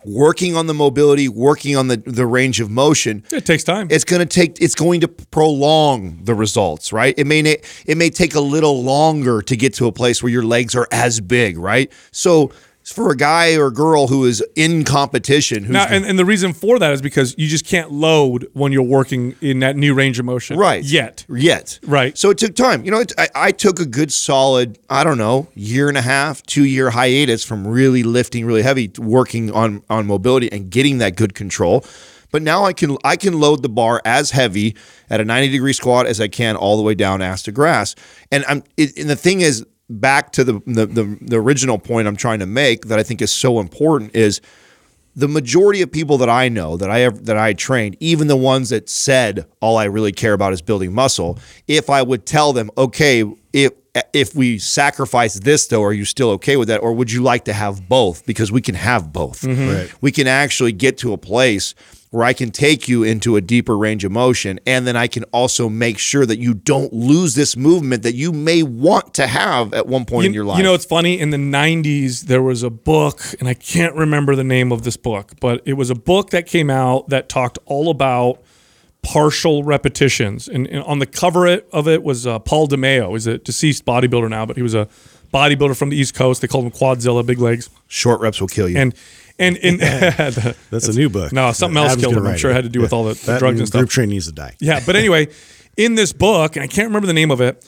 working 0.05 0.55
on 0.55 0.67
the 0.67 0.73
mobility, 0.73 1.27
working 1.27 1.75
on 1.75 1.87
the 1.87 1.97
the 1.97 2.25
range 2.25 2.59
of 2.59 2.69
motion, 2.69 3.23
it 3.31 3.45
takes 3.45 3.63
time. 3.63 3.87
it's 3.91 4.03
going 4.03 4.19
to 4.19 4.25
take 4.25 4.61
it's 4.61 4.75
going 4.75 5.01
to 5.01 5.07
prolong 5.07 6.23
the 6.23 6.33
results 6.33 6.93
right 6.93 7.13
it 7.17 7.25
may 7.25 7.39
it 7.85 7.97
may 7.97 8.09
take 8.09 8.35
a 8.35 8.39
little 8.39 8.83
longer 8.83 9.41
to 9.41 9.55
get 9.55 9.73
to 9.75 9.87
a 9.87 9.91
place 9.91 10.23
where 10.23 10.31
your 10.31 10.43
legs 10.43 10.75
are 10.75 10.87
as 10.91 11.19
big 11.19 11.57
right 11.57 11.91
so 12.11 12.51
for 12.91 13.11
a 13.11 13.15
guy 13.15 13.55
or 13.57 13.71
girl 13.71 14.07
who 14.07 14.25
is 14.25 14.43
in 14.55 14.83
competition 14.83 15.63
who's 15.63 15.73
Now, 15.73 15.85
and, 15.85 16.05
and 16.05 16.17
the 16.17 16.25
reason 16.25 16.53
for 16.53 16.79
that 16.79 16.91
is 16.93 17.01
because 17.01 17.35
you 17.37 17.47
just 17.47 17.65
can't 17.65 17.91
load 17.91 18.47
when 18.53 18.71
you're 18.71 18.81
working 18.83 19.35
in 19.41 19.59
that 19.59 19.75
new 19.75 19.93
range 19.93 20.19
of 20.19 20.25
motion. 20.25 20.57
right 20.57 20.83
Yet. 20.83 21.25
yet 21.29 21.79
Right. 21.83 22.17
so 22.17 22.29
it 22.29 22.37
took 22.37 22.55
time 22.55 22.83
you 22.83 22.91
know 22.91 22.99
it, 22.99 23.13
I, 23.17 23.27
I 23.35 23.51
took 23.51 23.79
a 23.79 23.85
good 23.85 24.11
solid 24.11 24.79
i 24.89 25.03
don't 25.03 25.17
know 25.17 25.47
year 25.55 25.89
and 25.89 25.97
a 25.97 26.01
half 26.01 26.41
two 26.43 26.65
year 26.65 26.89
hiatus 26.89 27.43
from 27.45 27.67
really 27.67 28.03
lifting 28.03 28.45
really 28.45 28.63
heavy 28.63 28.91
working 28.97 29.51
on 29.51 29.83
on 29.89 30.07
mobility 30.07 30.51
and 30.51 30.69
getting 30.69 30.97
that 30.99 31.15
good 31.15 31.33
control 31.35 31.85
but 32.31 32.41
now 32.43 32.63
I 32.63 32.73
can 32.73 32.95
I 33.03 33.15
can 33.15 33.39
load 33.39 33.63
the 33.63 33.69
bar 33.69 34.01
as 34.05 34.29
heavy 34.31 34.75
at 35.09 35.19
a 35.19 35.25
90 35.25 35.49
degree 35.49 35.73
squat 35.73 36.05
as 36.05 36.21
I 36.21 36.27
can 36.27 36.55
all 36.55 36.77
the 36.77 36.83
way 36.83 36.93
down 36.93 37.23
ass 37.23 37.41
to 37.43 37.51
grass. 37.51 37.95
And 38.31 38.45
I'm 38.47 38.63
it, 38.77 38.95
and 38.97 39.09
the 39.09 39.15
thing 39.15 39.41
is 39.41 39.65
back 39.89 40.31
to 40.33 40.43
the, 40.43 40.53
the 40.65 40.85
the 40.85 41.17
the 41.21 41.37
original 41.37 41.79
point 41.79 42.07
I'm 42.07 42.15
trying 42.15 42.39
to 42.39 42.45
make 42.45 42.85
that 42.85 42.99
I 42.99 43.03
think 43.03 43.21
is 43.21 43.31
so 43.31 43.59
important 43.59 44.15
is 44.15 44.41
the 45.15 45.27
majority 45.27 45.81
of 45.81 45.91
people 45.91 46.17
that 46.19 46.29
I 46.29 46.47
know 46.49 46.77
that 46.77 46.89
I 46.89 46.99
have 46.99 47.25
that 47.25 47.37
I 47.37 47.53
trained, 47.53 47.97
even 47.99 48.27
the 48.27 48.37
ones 48.37 48.69
that 48.69 48.89
said 48.89 49.45
all 49.59 49.77
I 49.77 49.85
really 49.85 50.11
care 50.11 50.33
about 50.33 50.53
is 50.53 50.61
building 50.61 50.93
muscle, 50.93 51.39
if 51.67 51.89
I 51.89 52.01
would 52.01 52.25
tell 52.25 52.53
them, 52.53 52.69
okay, 52.77 53.23
if 53.51 53.73
if 54.13 54.35
we 54.35 54.59
sacrifice 54.59 55.33
this 55.39 55.67
though, 55.67 55.83
are 55.83 55.93
you 55.93 56.05
still 56.05 56.29
okay 56.31 56.55
with 56.55 56.67
that, 56.67 56.81
or 56.81 56.93
would 56.93 57.11
you 57.11 57.23
like 57.23 57.45
to 57.45 57.53
have 57.53 57.89
both? 57.89 58.25
Because 58.25 58.51
we 58.51 58.61
can 58.61 58.75
have 58.75 59.11
both. 59.11 59.43
Right. 59.43 59.91
We 60.01 60.11
can 60.11 60.27
actually 60.27 60.71
get 60.71 60.97
to 60.99 61.11
a 61.13 61.17
place 61.17 61.73
where 62.11 62.23
I 62.23 62.33
can 62.33 62.49
take 62.49 62.87
you 62.87 63.03
into 63.03 63.35
a 63.35 63.41
deeper 63.41 63.77
range 63.77 64.03
of 64.03 64.11
motion. 64.11 64.59
And 64.65 64.87
then 64.87 64.95
I 64.95 65.05
can 65.07 65.25
also 65.25 65.69
make 65.69 65.99
sure 65.99 66.25
that 66.25 66.39
you 66.39 66.55
don't 66.55 66.91
lose 66.91 67.35
this 67.35 67.55
movement 67.55 68.01
that 68.01 68.15
you 68.15 68.31
may 68.31 68.63
want 68.63 69.13
to 69.13 69.27
have 69.27 69.73
at 69.75 69.85
one 69.85 70.05
point 70.05 70.23
You, 70.23 70.29
in 70.29 70.33
your 70.33 70.45
life. 70.45 70.57
you 70.57 70.63
know, 70.63 70.73
it's 70.73 70.85
funny. 70.85 71.19
In 71.19 71.29
the 71.29 71.37
'90s, 71.37 72.21
there 72.21 72.41
was 72.41 72.63
a 72.63 72.69
book, 72.71 73.21
and 73.39 73.47
I 73.47 73.53
can't 73.53 73.93
remember 73.95 74.35
the 74.35 74.43
name 74.43 74.71
of 74.71 74.81
this 74.83 74.97
book, 74.97 75.33
but 75.39 75.61
it 75.65 75.73
was 75.73 75.89
a 75.91 75.95
book 75.95 76.31
that 76.31 76.47
came 76.47 76.69
out 76.71 77.09
that 77.09 77.29
talked 77.29 77.59
all 77.65 77.89
about 77.91 78.41
partial 79.01 79.63
repetitions. 79.63 80.47
And, 80.47 80.67
and 80.67 80.83
on 80.83 80.99
the 80.99 81.05
cover 81.05 81.47
of 81.71 81.87
it 81.87 82.03
was 82.03 82.27
uh, 82.27 82.39
Paul 82.39 82.67
DeMayo. 82.67 83.11
He's 83.13 83.27
a 83.27 83.37
deceased 83.37 83.85
bodybuilder 83.85 84.29
now, 84.29 84.45
but 84.45 84.57
he 84.57 84.63
was 84.63 84.75
a 84.75 84.87
bodybuilder 85.33 85.77
from 85.77 85.89
the 85.89 85.95
East 85.97 86.15
Coast. 86.15 86.41
They 86.41 86.47
called 86.47 86.65
him 86.65 86.71
Quadzilla, 86.71 87.25
big 87.25 87.39
legs. 87.39 87.69
Short 87.87 88.19
reps 88.19 88.41
will 88.41 88.47
kill 88.47 88.67
you. 88.67 88.77
And 88.77 88.93
and 89.39 89.55
the- 89.79 90.55
That's 90.69 90.87
a 90.87 90.93
new 90.93 91.09
book. 91.09 91.31
No, 91.31 91.51
something 91.51 91.77
else 91.77 91.93
Adam's 91.93 92.03
killed 92.03 92.17
him. 92.17 92.27
I'm 92.27 92.37
sure 92.37 92.51
it 92.51 92.55
had 92.55 92.63
to 92.65 92.69
do 92.69 92.81
with 92.81 92.93
all 92.93 93.05
the- 93.05 93.13
the 93.13 93.39
drugs 93.39 93.59
and 93.59 93.67
stuff. 93.67 93.79
Group 93.79 93.89
train 93.89 94.09
needs 94.09 94.25
to 94.27 94.31
die. 94.33 94.55
Yeah, 94.59 94.81
but 94.85 94.95
anyway, 94.95 95.27
in 95.77 95.95
this 95.95 96.11
book, 96.13 96.55
and 96.55 96.63
I 96.63 96.67
can't 96.67 96.87
remember 96.87 97.07
the 97.07 97.13
name 97.13 97.31
of 97.31 97.41
it, 97.41 97.65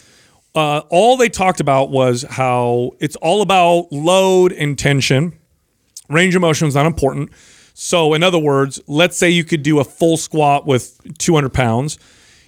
uh, 0.53 0.79
all 0.89 1.15
they 1.17 1.29
talked 1.29 1.62
about 1.62 1.91
was 1.91 2.23
how 2.29 2.91
it's 2.99 3.15
all 3.17 3.41
about 3.41 3.91
load 3.91 4.51
and 4.51 4.77
tension. 4.77 5.34
Range 6.10 6.36
of 6.36 6.41
motion 6.41 6.67
is 6.67 6.75
not 6.75 6.86
important. 6.86 7.29
So, 7.73 8.13
in 8.13 8.21
other 8.21 8.38
words, 8.38 8.81
let's 8.86 9.15
say 9.17 9.29
you 9.29 9.45
could 9.45 9.63
do 9.63 9.79
a 9.79 9.86
full 9.86 10.17
squat 10.17 10.67
with 10.67 10.99
200 11.19 11.53
pounds. 11.53 11.97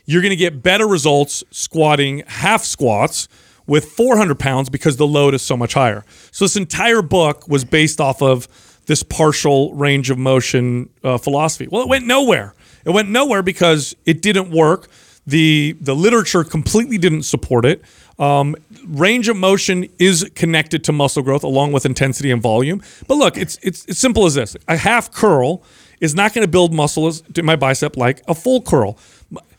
You're 0.05 0.21
going 0.21 0.31
to 0.31 0.35
get 0.35 0.61
better 0.61 0.85
results 0.85 1.45
squatting 1.49 2.23
half 2.27 2.63
squats 2.65 3.29
with 3.65 3.85
400 3.85 4.37
pounds 4.37 4.69
because 4.69 4.97
the 4.97 5.07
load 5.07 5.33
is 5.33 5.41
so 5.41 5.55
much 5.55 5.73
higher. 5.75 6.03
So, 6.31 6.43
this 6.43 6.57
entire 6.57 7.01
book 7.01 7.47
was 7.47 7.63
based 7.63 8.01
off 8.01 8.21
of 8.21 8.49
this 8.85 9.03
partial 9.03 9.73
range 9.73 10.09
of 10.09 10.17
motion 10.17 10.89
uh, 11.03 11.17
philosophy. 11.17 11.67
Well, 11.69 11.81
it 11.81 11.89
went 11.89 12.05
nowhere. 12.05 12.53
It 12.85 12.91
went 12.91 13.09
nowhere 13.09 13.41
because 13.41 13.95
it 14.05 14.21
didn't 14.21 14.51
work. 14.51 14.89
The 15.25 15.77
the 15.79 15.95
literature 15.95 16.43
completely 16.43 16.97
didn't 16.97 17.23
support 17.23 17.65
it. 17.65 17.81
Um, 18.19 18.55
range 18.87 19.29
of 19.29 19.37
motion 19.37 19.87
is 19.97 20.29
connected 20.35 20.83
to 20.85 20.91
muscle 20.91 21.23
growth 21.23 21.43
along 21.43 21.71
with 21.71 21.85
intensity 21.85 22.29
and 22.29 22.41
volume. 22.41 22.81
But 23.07 23.15
look, 23.15 23.37
it's 23.37 23.57
it's 23.61 23.85
as 23.85 23.97
simple 23.97 24.25
as 24.25 24.33
this: 24.33 24.57
a 24.67 24.75
half 24.75 25.11
curl 25.11 25.63
is 26.01 26.13
not 26.13 26.33
going 26.33 26.43
to 26.43 26.51
build 26.51 26.73
muscle 26.73 27.09
to 27.11 27.43
my 27.43 27.55
bicep 27.55 27.95
like 27.95 28.21
a 28.27 28.35
full 28.35 28.61
curl. 28.61 28.97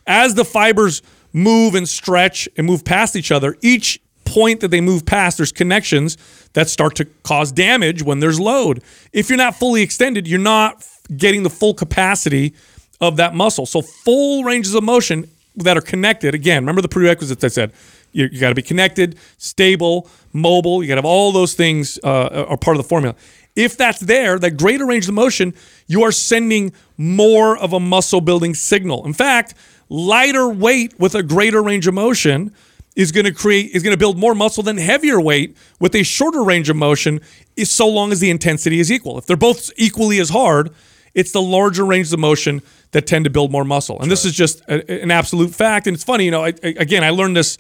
As 0.07 0.35
the 0.35 0.45
fibers 0.45 1.01
move 1.33 1.75
and 1.75 1.89
stretch 1.89 2.47
and 2.59 2.67
move 2.67 2.85
past 2.85 3.17
each 3.17 3.33
other, 3.33 3.57
each 3.63 4.01
point 4.25 4.61
that 4.61 4.69
they 4.69 4.81
move 4.81 5.07
past, 5.07 5.39
there's 5.39 5.53
connections 5.53 6.17
that 6.55 6.69
start 6.69 6.97
to 6.97 7.05
cause 7.23 7.53
damage 7.53 8.03
when 8.03 8.21
there's 8.21 8.41
load. 8.41 8.83
If 9.13 9.29
you're 9.29 9.39
not 9.39 9.57
fully 9.57 9.83
extended, 9.83 10.27
you're 10.27 10.41
not 10.41 10.87
getting 11.17 11.43
the 11.43 11.51
full 11.51 11.75
capacity 11.75 12.55
of 13.01 13.17
that 13.19 13.35
muscle. 13.35 13.67
So 13.67 13.83
full 13.83 14.45
ranges 14.45 14.75
of 14.75 14.83
motion 14.83 15.29
that 15.57 15.77
are 15.77 15.83
connected. 15.83 16.35
Again, 16.35 16.63
remember 16.63 16.83
the 16.83 16.89
prerequisites 16.89 17.45
I 17.45 17.49
said. 17.49 17.73
You, 18.13 18.29
you 18.31 18.41
got 18.41 18.49
to 18.51 18.55
be 18.55 18.63
connected, 18.63 19.19
stable, 19.39 20.09
mobile. 20.33 20.83
You 20.83 20.89
got 20.89 20.95
to 20.95 20.99
have 20.99 21.05
all 21.05 21.33
those 21.33 21.55
things 21.55 21.99
uh, 22.03 22.47
are 22.49 22.57
part 22.57 22.77
of 22.77 22.83
the 22.83 22.89
formula. 22.89 23.15
If 23.57 23.77
that's 23.77 24.01
there, 24.01 24.39
that 24.39 24.53
greater 24.53 24.87
range 24.87 25.09
of 25.09 25.15
motion, 25.15 25.55
you 25.87 26.03
are 26.03 26.13
sending 26.13 26.73
more 26.97 27.57
of 27.57 27.73
a 27.73 27.81
muscle 27.81 28.21
building 28.21 28.55
signal. 28.55 29.05
In 29.07 29.13
fact, 29.13 29.55
lighter 29.89 30.49
weight 30.49 30.99
with 30.99 31.15
a 31.15 31.23
greater 31.23 31.63
range 31.63 31.87
of 31.87 31.95
motion 31.95 32.53
is 32.97 33.11
going 33.13 33.25
to 33.27 33.33
create 33.33 33.73
is 33.73 33.83
going 33.83 33.93
to 33.93 33.99
build 33.99 34.19
more 34.19 34.35
muscle 34.35 34.63
than 34.63 34.77
heavier 34.79 35.21
weight 35.21 35.57
with 35.81 35.95
a 35.95 36.03
shorter 36.03 36.43
range 36.45 36.69
of 36.69 36.77
motion 36.77 37.21
is 37.57 37.71
so 37.71 37.89
long 37.89 38.13
as 38.13 38.21
the 38.21 38.31
intensity 38.31 38.79
is 38.81 38.91
equal. 38.91 39.19
If 39.19 39.27
they're 39.27 39.37
both 39.37 39.71
equally 39.77 40.21
as 40.21 40.31
hard, 40.31 40.71
it's 41.15 41.33
the 41.33 41.43
larger 41.43 41.85
ranges 41.85 42.13
of 42.13 42.21
motion 42.21 42.63
that 42.93 43.07
tend 43.07 43.25
to 43.25 43.31
build 43.31 43.51
more 43.51 43.65
muscle. 43.65 44.01
And 44.01 44.11
this 44.11 44.25
is 44.25 44.33
just 44.33 44.61
a, 44.69 45.03
an 45.03 45.11
absolute 45.11 45.53
fact. 45.55 45.87
And 45.87 45.95
it's 45.95 46.05
funny, 46.05 46.25
you 46.25 46.31
know, 46.31 46.45
I, 46.45 46.53
I- 46.63 46.75
again, 46.79 47.03
I 47.03 47.11
learned 47.11 47.37
this 47.37 47.59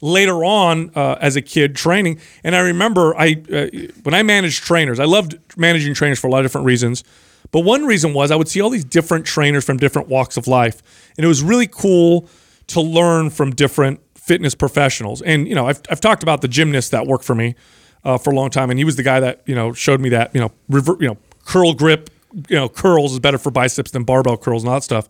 later 0.00 0.44
on 0.44 0.90
uh, 0.96 1.16
as 1.20 1.36
a 1.36 1.42
kid 1.42 1.76
training. 1.76 2.18
And 2.42 2.56
I 2.56 2.60
remember 2.60 3.14
I 3.16 3.40
uh, 3.52 3.66
when 4.02 4.14
I 4.14 4.22
managed 4.24 4.64
trainers, 4.64 4.98
I 4.98 5.04
loved 5.04 5.38
managing 5.56 5.94
trainers 5.94 6.18
for 6.18 6.26
a 6.26 6.30
lot 6.30 6.40
of 6.40 6.44
different 6.44 6.66
reasons. 6.66 7.04
But 7.52 7.60
one 7.60 7.84
reason 7.84 8.14
was 8.14 8.30
I 8.32 8.36
would 8.36 8.48
see 8.48 8.60
all 8.60 8.70
these 8.70 8.84
different 8.84 9.26
trainers 9.26 9.64
from 9.64 9.76
different 9.76 10.08
walks 10.08 10.36
of 10.36 10.46
life, 10.48 10.82
and 11.16 11.24
it 11.24 11.28
was 11.28 11.42
really 11.42 11.68
cool 11.68 12.28
to 12.68 12.80
learn 12.80 13.30
from 13.30 13.52
different 13.54 14.00
fitness 14.22 14.54
professionals. 14.54 15.20
And 15.22 15.48
you 15.48 15.54
know, 15.54 15.66
I've 15.66 15.80
I've 15.90 16.00
talked 16.00 16.22
about 16.22 16.40
the 16.40 16.48
gymnast 16.48 16.92
that 16.92 17.06
worked 17.06 17.24
for 17.24 17.34
me 17.34 17.54
uh, 18.04 18.18
for 18.18 18.30
a 18.30 18.34
long 18.34 18.50
time, 18.50 18.70
and 18.70 18.78
he 18.78 18.84
was 18.84 18.96
the 18.96 19.02
guy 19.02 19.20
that 19.20 19.42
you 19.46 19.54
know 19.54 19.72
showed 19.72 20.00
me 20.00 20.08
that 20.10 20.34
you 20.34 20.40
know 20.40 20.52
rever- 20.68 20.96
you 21.00 21.08
know 21.08 21.18
curl 21.44 21.74
grip, 21.74 22.08
you 22.48 22.56
know 22.56 22.68
curls 22.68 23.12
is 23.12 23.20
better 23.20 23.38
for 23.38 23.50
biceps 23.50 23.90
than 23.90 24.04
barbell 24.04 24.36
curls 24.36 24.62
and 24.62 24.70
all 24.70 24.76
that 24.76 24.84
stuff. 24.84 25.08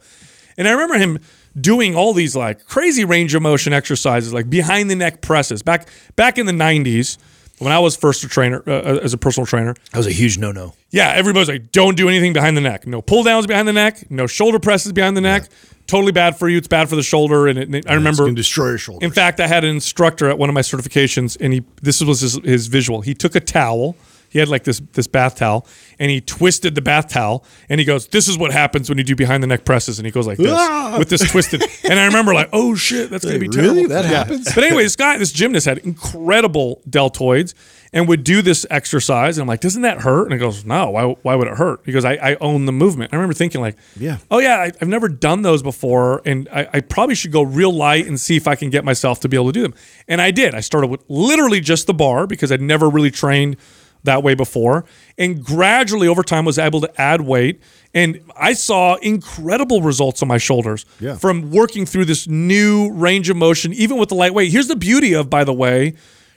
And 0.57 0.67
I 0.69 0.73
remember 0.73 0.99
him 0.99 1.19
doing 1.59 1.95
all 1.95 2.15
these 2.15 2.35
like 2.35 2.67
crazy 2.67 3.05
range 3.05 3.35
of 3.35 3.43
motion 3.43 3.73
exercises, 3.73 4.33
like 4.33 4.49
behind 4.49 4.91
the 4.91 4.97
neck 4.97 5.21
presses. 5.21 5.63
Back 5.63 5.89
back 6.17 6.39
in 6.39 6.47
the 6.47 6.53
'90s, 6.53 7.19
when 7.59 7.73
I 7.73 7.79
was 7.79 7.97
first 7.97 8.25
a 8.25 8.29
trainer 8.29 8.63
uh, 8.67 8.99
as 9.03 9.13
a 9.13 9.19
personal 9.19 9.47
trainer, 9.47 9.75
that 9.93 9.99
was 9.99 10.07
a 10.07 10.13
huge 10.13 10.39
no 10.39 10.53
no. 10.53 10.75
yeah, 10.91 11.13
everybody's 11.15 11.49
like, 11.49 11.73
don't 11.73 11.97
do 11.97 12.09
anything 12.09 12.33
behind 12.33 12.57
the 12.57 12.61
neck. 12.61 12.87
No 12.87 13.03
pull 13.03 13.23
downs 13.23 13.47
behind 13.47 13.69
the 13.69 13.73
neck. 13.73 14.11
No 14.11 14.27
shoulder 14.27 14.59
presses 14.59 14.93
behind 14.93 15.17
the 15.17 15.21
neck. 15.21 15.49
Totally 15.87 16.13
bad 16.13 16.39
for 16.39 16.49
you. 16.49 16.59
It's 16.59 16.69
bad 16.69 16.89
for 16.89 16.97
the 16.97 17.03
shoulder. 17.03 17.49
And, 17.49 17.59
it, 17.59 17.69
and 17.69 17.85
I 17.89 17.95
remember, 17.95 18.27
to 18.27 18.35
destroy 18.35 18.69
your 18.69 18.79
shoulder. 18.79 19.05
in 19.05 19.11
fact, 19.13 19.41
I 19.41 19.47
had 19.47 19.65
an 19.65 19.71
instructor 19.71 20.29
at 20.29 20.39
one 20.39 20.49
of 20.49 20.55
my 20.55 20.61
certifications, 20.61 21.37
and 21.41 21.53
he 21.53 21.65
this 21.83 22.01
was 22.01 22.21
his, 22.21 22.35
his 22.45 22.67
visual. 22.69 23.01
He 23.01 23.15
took 23.15 23.35
a 23.35 23.41
towel. 23.41 23.97
He 24.33 24.39
had 24.39 24.49
like 24.49 24.65
this 24.65 24.81
this 24.95 25.07
bath 25.07 25.37
towel, 25.37 25.67
and 25.99 26.11
he 26.11 26.21
twisted 26.21 26.75
the 26.75 26.83
bath 26.83 27.09
towel, 27.09 27.45
and 27.69 27.79
he 27.79 27.85
goes, 27.85 28.09
"This 28.09 28.29
is 28.29 28.37
what 28.39 28.51
happens 28.51 28.89
when 28.89 28.99
you 28.99 29.05
do 29.05 29.15
behind 29.15 29.43
the 29.43 29.47
neck 29.47 29.65
presses." 29.65 29.99
And 29.99 30.07
he 30.07 30.11
goes 30.13 30.27
like 30.27 30.39
this 30.39 30.51
Ah! 30.53 30.97
with 30.99 31.09
this 31.11 31.31
twisted. 31.31 31.63
And 31.85 31.99
I 32.01 32.07
remember 32.07 32.33
like, 32.35 32.49
"Oh 32.53 32.75
shit, 32.75 33.11
that's 33.11 33.25
gonna 33.25 33.39
be 33.39 33.49
Wait, 33.49 33.57
really? 33.57 33.87
That 33.87 34.05
Yeah. 34.05 34.11
happens? 34.19 34.53
But 34.55 34.65
anyway, 34.65 34.83
this 34.85 34.97
guy, 34.97 35.17
this 35.19 35.33
gymnast 35.33 35.67
had 35.67 35.79
incredible 35.79 36.81
deltoids 36.89 37.55
and 37.95 38.09
would 38.09 38.25
do 38.25 38.41
this 38.41 38.65
exercise. 38.71 39.37
And 39.37 39.43
I'm 39.43 39.49
like, 39.49 39.61
doesn't 39.61 39.83
that 39.83 40.01
hurt? 40.01 40.25
And 40.25 40.33
he 40.33 40.39
goes, 40.39 40.65
no, 40.65 40.89
why, 40.91 41.05
why 41.23 41.35
would 41.35 41.47
it 41.47 41.59
hurt? 41.59 41.81
He 41.85 41.93
goes, 41.93 42.07
I, 42.07 42.13
I 42.15 42.35
own 42.41 42.65
the 42.65 42.73
movement. 42.73 43.13
I 43.13 43.17
remember 43.17 43.35
thinking 43.35 43.61
like, 43.61 43.77
Yeah. 43.99 44.17
oh 44.31 44.39
yeah, 44.39 44.57
I, 44.57 44.73
I've 44.81 44.89
never 44.89 45.11
done 45.11 45.43
those 45.43 45.63
before. 45.63 46.23
And 46.25 46.49
I, 46.51 46.69
I 46.73 46.81
probably 46.81 47.15
should 47.15 47.33
go 47.33 47.43
real 47.43 47.71
light 47.73 48.07
and 48.07 48.19
see 48.19 48.35
if 48.37 48.49
I 48.49 48.55
can 48.55 48.71
get 48.71 48.83
myself 48.83 49.21
to 49.21 49.29
be 49.29 49.37
able 49.37 49.49
to 49.49 49.53
do 49.53 49.61
them. 49.63 49.75
And 50.09 50.23
I 50.23 50.31
did. 50.31 50.55
I 50.55 50.61
started 50.61 50.87
with 50.87 51.03
literally 51.09 51.61
just 51.61 51.87
the 51.87 51.93
bar 51.93 52.27
because 52.27 52.51
I'd 52.51 52.63
never 52.63 52.89
really 52.89 53.11
trained 53.11 53.59
that 54.05 54.23
way 54.23 54.35
before. 54.35 54.85
And 55.19 55.45
gradually 55.45 56.09
over 56.09 56.23
time 56.23 56.45
was 56.45 56.59
able 56.59 56.81
to 56.81 57.01
add 57.01 57.21
weight. 57.23 57.61
And 57.95 58.21
I 58.37 58.53
saw 58.55 58.95
incredible 58.97 59.83
results 59.83 60.23
on 60.23 60.29
my 60.29 60.39
shoulders 60.39 60.85
Yeah. 61.01 61.17
from 61.17 61.51
working 61.51 61.87
through 61.87 62.07
this 62.07 62.27
new 62.27 62.91
range 62.93 63.29
of 63.31 63.37
motion, 63.37 63.73
even 63.73 63.99
with 63.99 64.09
the 64.09 64.15
lightweight. 64.15 64.51
Here's 64.51 64.69
the 64.69 64.77
beauty 64.77 65.13
of, 65.15 65.29
by 65.31 65.45
the 65.45 65.53
way, 65.53 65.95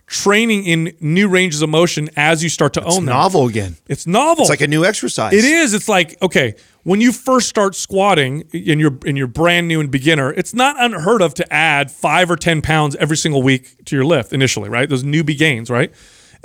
training 0.07 0.63
in 0.65 0.93
new 0.99 1.27
ranges 1.27 1.63
of 1.63 1.69
motion 1.69 2.09
as 2.15 2.43
you 2.43 2.49
start 2.49 2.73
to 2.73 2.79
It's 2.81 2.95
own 2.95 3.05
them. 3.05 3.13
novel 3.15 3.47
again. 3.47 3.77
It's 3.87 4.05
novel. 4.05 4.43
It's 4.43 4.49
like 4.51 4.61
a 4.61 4.67
new 4.67 4.85
exercise. 4.85 5.33
It 5.33 5.43
is. 5.43 5.73
It's 5.73 5.89
like 5.89 6.15
okay, 6.21 6.53
when 6.83 7.01
you 7.01 7.11
first 7.11 7.49
start 7.49 7.73
squatting 7.73 8.43
and 8.53 8.79
you're 8.79 8.95
and 9.07 9.17
you're 9.17 9.25
brand 9.25 9.67
new 9.67 9.79
and 9.79 9.89
beginner, 9.89 10.31
it's 10.33 10.53
not 10.53 10.75
unheard 10.77 11.23
of 11.23 11.33
to 11.35 11.51
add 11.53 11.89
five 11.89 12.29
or 12.29 12.35
ten 12.35 12.61
pounds 12.61 12.95
every 12.97 13.17
single 13.17 13.41
week 13.41 13.83
to 13.85 13.95
your 13.95 14.05
lift 14.05 14.31
initially, 14.31 14.69
right? 14.69 14.87
Those 14.87 15.03
newbie 15.03 15.35
gains, 15.37 15.71
right? 15.71 15.91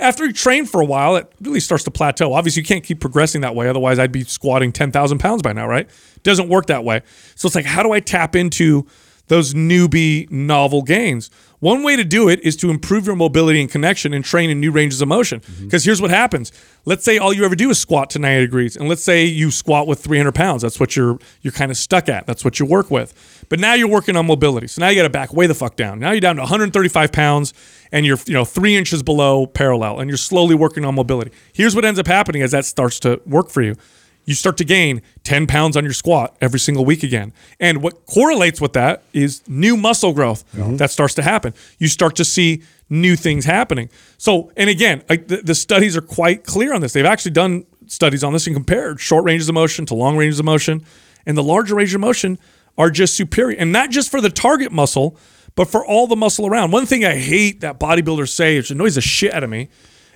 After 0.01 0.25
you 0.25 0.33
train 0.33 0.65
for 0.65 0.81
a 0.81 0.85
while, 0.85 1.15
it 1.15 1.31
really 1.39 1.59
starts 1.59 1.83
to 1.85 1.91
plateau. 1.91 2.33
Obviously, 2.33 2.61
you 2.61 2.65
can't 2.65 2.83
keep 2.83 2.99
progressing 2.99 3.41
that 3.41 3.55
way. 3.55 3.69
Otherwise, 3.69 3.99
I'd 3.99 4.11
be 4.11 4.23
squatting 4.23 4.71
ten 4.71 4.91
thousand 4.91 5.19
pounds 5.19 5.41
by 5.41 5.53
now, 5.53 5.67
right? 5.67 5.89
Doesn't 6.23 6.49
work 6.49 6.65
that 6.65 6.83
way. 6.83 7.01
So 7.35 7.45
it's 7.45 7.55
like, 7.55 7.65
how 7.65 7.83
do 7.83 7.91
I 7.91 7.99
tap 7.99 8.35
into 8.35 8.87
those 9.31 9.53
newbie 9.53 10.29
novel 10.29 10.81
gains. 10.81 11.31
One 11.61 11.83
way 11.83 11.95
to 11.95 12.03
do 12.03 12.27
it 12.27 12.39
is 12.41 12.55
to 12.57 12.71
improve 12.71 13.05
your 13.05 13.15
mobility 13.15 13.61
and 13.61 13.69
connection 13.69 14.15
and 14.15 14.25
train 14.25 14.49
in 14.49 14.59
new 14.59 14.71
ranges 14.71 14.99
of 14.99 15.07
motion. 15.07 15.41
Mm-hmm. 15.41 15.65
Because 15.65 15.85
here's 15.85 16.01
what 16.01 16.09
happens. 16.09 16.51
Let's 16.85 17.05
say 17.05 17.19
all 17.19 17.31
you 17.31 17.45
ever 17.45 17.55
do 17.55 17.69
is 17.69 17.77
squat 17.77 18.09
to 18.11 18.19
90 18.19 18.45
degrees, 18.47 18.75
and 18.75 18.89
let's 18.89 19.03
say 19.03 19.25
you 19.25 19.51
squat 19.51 19.85
with 19.85 19.99
300 20.03 20.33
pounds. 20.33 20.63
That's 20.63 20.79
what 20.79 20.95
you're 20.95 21.19
you're 21.41 21.53
kind 21.53 21.69
of 21.69 21.77
stuck 21.77 22.09
at. 22.09 22.25
That's 22.25 22.43
what 22.43 22.59
you 22.59 22.65
work 22.65 22.89
with. 22.89 23.45
But 23.47 23.59
now 23.59 23.75
you're 23.75 23.87
working 23.87 24.15
on 24.17 24.25
mobility. 24.25 24.65
So 24.65 24.81
now 24.81 24.89
you 24.89 24.95
got 24.95 25.03
to 25.03 25.09
back 25.09 25.33
way 25.33 25.45
the 25.45 25.53
fuck 25.53 25.75
down. 25.75 25.99
Now 25.99 26.11
you're 26.11 26.19
down 26.19 26.37
to 26.37 26.41
135 26.41 27.11
pounds, 27.11 27.53
and 27.91 28.07
you're 28.07 28.17
you 28.25 28.33
know 28.33 28.43
three 28.43 28.75
inches 28.75 29.03
below 29.03 29.45
parallel, 29.45 29.99
and 29.99 30.09
you're 30.09 30.17
slowly 30.17 30.55
working 30.55 30.83
on 30.83 30.95
mobility. 30.95 31.31
Here's 31.53 31.75
what 31.75 31.85
ends 31.85 31.99
up 31.99 32.07
happening 32.07 32.41
as 32.41 32.49
that 32.51 32.65
starts 32.65 32.99
to 33.01 33.21
work 33.27 33.51
for 33.51 33.61
you 33.61 33.75
you 34.31 34.35
start 34.35 34.55
to 34.55 34.63
gain 34.63 35.01
10 35.23 35.45
pounds 35.45 35.75
on 35.75 35.83
your 35.83 35.91
squat 35.91 36.37
every 36.39 36.57
single 36.57 36.85
week 36.85 37.03
again. 37.03 37.33
And 37.59 37.83
what 37.83 38.05
correlates 38.05 38.61
with 38.61 38.71
that 38.73 39.03
is 39.11 39.41
new 39.45 39.75
muscle 39.75 40.13
growth 40.13 40.49
mm-hmm. 40.53 40.77
that 40.77 40.89
starts 40.89 41.13
to 41.15 41.21
happen. 41.21 41.53
You 41.79 41.89
start 41.89 42.15
to 42.15 42.23
see 42.23 42.63
new 42.89 43.17
things 43.17 43.43
happening. 43.43 43.89
So, 44.17 44.53
and 44.55 44.69
again, 44.69 45.03
I, 45.09 45.17
the, 45.17 45.41
the 45.43 45.53
studies 45.53 45.97
are 45.97 46.01
quite 46.01 46.45
clear 46.45 46.73
on 46.73 46.79
this. 46.79 46.93
They've 46.93 47.03
actually 47.03 47.31
done 47.31 47.65
studies 47.87 48.23
on 48.23 48.31
this 48.31 48.47
and 48.47 48.55
compared 48.55 49.01
short 49.01 49.25
ranges 49.25 49.49
of 49.49 49.55
motion 49.55 49.85
to 49.87 49.95
long 49.95 50.15
ranges 50.15 50.39
of 50.39 50.45
motion. 50.45 50.85
And 51.25 51.37
the 51.37 51.43
larger 51.43 51.75
ranges 51.75 51.95
of 51.95 51.99
motion 51.99 52.39
are 52.77 52.89
just 52.89 53.15
superior. 53.15 53.57
And 53.59 53.73
not 53.73 53.89
just 53.89 54.09
for 54.09 54.21
the 54.21 54.29
target 54.29 54.71
muscle, 54.71 55.17
but 55.55 55.65
for 55.65 55.85
all 55.85 56.07
the 56.07 56.15
muscle 56.15 56.47
around. 56.47 56.71
One 56.71 56.85
thing 56.85 57.03
I 57.03 57.17
hate 57.17 57.59
that 57.59 57.81
bodybuilders 57.81 58.29
say, 58.29 58.55
which 58.55 58.71
annoys 58.71 58.95
the 58.95 59.01
shit 59.01 59.33
out 59.33 59.43
of 59.43 59.49
me, 59.49 59.67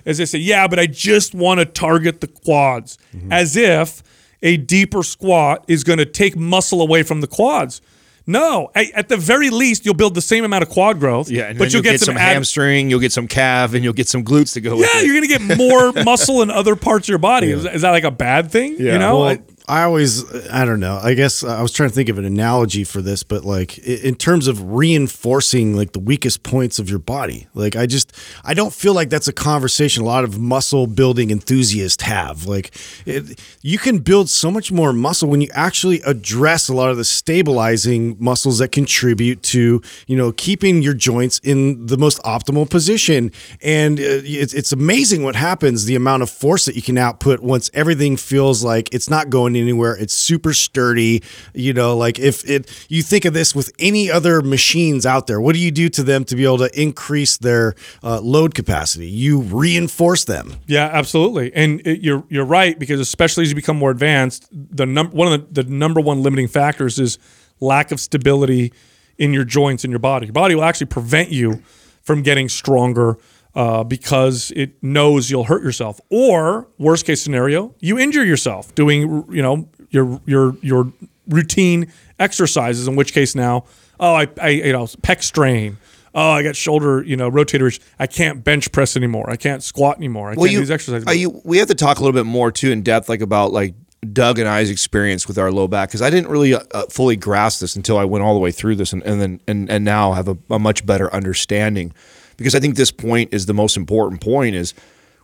is 0.06 0.18
they 0.18 0.24
say, 0.24 0.38
yeah, 0.38 0.66
but 0.68 0.78
I 0.78 0.86
just 0.86 1.34
want 1.34 1.60
to 1.60 1.66
target 1.66 2.20
the 2.20 2.28
quads, 2.28 2.96
mm-hmm. 3.14 3.32
as 3.32 3.56
if 3.56 4.02
a 4.46 4.56
deeper 4.56 5.02
squat 5.02 5.64
is 5.68 5.84
going 5.84 5.98
to 5.98 6.06
take 6.06 6.36
muscle 6.36 6.80
away 6.80 7.02
from 7.02 7.20
the 7.20 7.26
quads. 7.26 7.82
No, 8.28 8.70
at 8.74 9.08
the 9.08 9.16
very 9.16 9.50
least, 9.50 9.84
you'll 9.84 9.94
build 9.94 10.14
the 10.14 10.20
same 10.20 10.44
amount 10.44 10.62
of 10.64 10.68
quad 10.68 10.98
growth. 10.98 11.30
Yeah, 11.30 11.44
and 11.44 11.58
but 11.58 11.66
then 11.66 11.72
you'll, 11.74 11.82
get, 11.82 12.00
some, 12.00 12.16
add- 12.16 12.32
hamstring, 12.34 12.90
you'll 12.90 12.98
get 13.00 13.12
some 13.12 13.28
calf, 13.28 13.72
and 13.74 13.84
you'll 13.84 13.92
get 13.92 14.08
some 14.08 14.24
glutes 14.24 14.54
to 14.54 14.60
go 14.60 14.76
with 14.76 14.88
Yeah, 14.92 15.02
you're 15.02 15.14
going 15.14 15.28
to 15.28 15.38
get 15.38 15.56
more 15.58 15.92
muscle 16.04 16.42
in 16.42 16.50
other 16.50 16.74
parts 16.74 17.06
of 17.06 17.10
your 17.10 17.18
body. 17.18 17.50
Is, 17.52 17.64
is 17.64 17.82
that 17.82 17.90
like 17.90 18.02
a 18.02 18.10
bad 18.10 18.50
thing? 18.50 18.80
You 18.80 18.98
know, 18.98 19.20
Well, 19.20 19.38
I 19.68 19.82
always, 19.82 20.24
I 20.48 20.64
don't 20.64 20.78
know. 20.78 21.00
I 21.02 21.14
guess 21.14 21.42
I 21.42 21.60
was 21.60 21.72
trying 21.72 21.88
to 21.88 21.94
think 21.94 22.08
of 22.08 22.18
an 22.18 22.24
analogy 22.24 22.84
for 22.84 23.02
this, 23.02 23.24
but 23.24 23.44
like 23.44 23.78
in 23.78 24.14
terms 24.14 24.46
of 24.46 24.62
reinforcing 24.72 25.74
like 25.74 25.92
the 25.92 25.98
weakest 25.98 26.44
points 26.44 26.78
of 26.78 26.88
your 26.88 27.00
body, 27.00 27.48
like 27.52 27.74
I 27.74 27.86
just, 27.86 28.12
I 28.44 28.54
don't 28.54 28.72
feel 28.72 28.94
like 28.94 29.10
that's 29.10 29.26
a 29.26 29.32
conversation 29.32 30.04
a 30.04 30.06
lot 30.06 30.22
of 30.22 30.38
muscle 30.38 30.86
building 30.86 31.32
enthusiasts 31.32 32.04
have. 32.04 32.46
Like 32.46 32.76
it, 33.06 33.40
you 33.60 33.76
can 33.78 33.98
build 33.98 34.30
so 34.30 34.52
much 34.52 34.70
more 34.70 34.92
muscle 34.92 35.28
when 35.28 35.40
you 35.40 35.48
actually 35.52 36.00
address 36.02 36.68
a 36.68 36.74
lot 36.74 36.90
of 36.90 36.96
the 36.96 37.04
stabilizing 37.04 38.16
muscles 38.20 38.58
that 38.58 38.70
contribute 38.70 39.42
to, 39.44 39.82
you 40.06 40.16
know, 40.16 40.30
keeping 40.30 40.80
your 40.80 40.94
joints 40.94 41.40
in 41.40 41.86
the 41.86 41.96
most 41.96 42.22
optimal 42.22 42.70
position. 42.70 43.32
And 43.62 43.98
uh, 43.98 44.22
it's, 44.22 44.54
it's 44.54 44.70
amazing 44.70 45.24
what 45.24 45.34
happens, 45.34 45.86
the 45.86 45.96
amount 45.96 46.22
of 46.22 46.30
force 46.30 46.66
that 46.66 46.76
you 46.76 46.82
can 46.82 46.96
output 46.98 47.40
once 47.40 47.68
everything 47.74 48.16
feels 48.16 48.62
like 48.62 48.94
it's 48.94 49.10
not 49.10 49.28
going 49.28 49.55
anywhere. 49.60 49.96
It's 49.96 50.14
super 50.14 50.52
sturdy. 50.52 51.22
You 51.54 51.72
know, 51.72 51.96
like 51.96 52.18
if 52.18 52.48
it, 52.48 52.86
you 52.88 53.02
think 53.02 53.24
of 53.24 53.34
this 53.34 53.54
with 53.54 53.72
any 53.78 54.10
other 54.10 54.42
machines 54.42 55.06
out 55.06 55.26
there, 55.26 55.40
what 55.40 55.54
do 55.54 55.60
you 55.60 55.70
do 55.70 55.88
to 55.90 56.02
them 56.02 56.24
to 56.24 56.36
be 56.36 56.44
able 56.44 56.58
to 56.58 56.80
increase 56.80 57.36
their 57.36 57.74
uh, 58.02 58.20
load 58.20 58.54
capacity? 58.54 59.08
You 59.08 59.40
reinforce 59.40 60.24
them. 60.24 60.56
Yeah, 60.66 60.90
absolutely, 60.92 61.54
and 61.54 61.86
it, 61.86 62.00
you're 62.00 62.24
you're 62.28 62.44
right 62.44 62.78
because 62.78 63.00
especially 63.00 63.42
as 63.42 63.50
you 63.50 63.56
become 63.56 63.76
more 63.76 63.90
advanced, 63.90 64.48
the 64.52 64.86
num- 64.86 65.10
one 65.10 65.32
of 65.32 65.54
the, 65.54 65.62
the 65.62 65.70
number 65.70 66.00
one 66.00 66.22
limiting 66.22 66.48
factors 66.48 66.98
is 66.98 67.18
lack 67.60 67.92
of 67.92 68.00
stability 68.00 68.72
in 69.18 69.32
your 69.32 69.44
joints 69.44 69.84
in 69.84 69.90
your 69.90 70.00
body. 70.00 70.26
Your 70.26 70.32
body 70.32 70.54
will 70.54 70.64
actually 70.64 70.86
prevent 70.86 71.30
you 71.30 71.62
from 72.02 72.22
getting 72.22 72.48
stronger 72.48 73.18
uh, 73.56 73.82
because 73.82 74.52
it 74.54 74.80
knows 74.82 75.30
you'll 75.30 75.44
hurt 75.44 75.64
yourself, 75.64 75.98
or 76.10 76.68
worst 76.78 77.06
case 77.06 77.22
scenario, 77.22 77.74
you 77.80 77.98
injure 77.98 78.24
yourself 78.24 78.72
doing 78.74 79.24
you 79.30 79.42
know 79.42 79.68
your 79.90 80.20
your 80.26 80.56
your 80.60 80.92
routine 81.26 81.90
exercises. 82.18 82.86
In 82.86 82.94
which 82.94 83.12
case 83.12 83.34
now, 83.34 83.64
oh, 83.98 84.14
I, 84.14 84.28
I 84.40 84.48
you 84.50 84.72
know 84.72 84.84
pec 84.84 85.22
strain. 85.22 85.78
Oh, 86.14 86.30
I 86.30 86.42
got 86.42 86.56
shoulder, 86.56 87.02
you 87.02 87.14
know, 87.14 87.30
rotators. 87.30 87.78
I 87.98 88.06
can't 88.06 88.42
bench 88.42 88.72
press 88.72 88.96
anymore. 88.96 89.28
I 89.28 89.36
can't 89.36 89.62
squat 89.62 89.98
anymore. 89.98 90.30
I 90.30 90.34
can't 90.34 90.48
do 90.48 90.58
these 90.60 90.70
exercises. 90.70 91.14
You, 91.14 91.42
we 91.44 91.58
have 91.58 91.68
to 91.68 91.74
talk 91.74 91.98
a 91.98 92.00
little 92.00 92.14
bit 92.14 92.24
more 92.24 92.50
too 92.50 92.70
in 92.70 92.82
depth, 92.82 93.10
like 93.10 93.20
about 93.20 93.52
like 93.52 93.74
Doug 94.12 94.38
and 94.38 94.48
I's 94.48 94.70
experience 94.70 95.28
with 95.28 95.38
our 95.38 95.50
low 95.50 95.68
back, 95.68 95.88
because 95.88 96.02
I 96.02 96.10
didn't 96.10 96.30
really 96.30 96.54
uh, 96.54 96.60
uh, 96.72 96.86
fully 96.90 97.16
grasp 97.16 97.60
this 97.60 97.76
until 97.76 97.98
I 97.98 98.04
went 98.04 98.24
all 98.24 98.34
the 98.34 98.40
way 98.40 98.50
through 98.50 98.76
this, 98.76 98.92
and, 98.92 99.02
and 99.02 99.20
then 99.20 99.40
and, 99.48 99.70
and 99.70 99.84
now 99.84 100.12
have 100.12 100.28
a, 100.28 100.36
a 100.50 100.58
much 100.58 100.84
better 100.86 101.12
understanding. 101.14 101.92
Because 102.36 102.54
I 102.54 102.60
think 102.60 102.76
this 102.76 102.90
point 102.90 103.32
is 103.32 103.46
the 103.46 103.54
most 103.54 103.76
important 103.76 104.20
point: 104.20 104.54
is 104.54 104.74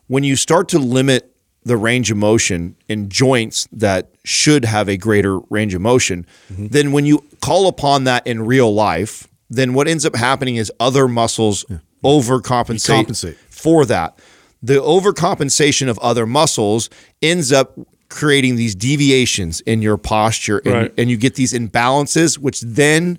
when 0.06 0.24
you 0.24 0.36
start 0.36 0.68
to 0.68 0.78
limit 0.78 1.34
the 1.64 1.76
range 1.76 2.10
of 2.10 2.16
motion 2.16 2.74
in 2.88 3.08
joints 3.08 3.68
that 3.72 4.10
should 4.24 4.64
have 4.64 4.88
a 4.88 4.96
greater 4.96 5.38
range 5.50 5.74
of 5.74 5.80
motion, 5.80 6.26
mm-hmm. 6.52 6.66
then 6.68 6.92
when 6.92 7.06
you 7.06 7.24
call 7.40 7.68
upon 7.68 8.04
that 8.04 8.26
in 8.26 8.44
real 8.44 8.74
life, 8.74 9.28
then 9.48 9.72
what 9.74 9.86
ends 9.86 10.04
up 10.04 10.16
happening 10.16 10.56
is 10.56 10.72
other 10.80 11.06
muscles 11.06 11.64
overcompensate 12.04 12.86
compensate. 12.96 13.36
for 13.48 13.84
that. 13.86 14.18
The 14.62 14.74
overcompensation 14.74 15.88
of 15.88 15.98
other 16.00 16.26
muscles 16.26 16.90
ends 17.20 17.52
up 17.52 17.78
creating 18.08 18.56
these 18.56 18.74
deviations 18.74 19.60
in 19.62 19.82
your 19.82 19.96
posture 19.96 20.58
and, 20.64 20.74
Right. 20.74 20.94
and 20.98 21.10
you 21.10 21.16
get 21.16 21.34
these 21.34 21.52
imbalances, 21.52 22.38
which 22.38 22.60
then 22.60 23.18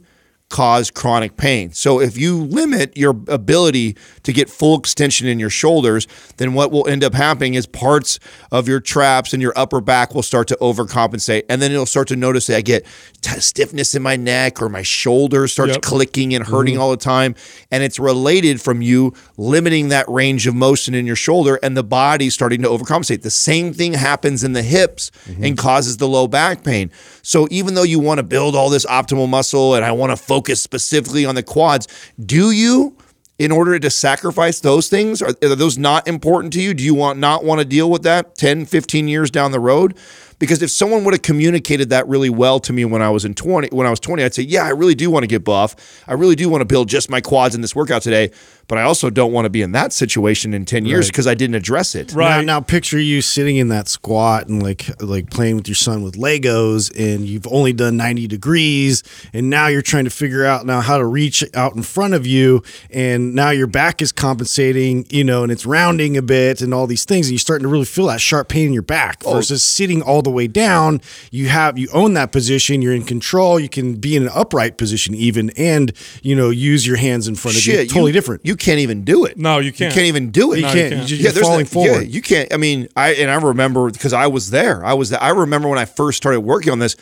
cause 0.53 0.91
chronic 0.91 1.35
pain. 1.35 1.71
So 1.71 1.99
if 1.99 2.15
you 2.15 2.43
limit 2.43 2.95
your 2.95 3.19
ability 3.27 3.97
to 4.21 4.31
get 4.31 4.51
full 4.51 4.77
extension 4.77 5.27
in 5.27 5.39
your 5.39 5.49
shoulders, 5.49 6.07
then 6.37 6.53
what 6.53 6.71
will 6.71 6.87
end 6.87 7.03
up 7.03 7.15
happening 7.15 7.55
is 7.55 7.65
parts 7.65 8.19
of 8.51 8.67
your 8.67 8.79
traps 8.79 9.33
and 9.33 9.41
your 9.41 9.53
upper 9.55 9.81
back 9.81 10.13
will 10.13 10.21
start 10.21 10.47
to 10.49 10.57
overcompensate. 10.61 11.45
And 11.49 11.59
then 11.59 11.71
you'll 11.71 11.87
start 11.87 12.07
to 12.09 12.15
notice 12.15 12.45
that 12.47 12.57
I 12.57 12.61
get 12.61 12.85
t- 13.21 13.39
stiffness 13.39 13.95
in 13.95 14.03
my 14.03 14.15
neck 14.15 14.61
or 14.61 14.69
my 14.69 14.83
shoulders 14.83 15.51
starts 15.51 15.73
Yep. 15.73 15.81
clicking 15.81 16.35
and 16.35 16.45
hurting 16.45 16.75
mm-hmm. 16.75 16.83
all 16.83 16.91
the 16.91 16.97
time. 16.97 17.33
And 17.71 17.81
it's 17.81 17.97
related 17.97 18.61
from 18.61 18.83
you 18.83 19.13
limiting 19.37 19.87
that 19.89 20.07
range 20.07 20.45
of 20.45 20.53
motion 20.53 20.93
in 20.93 21.07
your 21.07 21.15
shoulder 21.15 21.57
and 21.63 21.75
the 21.75 21.83
body 21.83 22.29
starting 22.29 22.61
to 22.61 22.67
overcompensate. 22.67 23.23
The 23.23 23.31
same 23.31 23.73
thing 23.73 23.93
happens 23.93 24.43
in 24.43 24.53
the 24.53 24.61
hips 24.61 25.09
mm-hmm. 25.25 25.45
and 25.45 25.57
causes 25.57 25.97
the 25.97 26.07
low 26.07 26.27
back 26.27 26.63
pain. 26.63 26.91
So 27.23 27.47
even 27.49 27.73
though 27.73 27.81
you 27.81 27.97
want 27.97 28.19
to 28.19 28.23
build 28.23 28.55
all 28.55 28.69
this 28.69 28.85
optimal 28.85 29.27
muscle 29.27 29.73
and 29.73 29.83
I 29.83 29.93
want 29.93 30.11
to 30.11 30.17
focus 30.17 30.42
specifically 30.49 31.25
on 31.25 31.35
the 31.35 31.43
quads, 31.43 31.87
do 32.23 32.51
you? 32.51 32.97
In 33.39 33.51
order 33.51 33.79
to 33.79 33.89
sacrifice 33.89 34.59
those 34.59 34.89
things, 34.89 35.21
are, 35.21 35.33
are 35.41 35.55
those 35.55 35.77
not 35.77 36.07
important 36.07 36.53
to 36.53 36.61
you? 36.61 36.73
Do 36.73 36.83
you 36.83 36.93
want 36.93 37.17
not 37.17 37.43
want 37.43 37.59
to 37.59 37.65
deal 37.65 37.89
with 37.89 38.03
that 38.03 38.35
10, 38.35 38.67
15 38.67 39.07
years 39.07 39.31
down 39.31 39.51
the 39.51 39.59
road? 39.59 39.97
Because 40.43 40.61
if 40.61 40.71
someone 40.71 41.05
would 41.05 41.13
have 41.13 41.21
communicated 41.21 41.91
that 41.91 42.05
really 42.05 42.29
well 42.29 42.59
to 42.59 42.73
me 42.73 42.83
when 42.83 43.01
I 43.01 43.09
was 43.09 43.23
in 43.23 43.33
20, 43.33 43.69
when 43.71 43.87
I 43.87 43.89
was 43.89 44.01
20, 44.01 44.25
I'd 44.25 44.33
say, 44.33 44.43
"Yeah, 44.43 44.65
I 44.65 44.71
really 44.71 44.93
do 44.93 45.09
want 45.09 45.23
to 45.23 45.27
get 45.27 45.45
buff. 45.45 45.73
I 46.05 46.15
really 46.15 46.35
do 46.35 46.49
want 46.49 46.59
to 46.59 46.65
build 46.65 46.89
just 46.89 47.09
my 47.09 47.21
quads 47.21 47.55
in 47.55 47.61
this 47.61 47.73
workout 47.73 48.01
today, 48.01 48.29
but 48.67 48.77
I 48.77 48.81
also 48.81 49.09
don't 49.09 49.31
want 49.31 49.45
to 49.45 49.49
be 49.49 49.61
in 49.61 49.71
that 49.71 49.93
situation 49.93 50.53
in 50.53 50.65
10 50.65 50.85
years 50.85 51.07
because 51.07 51.27
I 51.27 51.33
didn't 51.33 51.55
address 51.55 51.95
it." 51.95 52.11
Right. 52.11 52.45
Now, 52.45 52.55
now 52.55 52.59
picture 52.59 52.99
you 52.99 53.21
sitting 53.21 53.55
in 53.55 53.69
that 53.69 53.87
squat 53.87 54.49
and 54.49 54.61
like 54.61 55.01
like 55.01 55.29
playing 55.29 55.55
with 55.55 55.69
your 55.69 55.75
son 55.75 56.03
with 56.03 56.15
Legos, 56.15 56.91
and 56.93 57.25
you've 57.25 57.47
only 57.47 57.71
done 57.71 57.95
ninety 57.95 58.27
degrees, 58.27 59.01
and 59.31 59.49
now 59.49 59.67
you're 59.67 59.81
trying 59.81 60.03
to 60.03 60.09
figure 60.09 60.43
out 60.43 60.65
now 60.65 60.81
how 60.81 60.97
to 60.97 61.05
reach 61.05 61.41
out 61.53 61.73
in 61.73 61.83
front 61.83 62.15
of 62.15 62.27
you, 62.27 62.61
and 62.89 63.33
now 63.33 63.51
your 63.51 63.67
back 63.67 64.01
is 64.01 64.11
compensating, 64.11 65.05
you 65.09 65.23
know, 65.23 65.43
and 65.43 65.53
it's 65.53 65.65
rounding 65.65 66.17
a 66.17 66.21
bit, 66.21 66.59
and 66.59 66.73
all 66.73 66.85
these 66.85 67.05
things, 67.05 67.27
and 67.27 67.31
you're 67.31 67.39
starting 67.39 67.63
to 67.63 67.69
really 67.69 67.85
feel 67.85 68.07
that 68.07 68.19
sharp 68.19 68.49
pain 68.49 68.67
in 68.67 68.73
your 68.73 68.81
back. 68.81 69.21
Oh. 69.25 69.35
Versus 69.35 69.63
sitting 69.63 70.01
all 70.01 70.21
the 70.21 70.32
way 70.33 70.47
down, 70.47 71.01
you 71.31 71.47
have 71.47 71.77
you 71.77 71.87
own 71.93 72.13
that 72.15 72.31
position, 72.31 72.81
you're 72.81 72.93
in 72.93 73.03
control, 73.03 73.59
you 73.59 73.69
can 73.69 73.95
be 73.95 74.15
in 74.15 74.23
an 74.23 74.29
upright 74.33 74.77
position 74.77 75.13
even, 75.15 75.51
and 75.51 75.93
you 76.21 76.35
know 76.35 76.49
use 76.49 76.85
your 76.85 76.97
hands 76.97 77.27
in 77.27 77.35
front 77.35 77.57
of 77.57 77.65
you. 77.65 77.77
Totally 77.85 78.07
you- 78.07 78.13
different. 78.13 78.45
You 78.45 78.55
can't 78.55 78.79
even 78.79 79.03
do 79.03 79.25
it. 79.25 79.37
No, 79.37 79.59
you 79.59 79.71
can't. 79.71 79.91
You 79.91 79.95
can't 79.95 80.07
even 80.07 80.31
do 80.31 80.53
it. 80.53 80.57
You 80.57 80.63
can't. 80.63 80.93
can't. 80.93 81.09
You- 81.09 81.17
Yeah, 81.17 81.23
You're 81.23 81.31
there's 81.33 81.45
falling 81.47 81.65
that- 81.65 81.75
yeah, 81.79 81.85
forward. 81.91 82.07
you 82.09 82.21
can't. 82.21 82.53
I 82.53 82.57
mean, 82.57 82.87
I 82.95 83.13
and 83.13 83.29
I 83.31 83.35
remember 83.35 83.89
because 83.91 84.13
I 84.13 84.27
was 84.27 84.49
there. 84.49 84.83
I 84.85 84.93
was. 84.93 85.09
There. 85.11 85.21
I 85.21 85.29
remember 85.29 85.67
when 85.69 85.79
I 85.79 85.85
first 85.85 86.17
started 86.17 86.41
working 86.41 86.71
on 86.71 86.79
this. 86.79 86.95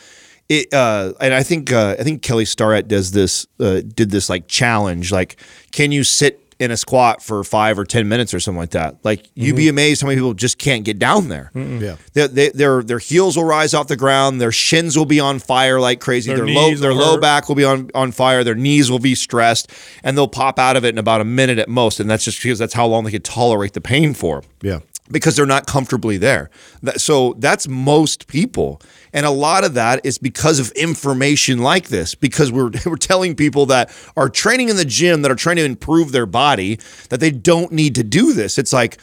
It 0.48 0.74
uh, 0.74 1.12
and 1.20 1.32
I 1.32 1.42
think 1.44 1.72
uh, 1.72 1.96
I 1.98 2.02
think 2.02 2.20
Kelly 2.22 2.44
Starrett 2.44 2.88
does 2.88 3.12
this. 3.12 3.46
Uh, 3.60 3.80
did 3.80 4.10
this 4.10 4.28
like 4.28 4.48
challenge. 4.48 5.12
Like, 5.12 5.36
can 5.70 5.92
you 5.92 6.04
sit 6.04 6.40
in 6.62 6.70
a 6.70 6.76
squat 6.76 7.22
for 7.22 7.42
five 7.44 7.78
or 7.78 7.84
ten 7.84 8.08
minutes 8.08 8.32
or 8.32 8.40
something 8.40 8.58
like 8.58 8.70
that? 8.70 8.96
Like, 9.02 9.26
you'd 9.34 9.56
be 9.56 9.64
mm-hmm. 9.64 9.70
amazed 9.70 10.00
how 10.02 10.06
many 10.06 10.16
people 10.18 10.34
just 10.34 10.58
can't 10.58 10.84
get 10.84 10.98
down 10.98 11.28
there. 11.28 11.50
Yeah. 11.54 11.96
Their, 12.12 12.28
they, 12.28 12.48
their 12.50 12.82
their 12.82 12.98
heels 12.98 13.36
will 13.36 13.44
rise 13.44 13.74
off 13.74 13.88
the 13.88 13.96
ground. 13.96 14.40
Their 14.40 14.52
shins 14.52 14.96
will 14.96 15.06
be 15.06 15.20
on 15.20 15.38
fire 15.38 15.80
like 15.80 16.00
crazy. 16.00 16.28
Their 16.32 16.46
Their, 16.46 16.54
low 16.54 16.68
knees 16.70 16.80
their 16.80 16.92
will 16.92 16.98
low 16.98 17.12
hurt. 17.12 17.20
back 17.20 17.48
will 17.48 17.56
be 17.56 17.64
on 17.64 17.90
on 17.94 18.12
fire. 18.12 18.44
Their 18.44 18.54
knees 18.54 18.90
will 18.90 18.98
be 19.00 19.14
stressed, 19.14 19.70
and 20.02 20.16
they'll 20.16 20.28
pop 20.28 20.58
out 20.58 20.76
of 20.76 20.84
it 20.84 20.90
in 20.90 20.98
about 20.98 21.20
a 21.20 21.24
minute 21.24 21.58
at 21.58 21.68
most. 21.68 22.00
And 22.00 22.08
that's 22.08 22.24
just 22.24 22.42
because 22.42 22.58
that's 22.58 22.74
how 22.74 22.86
long 22.86 23.04
they 23.04 23.10
could 23.10 23.24
tolerate 23.24 23.72
the 23.72 23.80
pain 23.80 24.14
for 24.14 24.42
Yeah. 24.62 24.78
Because 25.12 25.36
they're 25.36 25.46
not 25.46 25.66
comfortably 25.66 26.16
there. 26.16 26.50
So 26.96 27.34
that's 27.38 27.68
most 27.68 28.26
people. 28.26 28.80
And 29.12 29.26
a 29.26 29.30
lot 29.30 29.64
of 29.64 29.74
that 29.74 30.04
is 30.04 30.18
because 30.18 30.58
of 30.58 30.70
information 30.72 31.58
like 31.58 31.88
this, 31.88 32.14
because 32.14 32.50
we're, 32.50 32.70
we're 32.86 32.96
telling 32.96 33.36
people 33.36 33.66
that 33.66 33.94
are 34.16 34.28
training 34.28 34.68
in 34.68 34.76
the 34.76 34.84
gym, 34.84 35.22
that 35.22 35.30
are 35.30 35.36
trying 35.36 35.56
to 35.56 35.64
improve 35.64 36.12
their 36.12 36.26
body, 36.26 36.80
that 37.10 37.20
they 37.20 37.30
don't 37.30 37.72
need 37.72 37.94
to 37.94 38.02
do 38.02 38.32
this. 38.32 38.58
It's 38.58 38.72
like, 38.72 38.98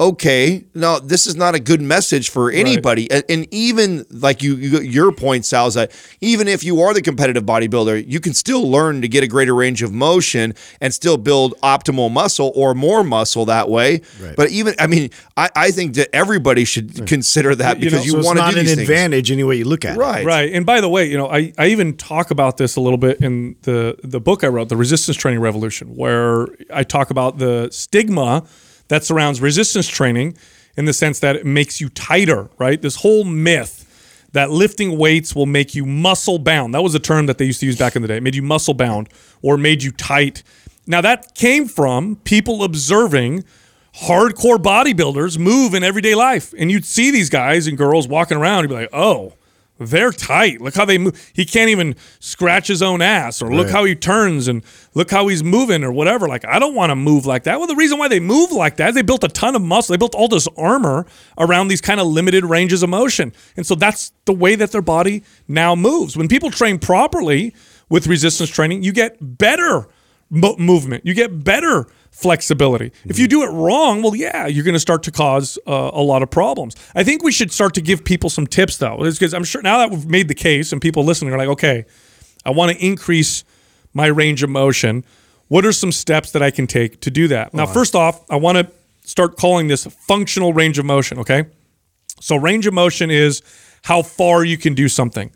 okay, 0.00 0.64
no, 0.74 0.98
this 0.98 1.26
is 1.26 1.36
not 1.36 1.54
a 1.54 1.60
good 1.60 1.80
message 1.80 2.28
for 2.28 2.50
anybody. 2.50 3.08
And, 3.10 3.22
and 3.28 3.46
even 3.54 4.04
like 4.10 4.42
you, 4.42 4.56
you, 4.56 4.80
your 4.80 5.12
point, 5.12 5.44
Sal, 5.44 5.68
is 5.68 5.74
that 5.74 5.92
even 6.20 6.48
if 6.48 6.64
you 6.64 6.80
are 6.80 6.92
the 6.92 7.00
competitive 7.00 7.44
bodybuilder, 7.44 8.04
you 8.06 8.18
can 8.18 8.34
still 8.34 8.68
learn 8.68 9.02
to 9.02 9.08
get 9.08 9.22
a 9.22 9.28
greater 9.28 9.54
range 9.54 9.82
of 9.82 9.92
motion 9.92 10.54
and 10.80 10.92
still 10.92 11.16
build 11.16 11.54
optimal 11.62 12.10
muscle 12.10 12.52
or 12.56 12.74
more 12.74 13.04
muscle 13.04 13.44
that 13.44 13.68
way. 13.68 14.00
Right. 14.20 14.34
But 14.36 14.50
even, 14.50 14.74
I 14.80 14.88
mean, 14.88 15.10
I, 15.36 15.50
I 15.54 15.70
think 15.70 15.94
that 15.94 16.08
everybody 16.12 16.64
should 16.64 17.06
consider 17.06 17.54
that 17.54 17.78
You 17.78 17.90
know, 17.90 17.90
because 17.90 18.06
you, 18.06 18.12
so 18.12 18.26
want 18.26 18.38
to 18.38 18.44
not 18.44 18.54
do 18.54 18.58
an 18.60 18.66
these 18.66 18.74
things. 18.74 18.88
advantage 18.88 19.30
any 19.30 19.44
way 19.44 19.56
you 19.56 19.64
look 19.64 19.84
at 19.84 19.96
it. 19.96 20.00
Right. 20.00 20.26
Right. 20.26 20.52
And 20.52 20.66
by 20.66 20.80
the 20.80 20.88
way, 20.88 21.08
you 21.08 21.16
know, 21.16 21.30
I, 21.30 21.52
I 21.56 21.68
even 21.68 21.96
talk 21.96 22.32
about 22.32 22.56
this 22.56 22.74
a 22.74 22.80
little 22.80 22.98
bit 22.98 23.20
in 23.20 23.56
the 23.62 23.96
the 24.02 24.20
book 24.20 24.42
I 24.42 24.48
wrote, 24.48 24.68
The 24.68 24.76
Resistance 24.76 25.16
Training 25.16 25.40
Revolution, 25.40 25.94
where 25.94 26.48
I 26.72 26.82
talk 26.82 27.10
about 27.10 27.38
the 27.38 27.68
stigma 27.70 28.44
that 28.88 29.04
surrounds 29.04 29.40
resistance 29.40 29.88
training 29.88 30.36
in 30.76 30.84
the 30.84 30.92
sense 30.92 31.20
that 31.20 31.36
it 31.36 31.46
makes 31.46 31.80
you 31.80 31.88
tighter, 31.88 32.50
right? 32.58 32.80
This 32.80 32.96
whole 32.96 33.24
myth 33.24 33.80
that 34.32 34.50
lifting 34.50 34.98
weights 34.98 35.34
will 35.34 35.46
make 35.46 35.74
you 35.74 35.86
muscle 35.86 36.38
bound. 36.38 36.74
That 36.74 36.82
was 36.82 36.94
a 36.94 36.98
term 36.98 37.26
that 37.26 37.38
they 37.38 37.44
used 37.44 37.60
to 37.60 37.66
use 37.66 37.78
back 37.78 37.94
in 37.94 38.02
the 38.02 38.08
day. 38.08 38.16
It 38.16 38.22
made 38.22 38.34
you 38.34 38.42
muscle 38.42 38.74
bound 38.74 39.08
or 39.42 39.56
made 39.56 39.82
you 39.82 39.92
tight. 39.92 40.42
Now 40.86 41.00
that 41.00 41.34
came 41.34 41.66
from 41.66 42.16
people 42.16 42.64
observing 42.64 43.44
hardcore 44.02 44.58
bodybuilders 44.58 45.38
move 45.38 45.72
in 45.72 45.84
everyday 45.84 46.14
life. 46.14 46.52
And 46.58 46.70
you'd 46.70 46.84
see 46.84 47.10
these 47.10 47.30
guys 47.30 47.66
and 47.66 47.78
girls 47.78 48.08
walking 48.08 48.36
around, 48.36 48.64
you'd 48.64 48.68
be 48.68 48.74
like, 48.74 48.88
oh, 48.92 49.34
they're 49.78 50.12
tight. 50.12 50.60
Look 50.60 50.74
how 50.74 50.84
they 50.84 50.98
move. 50.98 51.30
He 51.34 51.44
can't 51.44 51.68
even 51.68 51.96
scratch 52.20 52.68
his 52.68 52.80
own 52.82 53.02
ass, 53.02 53.42
or 53.42 53.52
look 53.52 53.66
Right. 53.66 53.72
how 53.74 53.84
he 53.84 53.94
turns, 53.96 54.46
and 54.46 54.62
look 54.94 55.10
how 55.10 55.26
he's 55.28 55.42
moving, 55.42 55.82
or 55.82 55.90
whatever. 55.90 56.28
Like, 56.28 56.44
I 56.46 56.58
don't 56.58 56.74
want 56.74 56.90
to 56.90 56.96
move 56.96 57.26
like 57.26 57.42
that. 57.44 57.58
Well, 57.58 57.66
the 57.66 57.74
reason 57.74 57.98
why 57.98 58.06
they 58.08 58.20
move 58.20 58.52
like 58.52 58.76
that 58.76 58.90
is 58.90 58.94
they 58.94 59.02
built 59.02 59.24
a 59.24 59.28
ton 59.28 59.56
of 59.56 59.62
muscle. 59.62 59.92
They 59.92 59.96
built 59.98 60.14
all 60.14 60.28
this 60.28 60.46
armor 60.56 61.06
around 61.38 61.68
these 61.68 61.80
kind 61.80 61.98
of 61.98 62.06
limited 62.06 62.44
ranges 62.44 62.82
of 62.84 62.90
motion. 62.90 63.32
And 63.56 63.66
so 63.66 63.74
that's 63.74 64.12
the 64.26 64.32
way 64.32 64.54
that 64.54 64.70
their 64.70 64.82
body 64.82 65.24
now 65.48 65.74
moves. 65.74 66.16
When 66.16 66.28
people 66.28 66.50
train 66.50 66.78
properly 66.78 67.52
with 67.88 68.06
resistance 68.06 68.50
training, 68.50 68.82
you 68.84 68.92
get 68.92 69.16
better 69.20 69.88
mo- 70.30 70.56
movement, 70.56 71.04
you 71.04 71.14
get 71.14 71.42
better 71.44 71.86
flexibility. 72.14 72.92
If 73.04 73.18
you 73.18 73.26
do 73.26 73.42
it 73.42 73.48
wrong, 73.48 74.00
well, 74.00 74.14
yeah, 74.14 74.46
you're 74.46 74.64
going 74.64 74.74
to 74.74 74.80
start 74.80 75.02
to 75.02 75.10
cause 75.10 75.58
uh, 75.66 75.90
a 75.92 76.00
lot 76.00 76.22
of 76.22 76.30
problems. 76.30 76.76
I 76.94 77.02
think 77.02 77.24
we 77.24 77.32
should 77.32 77.50
start 77.50 77.74
to 77.74 77.82
give 77.82 78.04
people 78.04 78.30
some 78.30 78.46
tips, 78.46 78.76
though, 78.76 78.98
because 78.98 79.34
I'm 79.34 79.42
sure 79.42 79.60
now 79.62 79.78
that 79.78 79.90
we've 79.90 80.06
made 80.06 80.28
the 80.28 80.34
case 80.34 80.72
and 80.72 80.80
people 80.80 81.04
listening 81.04 81.34
are 81.34 81.38
like, 81.38 81.48
okay, 81.48 81.84
I 82.44 82.50
want 82.50 82.70
to 82.70 82.78
increase 82.78 83.42
my 83.92 84.06
range 84.06 84.44
of 84.44 84.50
motion. 84.50 85.04
What 85.48 85.66
are 85.66 85.72
some 85.72 85.90
steps 85.90 86.30
that 86.30 86.42
I 86.42 86.52
can 86.52 86.68
take 86.68 87.00
to 87.00 87.10
do 87.10 87.26
that? 87.28 87.52
Now, 87.52 87.66
first 87.66 87.96
off, 87.96 88.24
I 88.30 88.36
want 88.36 88.58
to 88.58 88.70
start 89.08 89.36
calling 89.36 89.66
this 89.66 89.84
functional 89.84 90.52
range 90.52 90.78
of 90.78 90.84
motion, 90.84 91.18
okay? 91.18 91.46
So, 92.20 92.36
range 92.36 92.66
of 92.66 92.74
motion 92.74 93.10
is 93.10 93.42
how 93.82 94.02
far 94.02 94.44
you 94.44 94.56
can 94.56 94.74
do 94.74 94.88
something. 94.88 95.32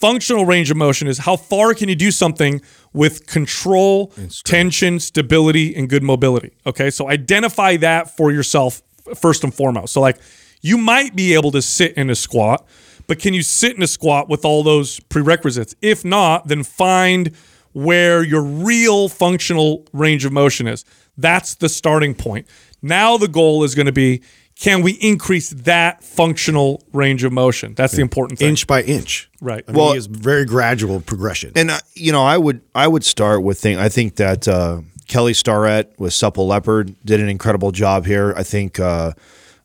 Functional 0.00 0.44
range 0.44 0.70
of 0.70 0.76
motion 0.76 1.08
is 1.08 1.18
how 1.18 1.36
far 1.36 1.72
can 1.72 1.88
you 1.88 1.94
do 1.94 2.10
something 2.10 2.60
with 2.92 3.26
control, 3.26 4.12
tension, 4.44 5.00
stability, 5.00 5.74
and 5.74 5.88
good 5.88 6.02
mobility. 6.02 6.52
Okay, 6.66 6.90
so 6.90 7.08
identify 7.08 7.76
that 7.78 8.14
for 8.16 8.30
yourself 8.30 8.82
first 9.14 9.44
and 9.44 9.54
foremost. 9.54 9.92
So, 9.92 10.00
like, 10.00 10.18
you 10.60 10.76
might 10.76 11.16
be 11.16 11.34
able 11.34 11.50
to 11.52 11.62
sit 11.62 11.94
in 11.94 12.10
a 12.10 12.14
squat, 12.14 12.66
but 13.06 13.18
can 13.18 13.34
you 13.34 13.42
sit 13.42 13.76
in 13.76 13.82
a 13.82 13.86
squat 13.86 14.28
with 14.28 14.44
all 14.44 14.62
those 14.62 15.00
prerequisites? 15.00 15.74
If 15.80 16.04
not, 16.04 16.48
then 16.48 16.62
find 16.62 17.34
where 17.72 18.22
your 18.22 18.42
real 18.42 19.08
functional 19.08 19.86
range 19.92 20.24
of 20.24 20.32
motion 20.32 20.66
is. 20.66 20.84
That's 21.16 21.54
the 21.54 21.68
starting 21.68 22.14
point. 22.14 22.46
Now 22.82 23.16
the 23.16 23.28
goal 23.28 23.64
is 23.64 23.74
going 23.74 23.86
to 23.86 23.92
be 23.92 24.22
can 24.58 24.82
we 24.82 24.92
increase 24.92 25.50
that 25.50 26.02
functional 26.02 26.82
range 26.92 27.24
of 27.24 27.32
motion? 27.32 27.74
That's 27.74 27.92
the 27.94 28.00
important 28.02 28.38
thing. 28.38 28.48
inch 28.50 28.66
by 28.66 28.82
inch. 28.82 29.30
Right. 29.40 29.62
I 29.68 29.72
mean, 29.72 29.78
Well- 29.78 29.92
it's 29.92 30.06
very 30.06 30.44
gradual 30.46 31.00
progression. 31.00 31.52
And 31.54 31.70
uh, 31.70 31.78
you 31.94 32.12
know, 32.12 32.22
I 32.24 32.38
would 32.38 32.60
I 32.74 32.88
would 32.88 33.04
start 33.04 33.42
with 33.42 33.60
thing. 33.60 33.78
I 33.78 33.88
think 33.88 34.16
that 34.16 34.48
uh, 34.48 34.80
Kelly 35.08 35.34
Starrett 35.34 35.92
with 35.98 36.12
Supple 36.14 36.46
Leopard 36.46 36.94
did 37.04 37.20
an 37.20 37.28
incredible 37.28 37.70
job 37.70 38.06
here. 38.06 38.32
I 38.36 38.42
think 38.42 38.80
uh, 38.80 39.12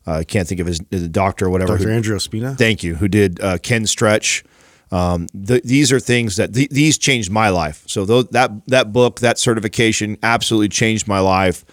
I 0.06 0.24
can't 0.24 0.46
think 0.46 0.60
of 0.60 0.66
his 0.66 0.78
the 0.90 1.08
doctor 1.08 1.46
or 1.46 1.50
whatever. 1.50 1.78
Dr. 1.78 1.88
who- 1.90 2.00
Andreo 2.00 2.20
Spina. 2.20 2.54
Thank 2.54 2.82
you. 2.82 2.96
Who 2.96 3.08
did 3.08 3.40
uh, 3.40 3.58
Kinstretch? 3.58 4.44
Um, 4.90 5.26
th- 5.28 5.62
these 5.62 5.90
are 5.90 5.98
things 6.00 6.36
that 6.36 6.52
th- 6.52 6.68
these 6.68 6.98
changed 6.98 7.30
my 7.30 7.48
life. 7.48 7.82
So 7.86 8.04
tho- 8.04 8.24
that 8.24 8.50
that 8.66 8.92
book, 8.92 9.20
that 9.20 9.38
certification, 9.38 10.18
absolutely 10.22 10.68
changed 10.68 11.08
my 11.08 11.18
life. 11.20 11.64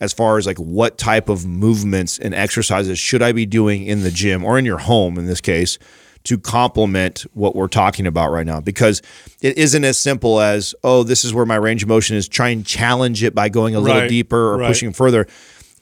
As 0.00 0.12
far 0.12 0.36
as 0.36 0.46
like 0.46 0.58
what 0.58 0.98
type 0.98 1.28
of 1.28 1.46
movements 1.46 2.18
and 2.18 2.34
exercises 2.34 2.98
should 2.98 3.22
I 3.22 3.32
be 3.32 3.46
doing 3.46 3.86
in 3.86 4.02
the 4.02 4.10
gym 4.10 4.44
or 4.44 4.58
in 4.58 4.64
your 4.66 4.78
home, 4.78 5.18
in 5.18 5.26
this 5.26 5.40
case, 5.40 5.78
to 6.24 6.36
complement 6.38 7.24
what 7.34 7.54
we're 7.56 7.68
talking 7.68 8.06
about 8.06 8.30
right 8.30 8.44
now, 8.44 8.60
because 8.60 9.00
it 9.40 9.56
isn't 9.56 9.84
as 9.84 9.96
simple 9.98 10.40
as 10.40 10.74
oh, 10.84 11.02
this 11.02 11.24
is 11.24 11.32
where 11.32 11.46
my 11.46 11.54
range 11.54 11.82
of 11.82 11.88
motion 11.88 12.16
is. 12.16 12.28
Try 12.28 12.48
and 12.50 12.66
challenge 12.66 13.22
it 13.22 13.34
by 13.34 13.48
going 13.48 13.74
a 13.74 13.80
little 13.80 14.00
Right, 14.02 14.08
deeper 14.08 14.52
or 14.54 14.58
right. 14.58 14.66
pushing 14.68 14.92
further. 14.92 15.26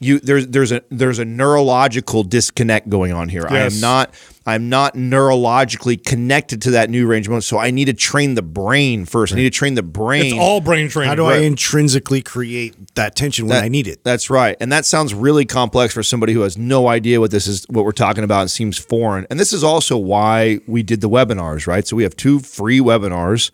You 0.01 0.21
there's 0.21 0.47
there's 0.49 0.71
a 0.71 0.83
there's 0.91 1.19
a 1.19 1.25
neurological 1.25 2.25
disconnect 2.25 2.89
going 2.89 3.13
on 3.13 3.29
here. 3.29 3.47
I 3.49 3.61
am 3.61 3.81
not 3.81 4.13
I'm 4.47 4.69
not 4.69 4.95
neurologically 4.95 6.03
connected 6.05 6.61
to 6.63 6.73
that 6.73 6.91
new 6.91 7.07
range 7.07 7.27
of 7.27 7.31
motion. 7.33 7.43
So 7.43 7.59
I 7.59 7.71
need 7.71 7.87
to 7.87 7.95
train 7.95 8.35
the 8.35 8.43
brain 8.43 9.07
first. 9.07 9.33
I 9.33 9.37
need 9.37 9.45
to 9.45 9.51
train 9.59 9.75
the 9.75 9.83
brain. 9.83 10.27
it's 10.27 10.35
all 10.35 10.61
brain 10.61 10.89
training. 10.91 11.09
How 11.09 11.15
do 11.15 11.25
I 11.25 11.39
intrinsically 11.39 12.21
create 12.21 12.95
that 12.95 13.17
tension 13.17 13.47
when 13.47 13.57
That- 13.57 13.65
I 13.65 13.69
need 13.69 13.87
it? 13.87 14.05
That's 14.05 14.29
right. 14.29 14.57
And 14.61 14.71
that 14.71 14.85
sounds 14.85 15.15
really 15.15 15.47
complex 15.47 15.95
for 15.95 16.03
somebody 16.03 16.35
who 16.35 16.43
has 16.43 16.59
no 16.59 16.89
idea 16.89 17.21
what 17.21 17.31
this 17.31 17.47
is, 17.47 17.65
what 17.71 17.85
we're 17.87 17.93
talking 17.93 18.23
about, 18.23 18.43
and 18.43 18.51
seems 18.51 18.77
foreign. 18.77 19.27
And 19.31 19.41
this 19.41 19.53
is 19.55 19.65
also 19.65 19.97
why 19.97 20.61
we 20.67 20.83
did 20.83 21.01
the 21.01 21.09
webinars, 21.09 21.67
right? 21.67 21.87
So 21.87 21.97
we 21.97 22.03
have 22.03 22.15
two 22.17 22.39
free 22.41 22.81
webinars. 22.81 23.51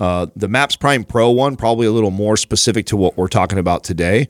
Uh, 0.00 0.26
the 0.34 0.48
Maps 0.48 0.74
Prime 0.74 1.04
Pro 1.04 1.30
one, 1.30 1.54
probably 1.54 1.86
a 1.86 1.92
little 1.92 2.10
more 2.10 2.36
specific 2.36 2.86
to 2.86 2.96
what 2.96 3.16
we're 3.16 3.28
talking 3.28 3.58
about 3.58 3.84
today, 3.84 4.26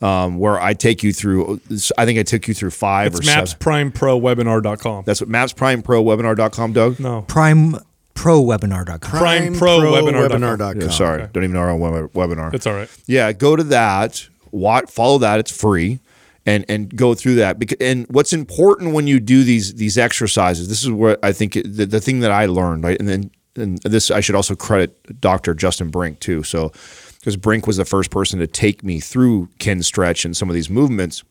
um, 0.00 0.38
where 0.38 0.58
I 0.60 0.72
take 0.74 1.02
you 1.02 1.12
through, 1.12 1.60
I 1.98 2.04
think 2.06 2.18
I 2.18 2.22
took 2.22 2.48
you 2.48 2.54
through 2.54 2.70
five 2.70 3.12
It's 3.14 3.20
or 3.20 3.22
seven. 3.22 3.44
mapsprimeprowebinar.com. 3.92 5.04
That's 5.04 5.20
what 5.20 5.28
Maps 5.28 5.52
Prime 5.52 5.82
Pro 5.82 6.02
mapsprimeprowebinar.com, 6.04 6.72
Doug? 6.72 7.00
No. 7.00 7.22
prime 7.22 7.76
pro 8.14 8.42
webinar.com 8.42 8.98
primeprowebinar.com. 9.00 9.60
PrimeProWebinar.com. 9.60 10.80
Yeah, 10.80 10.88
sorry, 10.88 11.28
don't 11.32 11.44
even 11.44 11.52
know 11.54 11.60
our 11.60 11.70
own 11.70 11.80
web- 11.80 12.12
webinar. 12.12 12.52
It's 12.54 12.66
all 12.66 12.74
right. 12.74 12.88
Yeah, 13.06 13.32
go 13.32 13.56
to 13.56 13.64
that. 13.64 14.28
Watch, 14.50 14.90
follow 14.90 15.18
that. 15.18 15.38
It's 15.40 15.50
free, 15.56 16.00
and 16.44 16.64
and 16.68 16.94
go 16.94 17.14
through 17.14 17.36
that. 17.36 17.58
Because 17.58 17.78
and 17.80 18.06
what's 18.10 18.32
important 18.32 18.94
when 18.94 19.06
you 19.06 19.20
do 19.20 19.44
these 19.44 19.74
these 19.74 19.96
exercises. 19.96 20.68
This 20.68 20.82
is 20.82 20.90
where 20.90 21.18
I 21.22 21.32
think 21.32 21.52
the, 21.54 21.86
the 21.86 22.00
thing 22.00 22.20
that 22.20 22.30
I 22.32 22.46
learned. 22.46 22.82
Right, 22.84 22.98
and 22.98 23.08
then 23.08 23.30
and 23.56 23.78
this 23.82 24.10
I 24.10 24.20
should 24.20 24.34
also 24.34 24.56
credit 24.56 25.20
Dr. 25.20 25.54
Justin 25.54 25.90
Brink 25.90 26.18
too. 26.20 26.42
So 26.42 26.72
because 27.20 27.36
Brink 27.36 27.66
was 27.66 27.76
the 27.76 27.84
first 27.84 28.10
person 28.10 28.40
to 28.40 28.46
take 28.46 28.82
me 28.82 28.98
through 28.98 29.48
Kinstretch 29.58 30.24
and 30.24 30.36
some 30.36 30.48
of 30.48 30.54
these 30.54 30.70
movements, 30.70 31.22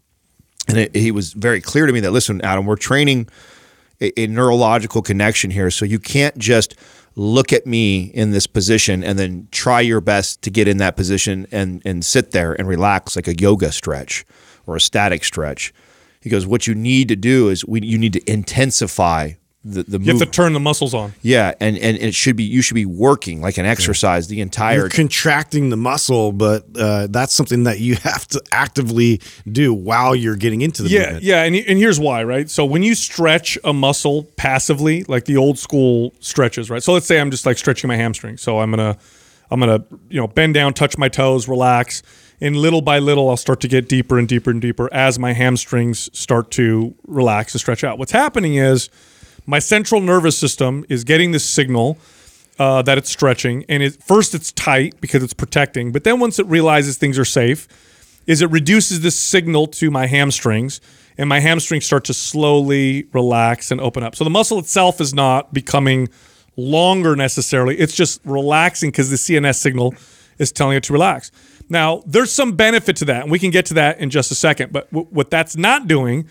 and 0.67 0.77
it, 0.77 0.95
he 0.95 1.11
was 1.11 1.33
very 1.33 1.61
clear 1.61 1.87
to 1.87 1.93
me 1.93 1.99
that 1.99 2.11
listen, 2.11 2.41
Adam, 2.41 2.65
we're 2.65 2.75
training 2.75 3.27
a, 3.99 4.17
a 4.19 4.27
neurological 4.27 5.01
connection 5.01 5.51
here. 5.51 5.71
So 5.71 5.85
you 5.85 5.99
can't 5.99 6.37
just 6.37 6.75
look 7.15 7.51
at 7.51 7.65
me 7.65 8.03
in 8.03 8.31
this 8.31 8.47
position 8.47 9.03
and 9.03 9.17
then 9.17 9.47
try 9.51 9.81
your 9.81 9.99
best 9.99 10.41
to 10.43 10.51
get 10.51 10.67
in 10.67 10.77
that 10.77 10.95
position 10.95 11.47
and 11.51 11.81
and 11.83 12.05
sit 12.05 12.31
there 12.31 12.53
and 12.53 12.67
relax 12.67 13.15
like 13.15 13.27
a 13.27 13.35
yoga 13.35 13.71
stretch 13.71 14.25
or 14.67 14.75
a 14.75 14.81
static 14.81 15.23
stretch. 15.23 15.73
He 16.21 16.29
goes, 16.29 16.45
what 16.45 16.67
you 16.67 16.75
need 16.75 17.07
to 17.07 17.15
do 17.15 17.49
is 17.49 17.65
we, 17.65 17.81
you 17.81 17.97
need 17.97 18.13
to 18.13 18.31
intensify 18.31 19.33
the 19.66 19.84
the 19.84 19.99
You 19.99 20.14
have 20.14 20.20
to 20.20 20.26
turn 20.26 20.53
the 20.53 20.60
muscles 20.60 20.93
on. 20.93 21.14
yeah, 21.22 21.53
and, 21.60 21.78
and 21.78 21.97
it 21.97 22.16
should 22.16 22.36
be 22.38 22.43
you 22.43 22.62
should 22.62 22.76
be 22.76 22.86
working 22.86 23.41
like 23.41 23.57
an 23.57 23.66
exercise 23.66 24.28
the 24.28 24.39
entire 24.39 24.78
You're 24.78 24.89
contracting 24.89 25.70
the 25.70 25.76
muscle, 25.76 26.32
but 26.32 26.64
uh, 26.78 27.07
that's 27.10 27.34
something 27.34 27.64
that 27.64 27.80
you 27.80 27.95
have 28.03 28.26
to 28.30 28.41
actively 28.53 29.20
do 29.51 29.74
while 29.74 30.16
you're 30.16 30.38
getting 30.38 30.62
into 30.62 30.84
the 30.84 30.89
Yeah, 30.89 30.99
movement. 31.01 31.24
yeah, 31.24 31.43
and, 31.43 31.55
and 31.55 31.78
here's 31.78 31.99
why, 31.99 32.24
right? 32.24 32.49
So 32.49 32.64
when 32.64 32.84
you 32.84 32.95
stretch 32.95 33.57
a 33.66 33.74
muscle 33.74 34.24
passively, 34.38 35.03
like 35.05 35.26
the 35.26 35.36
old 35.36 35.60
school 35.60 36.14
stretches, 36.22 36.70
right? 36.70 36.82
So 36.82 36.93
let's 36.93 37.05
say 37.05 37.20
I'm 37.20 37.30
just 37.32 37.45
like 37.45 37.57
stretching 37.57 37.89
my 37.89 37.97
hamstring. 37.97 38.38
So 38.38 38.60
I'm 38.60 38.70
gonna, 38.72 38.97
I'm 39.51 39.60
gonna, 39.60 39.84
you 40.10 40.22
know, 40.22 40.28
bend 40.28 40.53
down, 40.53 40.74
touch 40.74 40.97
my 40.97 41.10
toes, 41.10 41.49
relax, 41.49 42.01
and 42.39 42.55
little 42.55 42.82
by 42.82 42.99
little, 42.99 43.30
I'll 43.30 43.36
start 43.36 43.60
to 43.62 43.68
get 43.68 43.89
deeper 43.89 44.18
and 44.18 44.26
deeper 44.26 44.51
and 44.51 44.62
deeper 44.62 44.88
as 44.93 45.20
my 45.20 45.34
hamstrings 45.34 46.10
start 46.18 46.49
to 46.51 46.95
relax 47.05 47.53
and 47.53 47.60
stretch 47.60 47.84
out. 47.84 47.97
What's 47.99 48.14
happening 48.14 48.55
is 48.55 48.89
my 49.49 49.57
central 49.57 49.99
nervous 49.99 50.37
system 50.37 50.85
is 50.89 51.03
getting 51.03 51.31
this 51.31 51.43
signal 51.43 51.97
uh, 52.59 52.83
that 52.83 52.99
it's 52.99 53.09
stretching, 53.09 53.65
and 53.67 53.81
it, 53.81 54.01
first 54.03 54.35
it's 54.35 54.51
tight 54.51 55.01
because 55.01 55.23
it's 55.23 55.33
protecting, 55.33 55.91
but 55.91 56.03
then 56.03 56.19
once 56.19 56.37
it 56.37 56.45
realizes 56.45 56.97
things 56.97 57.17
are 57.17 57.25
safe, 57.25 57.67
is 58.27 58.43
it 58.43 58.51
reduces 58.51 59.01
this 59.01 59.19
signal 59.19 59.65
to 59.65 59.89
my 59.89 60.05
hamstrings, 60.05 60.79
and 61.17 61.27
my 61.27 61.39
hamstrings 61.39 61.83
start 61.83 62.05
to 62.05 62.13
slowly 62.13 63.07
relax 63.11 63.71
and 63.71 63.81
open 63.81 64.03
up. 64.03 64.15
So 64.15 64.23
the 64.23 64.29
muscle 64.29 64.59
itself 64.59 65.01
is 65.01 65.15
not 65.15 65.51
becoming 65.51 66.09
longer 66.55 67.15
necessarily; 67.15 67.75
it's 67.77 67.95
just 67.95 68.21
relaxing 68.25 68.91
because 68.91 69.09
the 69.09 69.15
CNS 69.15 69.55
signal 69.55 69.95
is 70.37 70.51
telling 70.51 70.77
it 70.77 70.83
to 70.83 70.93
relax. 70.93 71.31
Now, 71.69 72.03
there's 72.05 72.31
some 72.31 72.51
benefit 72.55 72.97
to 72.97 73.05
that, 73.05 73.23
and 73.23 73.31
we 73.31 73.39
can 73.39 73.49
get 73.49 73.65
to 73.67 73.73
that 73.75 73.99
in 73.99 74.11
just 74.11 74.31
a 74.31 74.35
second. 74.35 74.71
But 74.71 74.91
w- 74.91 75.07
what 75.09 75.31
that's 75.31 75.55
not 75.55 75.87
doing 75.87 76.27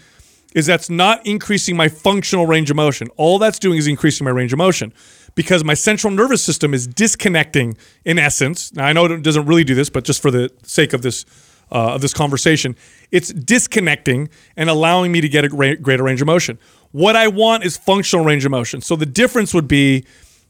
is 0.54 0.66
that's 0.66 0.88
not 0.88 1.24
increasing 1.26 1.76
my 1.76 1.88
functional 1.88 2.46
range 2.46 2.70
of 2.70 2.76
motion. 2.76 3.08
All 3.16 3.38
that's 3.38 3.58
doing 3.58 3.78
is 3.78 3.86
increasing 3.86 4.24
my 4.24 4.30
range 4.30 4.52
of 4.52 4.58
motion 4.58 4.92
because 5.34 5.62
my 5.62 5.74
central 5.74 6.12
nervous 6.12 6.42
system 6.42 6.74
is 6.74 6.86
disconnecting 6.86 7.76
in 8.04 8.18
essence. 8.18 8.72
Now 8.74 8.86
I 8.86 8.92
know 8.92 9.04
it 9.04 9.22
doesn't 9.22 9.46
really 9.46 9.64
do 9.64 9.74
this, 9.74 9.90
but 9.90 10.04
just 10.04 10.22
for 10.22 10.30
the 10.30 10.50
sake 10.62 10.92
of 10.92 11.02
this 11.02 11.24
uh, 11.70 11.94
of 11.94 12.00
this 12.00 12.14
conversation, 12.14 12.74
it's 13.10 13.30
disconnecting 13.30 14.30
and 14.56 14.70
allowing 14.70 15.12
me 15.12 15.20
to 15.20 15.28
get 15.28 15.44
a 15.44 15.48
greater 15.48 16.02
range 16.02 16.22
of 16.22 16.26
motion. 16.26 16.58
What 16.92 17.14
I 17.14 17.28
want 17.28 17.64
is 17.64 17.76
functional 17.76 18.24
range 18.24 18.46
of 18.46 18.50
motion. 18.50 18.80
So 18.80 18.96
the 18.96 19.04
difference 19.04 19.52
would 19.52 19.68
be 19.68 20.06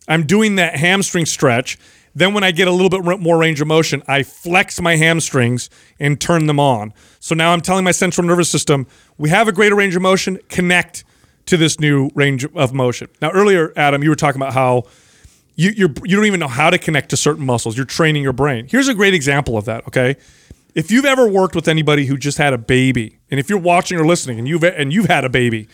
I'm 0.06 0.24
doing 0.24 0.56
that 0.56 0.76
hamstring 0.76 1.26
stretch. 1.26 1.78
Then, 2.18 2.34
when 2.34 2.44
I 2.44 2.50
get 2.50 2.68
a 2.68 2.72
little 2.72 2.90
bit 2.90 3.20
more 3.20 3.38
range 3.38 3.60
of 3.60 3.68
motion, 3.68 4.02
I 4.08 4.22
flex 4.22 4.80
my 4.80 4.96
hamstrings 4.96 5.70
and 6.00 6.20
turn 6.20 6.46
them 6.46 6.58
on. 6.58 6.92
So 7.20 7.34
now 7.34 7.52
I'm 7.52 7.60
telling 7.60 7.84
my 7.84 7.92
central 7.92 8.26
nervous 8.26 8.50
system, 8.50 8.86
we 9.16 9.30
have 9.30 9.46
a 9.46 9.52
greater 9.52 9.76
range 9.76 9.94
of 9.96 10.02
motion, 10.02 10.38
connect 10.48 11.04
to 11.46 11.56
this 11.56 11.78
new 11.78 12.10
range 12.14 12.44
of 12.44 12.74
motion. 12.74 13.08
Now, 13.22 13.30
earlier, 13.30 13.72
Adam, 13.76 14.02
you 14.02 14.10
were 14.10 14.16
talking 14.16 14.40
about 14.42 14.52
how 14.52 14.82
you, 15.54 15.70
you 15.76 16.16
don't 16.16 16.26
even 16.26 16.40
know 16.40 16.48
how 16.48 16.70
to 16.70 16.78
connect 16.78 17.08
to 17.10 17.16
certain 17.16 17.46
muscles. 17.46 17.76
You're 17.76 17.86
training 17.86 18.22
your 18.22 18.32
brain. 18.32 18.66
Here's 18.68 18.88
a 18.88 18.94
great 18.94 19.14
example 19.14 19.56
of 19.56 19.64
that, 19.64 19.86
okay? 19.88 20.16
If 20.74 20.90
you've 20.90 21.04
ever 21.04 21.26
worked 21.26 21.54
with 21.54 21.66
anybody 21.68 22.06
who 22.06 22.16
just 22.16 22.38
had 22.38 22.52
a 22.52 22.58
baby, 22.58 23.18
and 23.30 23.40
if 23.40 23.48
you're 23.48 23.58
watching 23.58 23.98
or 23.98 24.06
listening 24.06 24.38
and 24.38 24.46
you've, 24.46 24.62
and 24.62 24.92
you've 24.92 25.06
had 25.06 25.24
a 25.24 25.28
baby, 25.28 25.68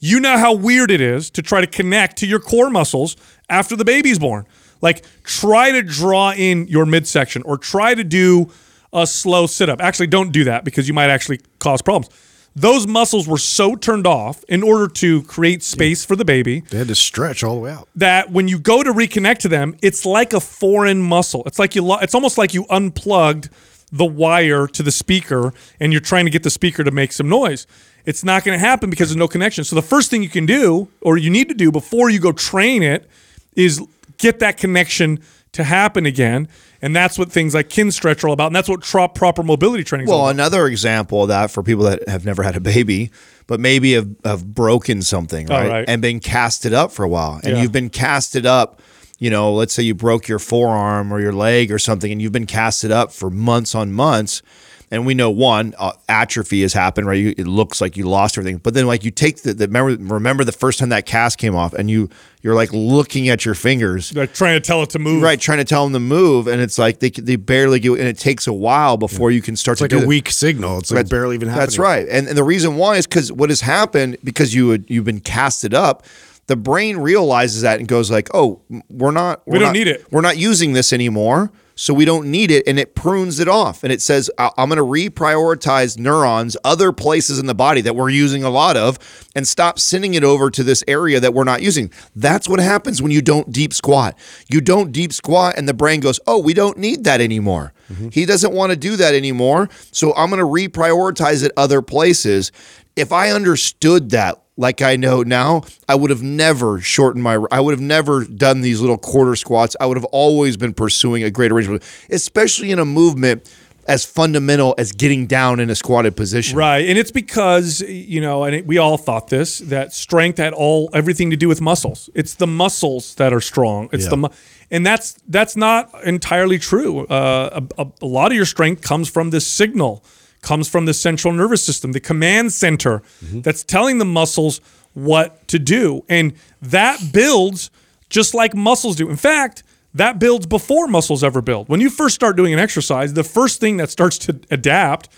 You 0.00 0.20
know 0.20 0.38
how 0.38 0.54
weird 0.54 0.90
it 0.90 1.00
is 1.00 1.30
to 1.30 1.42
try 1.42 1.60
to 1.60 1.66
connect 1.66 2.18
to 2.18 2.26
your 2.26 2.38
core 2.38 2.70
muscles 2.70 3.16
after 3.48 3.74
the 3.74 3.84
baby's 3.84 4.18
born. 4.18 4.46
Like 4.80 5.04
try 5.24 5.72
to 5.72 5.82
draw 5.82 6.32
in 6.32 6.66
your 6.68 6.86
midsection 6.86 7.42
or 7.42 7.58
try 7.58 7.94
to 7.94 8.04
do 8.04 8.50
a 8.92 9.06
slow 9.06 9.46
sit 9.46 9.68
up. 9.68 9.80
Actually, 9.80 10.06
don't 10.06 10.32
do 10.32 10.44
that 10.44 10.64
because 10.64 10.88
you 10.88 10.94
might 10.94 11.10
actually 11.10 11.40
cause 11.58 11.82
problems. 11.82 12.08
Those 12.56 12.86
muscles 12.88 13.28
were 13.28 13.38
so 13.38 13.76
turned 13.76 14.06
off 14.06 14.42
in 14.48 14.62
order 14.64 14.88
to 14.94 15.22
create 15.24 15.62
space 15.62 16.04
for 16.04 16.16
the 16.16 16.24
baby 16.24 16.60
They 16.70 16.78
had 16.78 16.88
to 16.88 16.94
stretch 16.96 17.44
all 17.44 17.54
the 17.54 17.60
way 17.60 17.70
out. 17.70 17.88
that 17.94 18.32
when 18.32 18.48
you 18.48 18.58
go 18.58 18.82
to 18.82 18.92
reconnect 18.92 19.38
to 19.40 19.48
them, 19.48 19.76
it's 19.82 20.04
like 20.04 20.32
a 20.32 20.40
foreign 20.40 21.00
muscle. 21.00 21.42
It's 21.46 21.58
like 21.60 21.76
you 21.76 21.82
lo- 21.84 21.98
it's 22.00 22.14
almost 22.14 22.36
like 22.38 22.54
you 22.54 22.64
unplugged 22.68 23.48
the 23.92 24.04
wire 24.06 24.66
to 24.66 24.82
the 24.82 24.90
speaker 24.90 25.52
and 25.78 25.92
you're 25.92 26.00
trying 26.00 26.24
to 26.24 26.30
get 26.32 26.42
the 26.42 26.50
speaker 26.50 26.82
to 26.82 26.90
make 26.90 27.12
some 27.12 27.28
noise. 27.28 27.66
It's 28.04 28.24
not 28.24 28.42
going 28.42 28.58
to 28.58 28.64
happen 28.64 28.90
because 28.90 29.08
there's 29.10 29.16
no 29.16 29.28
connection. 29.28 29.62
So 29.64 29.76
the 29.76 29.82
first 29.82 30.10
thing 30.10 30.22
you 30.22 30.28
can 30.28 30.46
do 30.46 30.88
or 31.00 31.16
you 31.16 31.30
need 31.30 31.48
to 31.50 31.54
do 31.54 31.70
before 31.70 32.10
you 32.10 32.18
go 32.18 32.32
train 32.32 32.82
it 32.82 33.08
is 33.54 33.80
get 34.18 34.38
that 34.40 34.56
connection 34.56 35.20
to 35.52 35.64
happen 35.64 36.06
again. 36.06 36.48
And 36.80 36.94
that's 36.94 37.18
what 37.18 37.32
things 37.32 37.54
like 37.54 37.68
Kinstretch 37.68 38.22
are 38.22 38.28
all 38.28 38.34
about. 38.34 38.48
And 38.48 38.56
that's 38.56 38.68
what 38.68 38.82
proper 39.14 39.42
mobility 39.42 39.82
training 39.82 40.06
is 40.06 40.12
all 40.12 40.24
Well, 40.24 40.28
another 40.28 40.66
example 40.66 41.22
of 41.22 41.28
that 41.28 41.50
for 41.50 41.62
people 41.62 41.84
that 41.84 42.06
have 42.08 42.24
never 42.24 42.42
had 42.42 42.54
a 42.54 42.60
baby, 42.60 43.10
but 43.46 43.58
maybe 43.58 43.94
have, 43.94 44.08
have 44.24 44.54
broken 44.54 45.02
something, 45.02 45.50
oh, 45.50 45.54
right? 45.54 45.66
Oh, 45.66 45.70
right. 45.70 45.88
And 45.88 46.02
been 46.02 46.20
casted 46.20 46.72
up 46.72 46.92
for 46.92 47.04
a 47.04 47.08
while. 47.08 47.40
And 47.42 47.56
Yeah. 47.56 47.62
you've 47.62 47.72
been 47.72 47.90
casted 47.90 48.46
up, 48.46 48.80
you 49.18 49.30
know, 49.30 49.52
let's 49.52 49.72
say 49.74 49.82
you 49.82 49.94
broke 49.94 50.28
your 50.28 50.38
forearm 50.38 51.12
or 51.12 51.20
your 51.20 51.32
leg 51.32 51.72
or 51.72 51.78
something, 51.78 52.12
and 52.12 52.22
you've 52.22 52.32
been 52.32 52.46
casted 52.46 52.92
up 52.92 53.10
for 53.10 53.30
months 53.30 53.74
on 53.74 53.90
months. 53.90 54.42
And 54.90 55.04
we 55.04 55.12
know 55.12 55.28
one 55.30 55.74
uh, 55.78 55.92
atrophy 56.08 56.62
has 56.62 56.72
happened, 56.72 57.06
right? 57.06 57.18
You, 57.18 57.34
it 57.36 57.46
looks 57.46 57.82
like 57.82 57.98
you 57.98 58.08
lost 58.08 58.38
everything, 58.38 58.56
but 58.56 58.72
then 58.72 58.86
like 58.86 59.04
you 59.04 59.10
take 59.10 59.42
the, 59.42 59.52
the 59.52 59.66
remember 59.66 60.14
remember 60.14 60.44
the 60.44 60.52
first 60.52 60.78
time 60.78 60.88
that 60.88 61.04
cast 61.04 61.36
came 61.36 61.54
off, 61.54 61.74
and 61.74 61.90
you 61.90 62.08
you're 62.40 62.54
like 62.54 62.72
looking 62.72 63.28
at 63.28 63.44
your 63.44 63.54
fingers, 63.54 64.14
Like 64.16 64.32
trying 64.32 64.54
to 64.58 64.66
tell 64.66 64.82
it 64.82 64.88
to 64.90 64.98
move. 64.98 65.22
right, 65.22 65.38
trying 65.38 65.58
to 65.58 65.64
tell 65.64 65.84
them 65.84 65.92
to 65.92 66.00
move, 66.00 66.46
and 66.46 66.62
it's 66.62 66.78
like 66.78 67.00
they 67.00 67.10
they 67.10 67.36
barely 67.36 67.80
get, 67.80 67.92
and 67.98 68.08
it 68.08 68.16
takes 68.18 68.46
a 68.46 68.52
while 68.52 68.96
before 68.96 69.30
you 69.30 69.42
can 69.42 69.56
start 69.56 69.74
It's 69.74 69.80
to 69.80 69.84
like 69.84 69.90
do 69.90 69.98
a 69.98 70.00
that. 70.00 70.06
weak 70.06 70.30
signal. 70.30 70.78
It's 70.78 70.90
like 70.90 70.96
That's- 71.04 71.10
barely 71.10 71.34
even 71.34 71.48
happening. 71.48 71.66
That's 71.66 71.78
right. 71.78 72.08
And, 72.08 72.26
and 72.26 72.38
the 72.38 72.44
reason 72.44 72.76
why 72.76 72.96
is 72.96 73.06
because 73.06 73.30
what 73.30 73.50
has 73.50 73.60
happened 73.60 74.16
because 74.24 74.54
you 74.54 74.68
would, 74.68 74.86
you've 74.88 75.04
been 75.04 75.20
casted 75.20 75.74
up. 75.74 76.04
The 76.46 76.56
brain 76.56 76.96
realizes 76.96 77.60
that 77.60 77.78
and 77.78 77.86
goes 77.86 78.10
like, 78.10 78.30
"Oh, 78.32 78.62
we're 78.88 79.10
not. 79.10 79.42
We're 79.46 79.58
don't 79.58 79.64
not- 79.64 79.72
need 79.74 79.86
it. 79.88 80.10
We're 80.10 80.22
not 80.22 80.38
using 80.38 80.72
this 80.72 80.94
anymore, 80.94 81.50
so 81.78 81.94
we 81.94 82.04
don't 82.04 82.26
need 82.26 82.50
it." 82.50 82.66
And 82.66 82.78
it 82.78 82.94
prunes 82.94 83.38
it 83.38 83.48
off, 83.48 83.84
and 83.84 83.92
it 83.92 84.02
says, 84.02 84.30
"I- 84.36 84.50
"I'm 84.58 84.68
going 84.68 84.76
to 84.78 84.82
reprioritize 84.82 85.98
neurons, 85.98 86.56
other 86.64 86.92
places 86.92 87.38
in 87.38 87.46
the 87.46 87.54
body 87.54 87.80
that 87.80 87.94
we're 87.94 88.10
using 88.10 88.42
a 88.42 88.50
lot 88.50 88.76
of, 88.76 88.98
and 89.34 89.46
stop 89.46 89.78
sending 89.78 90.14
it 90.14 90.24
over 90.24 90.50
to 90.50 90.64
this 90.64 90.82
area 90.88 91.20
that 91.20 91.32
we're 91.32 91.44
not 91.44 91.62
using." 91.62 91.90
That's 92.16 92.48
what 92.48 92.60
happens 92.60 93.00
when 93.00 93.12
you 93.12 93.22
don't 93.22 93.52
deep 93.52 93.72
squat. 93.72 94.16
You 94.48 94.60
don't 94.60 94.92
deep 94.92 95.12
squat, 95.12 95.54
and 95.56 95.68
the 95.68 95.74
brain 95.74 96.00
goes, 96.00 96.18
"Oh, 96.26 96.38
we 96.38 96.54
don't 96.54 96.78
need 96.78 97.04
that 97.04 97.20
anymore." 97.20 97.72
Mm-hmm. 97.92 98.08
He 98.10 98.26
doesn't 98.26 98.52
want 98.52 98.70
to 98.70 98.76
do 98.76 98.96
that 98.96 99.14
anymore, 99.14 99.68
so 99.92 100.12
I'm 100.16 100.30
going 100.30 100.40
to 100.40 100.44
reprioritize 100.44 101.42
it 101.42 101.52
other 101.56 101.80
places. 101.80 102.52
If 102.96 103.12
I 103.12 103.30
understood 103.30 104.10
that 104.10 104.42
like 104.58 104.82
I 104.82 104.96
know 104.96 105.22
now, 105.22 105.62
I 105.88 105.94
would 105.94 106.10
have 106.10 106.22
never 106.22 106.80
shortened 106.80 107.22
my 107.22 107.38
I 107.50 107.60
would 107.60 107.72
have 107.72 107.80
never 107.80 108.24
done 108.24 108.60
these 108.60 108.80
little 108.80 108.98
quarter 108.98 109.36
squats. 109.36 109.74
I 109.80 109.86
would 109.86 109.96
have 109.96 110.04
always 110.06 110.58
been 110.58 110.74
pursuing 110.74 111.22
a 111.22 111.30
greater 111.30 111.54
range, 111.54 111.82
especially 112.10 112.70
in 112.72 112.78
a 112.78 112.84
movement 112.84 113.48
as 113.86 114.04
fundamental 114.04 114.74
as 114.76 114.92
getting 114.92 115.26
down 115.26 115.60
in 115.60 115.70
a 115.70 115.74
squatted 115.74 116.14
position. 116.14 116.58
Right, 116.58 116.86
and 116.86 116.98
it's 116.98 117.12
because 117.12 117.80
you 117.80 118.20
know, 118.20 118.44
and 118.44 118.54
it, 118.56 118.66
we 118.66 118.76
all 118.78 118.98
thought 118.98 119.28
this 119.28 119.60
that 119.60 119.94
strength 119.94 120.38
had 120.38 120.52
all 120.52 120.90
everything 120.92 121.30
to 121.30 121.36
do 121.36 121.48
with 121.48 121.60
muscles. 121.60 122.10
It's 122.14 122.34
the 122.34 122.46
muscles 122.46 123.14
that 123.14 123.32
are 123.32 123.40
strong. 123.40 123.88
It's 123.92 124.08
the 124.08 124.16
mu- 124.16 124.28
and 124.70 124.84
that's 124.84 125.14
that's 125.28 125.56
not 125.56 126.04
entirely 126.04 126.58
true. 126.58 127.06
Uh, 127.06 127.62
a, 127.78 127.82
a, 127.82 127.92
a 128.02 128.06
lot 128.06 128.32
of 128.32 128.36
your 128.36 128.44
strength 128.44 128.82
comes 128.82 129.08
from 129.08 129.30
this 129.30 129.46
signal, 129.46 130.04
comes 130.40 130.68
from 130.68 130.86
the 130.86 130.94
central 130.94 131.32
nervous 131.32 131.62
system, 131.64 131.92
the 131.92 132.00
command 132.00 132.52
center 132.52 133.02
that's 133.42 133.64
telling 133.64 133.98
the 133.98 134.04
muscles 134.04 134.60
what 134.94 135.46
to 135.48 135.58
do, 135.58 136.04
and 136.08 136.32
that 136.62 137.12
builds 137.12 137.70
just 138.08 138.34
like 138.34 138.54
muscles 138.54 138.96
do. 138.96 139.08
In 139.10 139.16
fact. 139.16 139.62
That 139.94 140.18
builds 140.18 140.46
before 140.46 140.86
muscles 140.86 141.24
ever 141.24 141.40
build. 141.40 141.70
When 141.70 141.80
you 141.80 141.88
first 141.88 142.14
start 142.14 142.36
doing 142.36 142.52
an 142.52 142.58
exercise, 142.58 143.14
the 143.14 143.24
first 143.24 143.58
thing 143.58 143.78
that 143.78 143.88
starts 143.88 144.18
to 144.18 144.38
adapt 144.50 145.08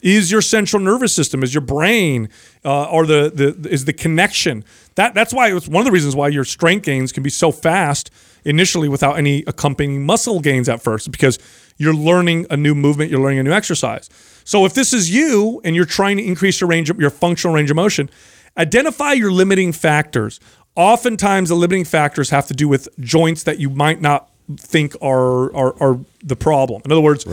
is 0.00 0.30
your 0.30 0.40
central 0.40 0.82
nervous 0.82 1.12
system, 1.12 1.42
is 1.42 1.52
your 1.52 1.60
brain, 1.60 2.30
uh, 2.64 2.84
or 2.84 3.04
the, 3.06 3.30
the 3.34 3.68
is 3.68 3.84
the 3.84 3.92
connection. 3.92 4.64
That 4.94 5.14
that's 5.14 5.32
why 5.34 5.54
it's 5.54 5.68
one 5.68 5.82
of 5.82 5.84
the 5.84 5.92
reasons 5.92 6.16
why 6.16 6.28
your 6.28 6.44
strength 6.44 6.84
gains 6.84 7.12
can 7.12 7.22
be 7.22 7.30
so 7.30 7.52
fast 7.52 8.10
initially 8.44 8.88
without 8.88 9.18
any 9.18 9.44
accompanying 9.46 10.04
muscle 10.06 10.40
gains 10.40 10.70
at 10.70 10.82
first, 10.82 11.12
because 11.12 11.38
you're 11.76 11.94
learning 11.94 12.46
a 12.48 12.56
new 12.56 12.74
movement, 12.74 13.10
you're 13.10 13.20
learning 13.20 13.40
a 13.40 13.42
new 13.42 13.52
exercise. 13.52 14.08
So 14.44 14.64
if 14.64 14.74
this 14.74 14.92
is 14.92 15.10
you 15.10 15.60
and 15.64 15.74
you're 15.74 15.84
trying 15.84 16.18
to 16.18 16.22
increase 16.22 16.60
your 16.60 16.68
range 16.68 16.90
of 16.90 17.00
your 17.00 17.10
functional 17.10 17.54
range 17.54 17.70
of 17.70 17.76
motion, 17.76 18.10
identify 18.56 19.12
your 19.12 19.32
limiting 19.32 19.72
factors. 19.72 20.38
Oftentimes, 20.76 21.48
the 21.48 21.54
limiting 21.54 21.84
factors 21.84 22.30
have 22.30 22.46
to 22.48 22.54
do 22.54 22.68
with 22.68 22.88
joints 23.00 23.44
that 23.44 23.58
you 23.58 23.70
might 23.70 24.00
not 24.00 24.30
think 24.58 24.94
are 25.00 25.54
are, 25.54 25.82
are 25.82 26.00
the 26.22 26.36
problem. 26.36 26.82
In 26.84 26.92
other 26.92 27.00
words, 27.00 27.26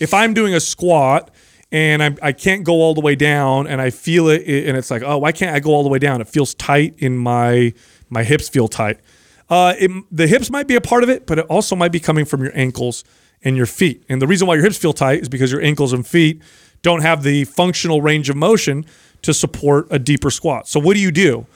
if 0.00 0.14
I'm 0.14 0.32
doing 0.32 0.54
a 0.54 0.60
squat 0.60 1.30
and 1.70 2.02
I'm, 2.02 2.18
I 2.22 2.32
can't 2.32 2.64
go 2.64 2.74
all 2.74 2.94
the 2.94 3.00
way 3.00 3.14
down 3.16 3.66
and 3.66 3.80
I 3.80 3.90
feel 3.90 4.28
it 4.28 4.42
and 4.46 4.76
it's 4.76 4.90
like, 4.90 5.02
oh, 5.02 5.18
why 5.18 5.32
can't 5.32 5.54
I 5.54 5.60
go 5.60 5.72
all 5.72 5.82
the 5.82 5.88
way 5.88 5.98
down? 5.98 6.20
It 6.20 6.28
feels 6.28 6.54
tight 6.54 6.94
in 6.98 7.16
my 7.16 7.74
my 8.10 8.22
hips 8.22 8.48
feel 8.48 8.68
tight. 8.68 9.00
Uh, 9.50 9.74
it, 9.78 9.90
the 10.10 10.26
hips 10.26 10.50
might 10.50 10.66
be 10.66 10.74
a 10.74 10.80
part 10.80 11.02
of 11.02 11.10
it, 11.10 11.26
but 11.26 11.38
it 11.38 11.46
also 11.46 11.76
might 11.76 11.92
be 11.92 12.00
coming 12.00 12.24
from 12.24 12.42
your 12.42 12.56
ankles 12.56 13.04
and 13.44 13.56
your 13.56 13.66
feet. 13.66 14.02
And 14.08 14.20
the 14.20 14.26
reason 14.26 14.48
why 14.48 14.54
your 14.54 14.64
hips 14.64 14.78
feel 14.78 14.92
tight 14.92 15.20
is 15.20 15.28
because 15.28 15.52
your 15.52 15.62
ankles 15.62 15.92
and 15.92 16.06
feet 16.06 16.42
don't 16.82 17.02
have 17.02 17.22
the 17.22 17.44
functional 17.44 18.02
range 18.02 18.28
of 18.28 18.36
motion 18.36 18.84
to 19.22 19.32
support 19.32 19.86
a 19.90 19.98
deeper 19.98 20.30
squat. 20.30 20.66
So 20.66 20.80
what 20.80 20.94
do 20.94 21.00
you 21.00 21.10
do? 21.10 21.46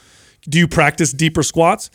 Do 0.49 0.59
you 0.59 0.69
practice 0.69 1.13
deeper 1.13 1.43
squats? 1.43 1.91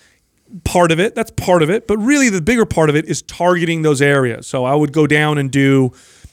part 0.63 0.91
of 0.91 0.99
it. 0.99 1.15
That's 1.15 1.31
part 1.31 1.63
of 1.63 1.69
it. 1.69 1.87
But 1.87 1.97
really, 1.97 2.29
the 2.29 2.41
bigger 2.41 2.65
part 2.65 2.89
of 2.89 2.95
it 2.95 3.05
is 3.05 3.21
targeting 3.21 3.81
those 3.81 4.01
areas. 4.01 4.47
So 4.47 4.65
I 4.65 4.75
would 4.75 4.93
go 4.93 5.07
down 5.07 5.37
and 5.37 5.51
do, 5.51 5.91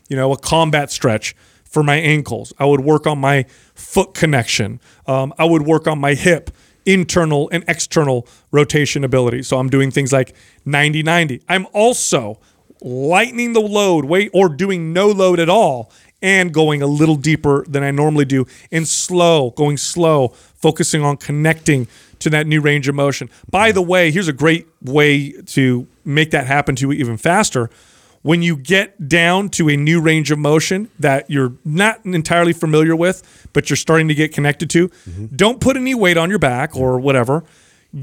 you 0.08 0.16
know, 0.16 0.32
a 0.32 0.36
combat 0.36 0.90
stretch 0.90 1.34
for 1.64 1.82
my 1.82 1.96
ankles. 1.96 2.52
I 2.58 2.66
would 2.66 2.80
work 2.80 3.06
on 3.06 3.18
my 3.18 3.44
foot 3.74 4.14
connection. 4.14 4.80
Um, 5.06 5.32
I 5.38 5.44
would 5.44 5.62
work 5.62 5.86
on 5.86 5.98
my 5.98 6.14
hip 6.14 6.50
internal 6.86 7.48
and 7.52 7.62
external 7.68 8.26
rotation 8.50 9.04
ability. 9.04 9.42
So 9.42 9.58
I'm 9.58 9.68
doing 9.68 9.90
things 9.90 10.12
like 10.12 10.34
90 10.64 11.02
90. 11.02 11.42
I'm 11.48 11.66
also 11.72 12.40
lightening 12.82 13.52
the 13.52 13.60
load, 13.60 14.04
weight, 14.04 14.30
or 14.32 14.48
doing 14.48 14.92
no 14.92 15.08
load 15.08 15.40
at 15.40 15.48
all. 15.48 15.90
And 16.22 16.52
going 16.52 16.82
a 16.82 16.86
little 16.86 17.16
deeper 17.16 17.64
than 17.66 17.82
I 17.82 17.90
normally 17.92 18.26
do, 18.26 18.46
and 18.70 18.86
slow, 18.86 19.52
going 19.52 19.78
slow, 19.78 20.28
focusing 20.28 21.02
on 21.02 21.16
connecting 21.16 21.88
to 22.18 22.28
that 22.28 22.46
new 22.46 22.60
range 22.60 22.88
of 22.88 22.94
motion. 22.94 23.30
By 23.50 23.72
the 23.72 23.80
way, 23.80 24.10
here's 24.10 24.28
a 24.28 24.34
great 24.34 24.68
way 24.82 25.30
to 25.30 25.86
make 26.04 26.30
that 26.32 26.46
happen 26.46 26.76
to 26.76 26.88
you 26.88 26.92
even 26.92 27.16
faster. 27.16 27.70
When 28.20 28.42
you 28.42 28.56
get 28.56 29.08
down 29.08 29.48
to 29.50 29.70
a 29.70 29.76
new 29.78 29.98
range 29.98 30.30
of 30.30 30.38
motion 30.38 30.90
that 30.98 31.30
you're 31.30 31.54
not 31.64 32.04
entirely 32.04 32.52
familiar 32.52 32.94
with, 32.94 33.48
but 33.54 33.70
you're 33.70 33.78
starting 33.78 34.08
to 34.08 34.14
get 34.14 34.34
connected 34.34 34.68
to, 34.70 34.88
mm-hmm. 34.88 35.34
don't 35.34 35.58
put 35.58 35.78
any 35.78 35.94
weight 35.94 36.18
on 36.18 36.28
your 36.28 36.38
back 36.38 36.76
or 36.76 37.00
whatever. 37.00 37.44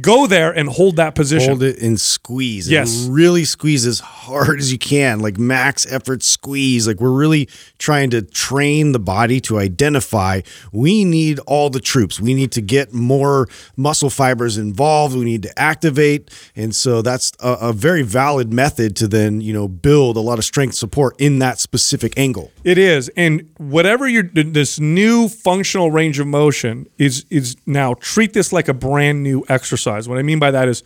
Go 0.01 0.27
there 0.27 0.51
and 0.51 0.67
hold 0.67 0.97
that 0.97 1.15
position. 1.15 1.49
Hold 1.49 1.63
it 1.63 1.81
and 1.81 1.99
squeeze. 1.99 2.69
Yes. 2.69 3.05
And 3.05 3.15
really 3.15 3.45
squeeze 3.45 3.85
as 3.85 4.01
hard 4.01 4.59
as 4.59 4.69
you 4.69 4.77
can, 4.77 5.19
like 5.19 5.38
max 5.38 5.89
effort 5.89 6.23
squeeze. 6.23 6.88
Like 6.88 6.99
we're 6.99 7.17
really 7.17 7.47
trying 7.77 8.09
to 8.09 8.21
train 8.21 8.91
the 8.91 8.99
body 8.99 9.39
to 9.41 9.57
identify 9.57 10.41
we 10.73 11.05
need 11.05 11.39
all 11.47 11.69
the 11.69 11.79
troops. 11.79 12.19
We 12.19 12.33
need 12.33 12.51
to 12.51 12.61
get 12.61 12.93
more 12.93 13.47
muscle 13.77 14.09
fibers 14.09 14.57
involved. 14.57 15.15
We 15.15 15.23
need 15.23 15.43
to 15.43 15.57
activate. 15.57 16.31
And 16.53 16.75
so 16.75 17.01
that's 17.01 17.31
a, 17.39 17.53
a 17.61 17.73
very 17.73 18.03
valid 18.03 18.51
method 18.51 18.97
to 18.97 19.07
then, 19.07 19.39
you 19.39 19.53
know, 19.53 19.69
build 19.69 20.17
a 20.17 20.21
lot 20.21 20.38
of 20.38 20.43
strength 20.43 20.75
support 20.75 21.15
in 21.17 21.39
that 21.39 21.59
specific 21.59 22.17
angle. 22.17 22.51
It 22.65 22.77
is, 22.77 23.09
and 23.15 23.49
whatever 23.57 24.05
you're 24.05 24.23
this 24.23 24.81
new 24.81 25.29
functional 25.29 25.91
range 25.91 26.19
of 26.19 26.27
motion 26.27 26.88
is 26.97 27.25
is 27.29 27.55
now 27.65 27.93
treat 27.93 28.33
this 28.33 28.51
like 28.51 28.67
a 28.67 28.73
brand 28.73 29.23
new 29.23 29.45
exercise. 29.47 29.76
What 29.86 30.17
I 30.17 30.23
mean 30.23 30.39
by 30.39 30.51
that 30.51 30.67
is 30.67 30.84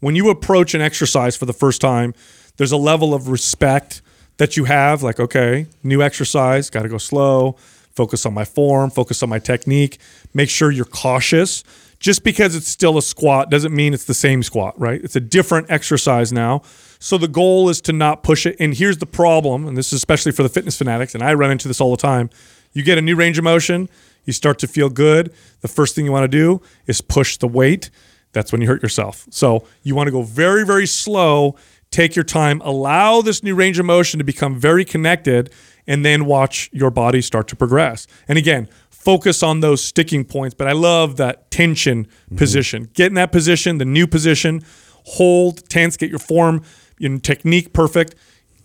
when 0.00 0.16
you 0.16 0.30
approach 0.30 0.74
an 0.74 0.80
exercise 0.80 1.36
for 1.36 1.46
the 1.46 1.52
first 1.52 1.80
time, 1.80 2.14
there's 2.56 2.72
a 2.72 2.76
level 2.76 3.14
of 3.14 3.28
respect 3.28 4.02
that 4.38 4.56
you 4.56 4.64
have. 4.64 5.02
Like, 5.02 5.20
okay, 5.20 5.66
new 5.82 6.02
exercise, 6.02 6.70
got 6.70 6.82
to 6.82 6.88
go 6.88 6.98
slow. 6.98 7.56
Focus 7.92 8.24
on 8.24 8.32
my 8.32 8.44
form. 8.44 8.90
Focus 8.90 9.22
on 9.22 9.28
my 9.28 9.38
technique. 9.38 9.98
Make 10.32 10.48
sure 10.48 10.70
you're 10.70 10.84
cautious. 10.84 11.64
Just 11.98 12.24
because 12.24 12.56
it's 12.56 12.68
still 12.68 12.96
a 12.96 13.02
squat 13.02 13.50
doesn't 13.50 13.74
mean 13.74 13.92
it's 13.92 14.04
the 14.04 14.14
same 14.14 14.42
squat, 14.42 14.78
right? 14.80 15.02
It's 15.04 15.16
a 15.16 15.20
different 15.20 15.70
exercise 15.70 16.32
now. 16.32 16.62
So 16.98 17.18
the 17.18 17.28
goal 17.28 17.68
is 17.68 17.80
to 17.82 17.92
not 17.92 18.22
push 18.22 18.46
it. 18.46 18.56
And 18.58 18.74
here's 18.74 18.98
the 18.98 19.06
problem, 19.06 19.66
and 19.66 19.76
this 19.76 19.88
is 19.88 19.98
especially 19.98 20.32
for 20.32 20.42
the 20.42 20.48
fitness 20.48 20.78
fanatics, 20.78 21.14
and 21.14 21.22
I 21.22 21.34
run 21.34 21.50
into 21.50 21.68
this 21.68 21.78
all 21.80 21.90
the 21.90 21.98
time. 21.98 22.30
You 22.72 22.82
get 22.82 22.96
a 22.96 23.02
new 23.02 23.16
range 23.16 23.36
of 23.36 23.44
motion, 23.44 23.88
you 24.24 24.32
start 24.32 24.58
to 24.60 24.66
feel 24.66 24.88
good, 24.88 25.32
the 25.60 25.68
first 25.68 25.94
thing 25.94 26.04
you 26.04 26.12
want 26.12 26.24
to 26.24 26.38
do 26.38 26.62
is 26.86 27.00
push 27.00 27.36
the 27.36 27.48
weight. 27.48 27.90
That's 28.32 28.52
when 28.52 28.60
you 28.60 28.68
hurt 28.68 28.82
yourself. 28.82 29.26
So 29.30 29.66
you 29.82 29.94
want 29.94 30.06
to 30.06 30.12
go 30.12 30.22
very, 30.22 30.64
very 30.64 30.86
slow. 30.86 31.56
Take 31.90 32.14
your 32.14 32.24
time, 32.24 32.60
allow 32.64 33.20
this 33.20 33.42
new 33.42 33.54
range 33.54 33.78
of 33.80 33.86
motion 33.86 34.18
to 34.18 34.24
become 34.24 34.58
very 34.58 34.84
connected, 34.84 35.52
and 35.88 36.04
then 36.04 36.24
watch 36.24 36.70
your 36.72 36.90
body 36.90 37.20
start 37.20 37.48
to 37.48 37.56
progress. 37.56 38.06
And 38.28 38.38
again, 38.38 38.68
focus 38.90 39.42
on 39.42 39.60
those 39.60 39.82
sticking 39.82 40.24
points. 40.24 40.54
But 40.54 40.68
I 40.68 40.72
love 40.72 41.16
that 41.16 41.50
tension 41.50 42.04
mm-hmm. 42.04 42.36
position. 42.36 42.90
Get 42.94 43.08
in 43.08 43.14
that 43.14 43.32
position, 43.32 43.78
the 43.78 43.84
new 43.84 44.06
position, 44.06 44.62
hold 45.04 45.68
tense, 45.68 45.96
get 45.96 46.10
your 46.10 46.18
form 46.18 46.62
and 47.00 47.24
technique 47.24 47.72
perfect, 47.72 48.14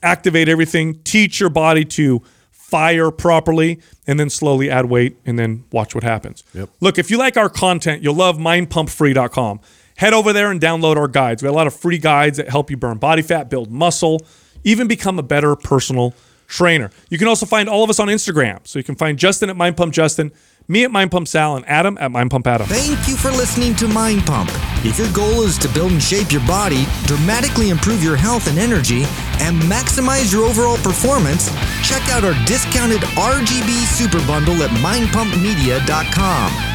activate 0.04 0.50
everything, 0.50 1.00
teach 1.04 1.40
your 1.40 1.50
body 1.50 1.86
to 1.86 2.22
fire 2.66 3.12
properly, 3.12 3.80
and 4.08 4.20
then 4.20 4.28
slowly 4.28 4.72
add 4.72 4.86
weight 4.86 5.18
and 5.24 5.38
then 5.38 5.64
watch 5.72 5.94
what 5.94 6.04
happens. 6.04 6.44
Yep. 6.54 6.70
Look, 6.80 6.98
if 6.98 7.12
you 7.12 7.18
like 7.18 7.38
our 7.38 7.48
content, 7.48 8.02
you'll 8.02 8.16
love 8.16 8.38
mindpumpfree.com. 8.38 9.60
Head 9.98 10.14
over 10.14 10.34
there 10.34 10.50
and 10.50 10.60
download 10.60 10.98
our 10.98 11.08
guides. 11.08 11.44
We 11.44 11.48
have 11.48 11.54
a 11.54 11.58
lot 11.58 11.68
of 11.68 11.76
free 11.76 12.00
guides 12.00 12.38
that 12.38 12.50
help 12.50 12.72
you 12.72 12.78
burn 12.78 12.98
body 12.98 13.22
fat, 13.22 13.50
build 13.52 13.72
muscle, 13.72 14.20
even 14.64 14.88
become 14.88 15.20
a 15.20 15.24
better 15.24 15.56
personal 15.56 16.16
trainer. 16.48 16.90
You 17.10 17.20
can 17.20 17.28
also 17.28 17.46
find 17.46 17.70
all 17.70 17.84
of 17.84 17.90
us 17.90 18.00
on 18.00 18.08
Instagram. 18.08 18.66
So 18.68 18.80
you 18.80 18.84
can 18.84 18.96
find 18.96 19.18
Justin 19.20 19.52
at 19.52 19.56
Mind 19.56 19.78
Pump 19.78 19.94
Justin, 19.94 20.32
me 20.68 20.84
at 20.84 20.92
Mind 20.92 21.12
Pump 21.12 21.28
Sal, 21.28 21.56
and 21.56 21.68
Adam 21.68 21.98
at 22.00 22.12
Mind 22.12 22.32
Pump 22.32 22.48
Adam. 22.48 22.68
Thank 22.68 23.08
you 23.08 23.16
for 23.16 23.32
listening 23.32 23.76
to 23.76 23.88
Mind 23.88 24.26
Pump. 24.26 24.50
If 24.84 24.98
your 24.98 25.12
goal 25.14 25.42
is 25.44 25.58
to 25.60 25.70
build 25.70 25.92
and 25.92 26.02
shape 26.02 26.32
your 26.32 26.46
body, 26.48 26.86
dramatically 27.06 27.70
improve 27.70 28.04
your 28.04 28.16
health 28.16 28.48
and 28.48 28.58
energy, 28.58 29.04
and 29.40 29.62
maximize 29.64 30.32
your 30.32 30.46
overall 30.46 30.78
performance, 30.78 31.50
check 31.88 32.02
out 32.10 32.24
our 32.24 32.36
discounted 32.46 33.02
RGB 33.02 33.86
Super 33.86 34.26
Bundle 34.28 34.62
at 34.64 34.70
mindpumpmedia.com. 34.82 36.75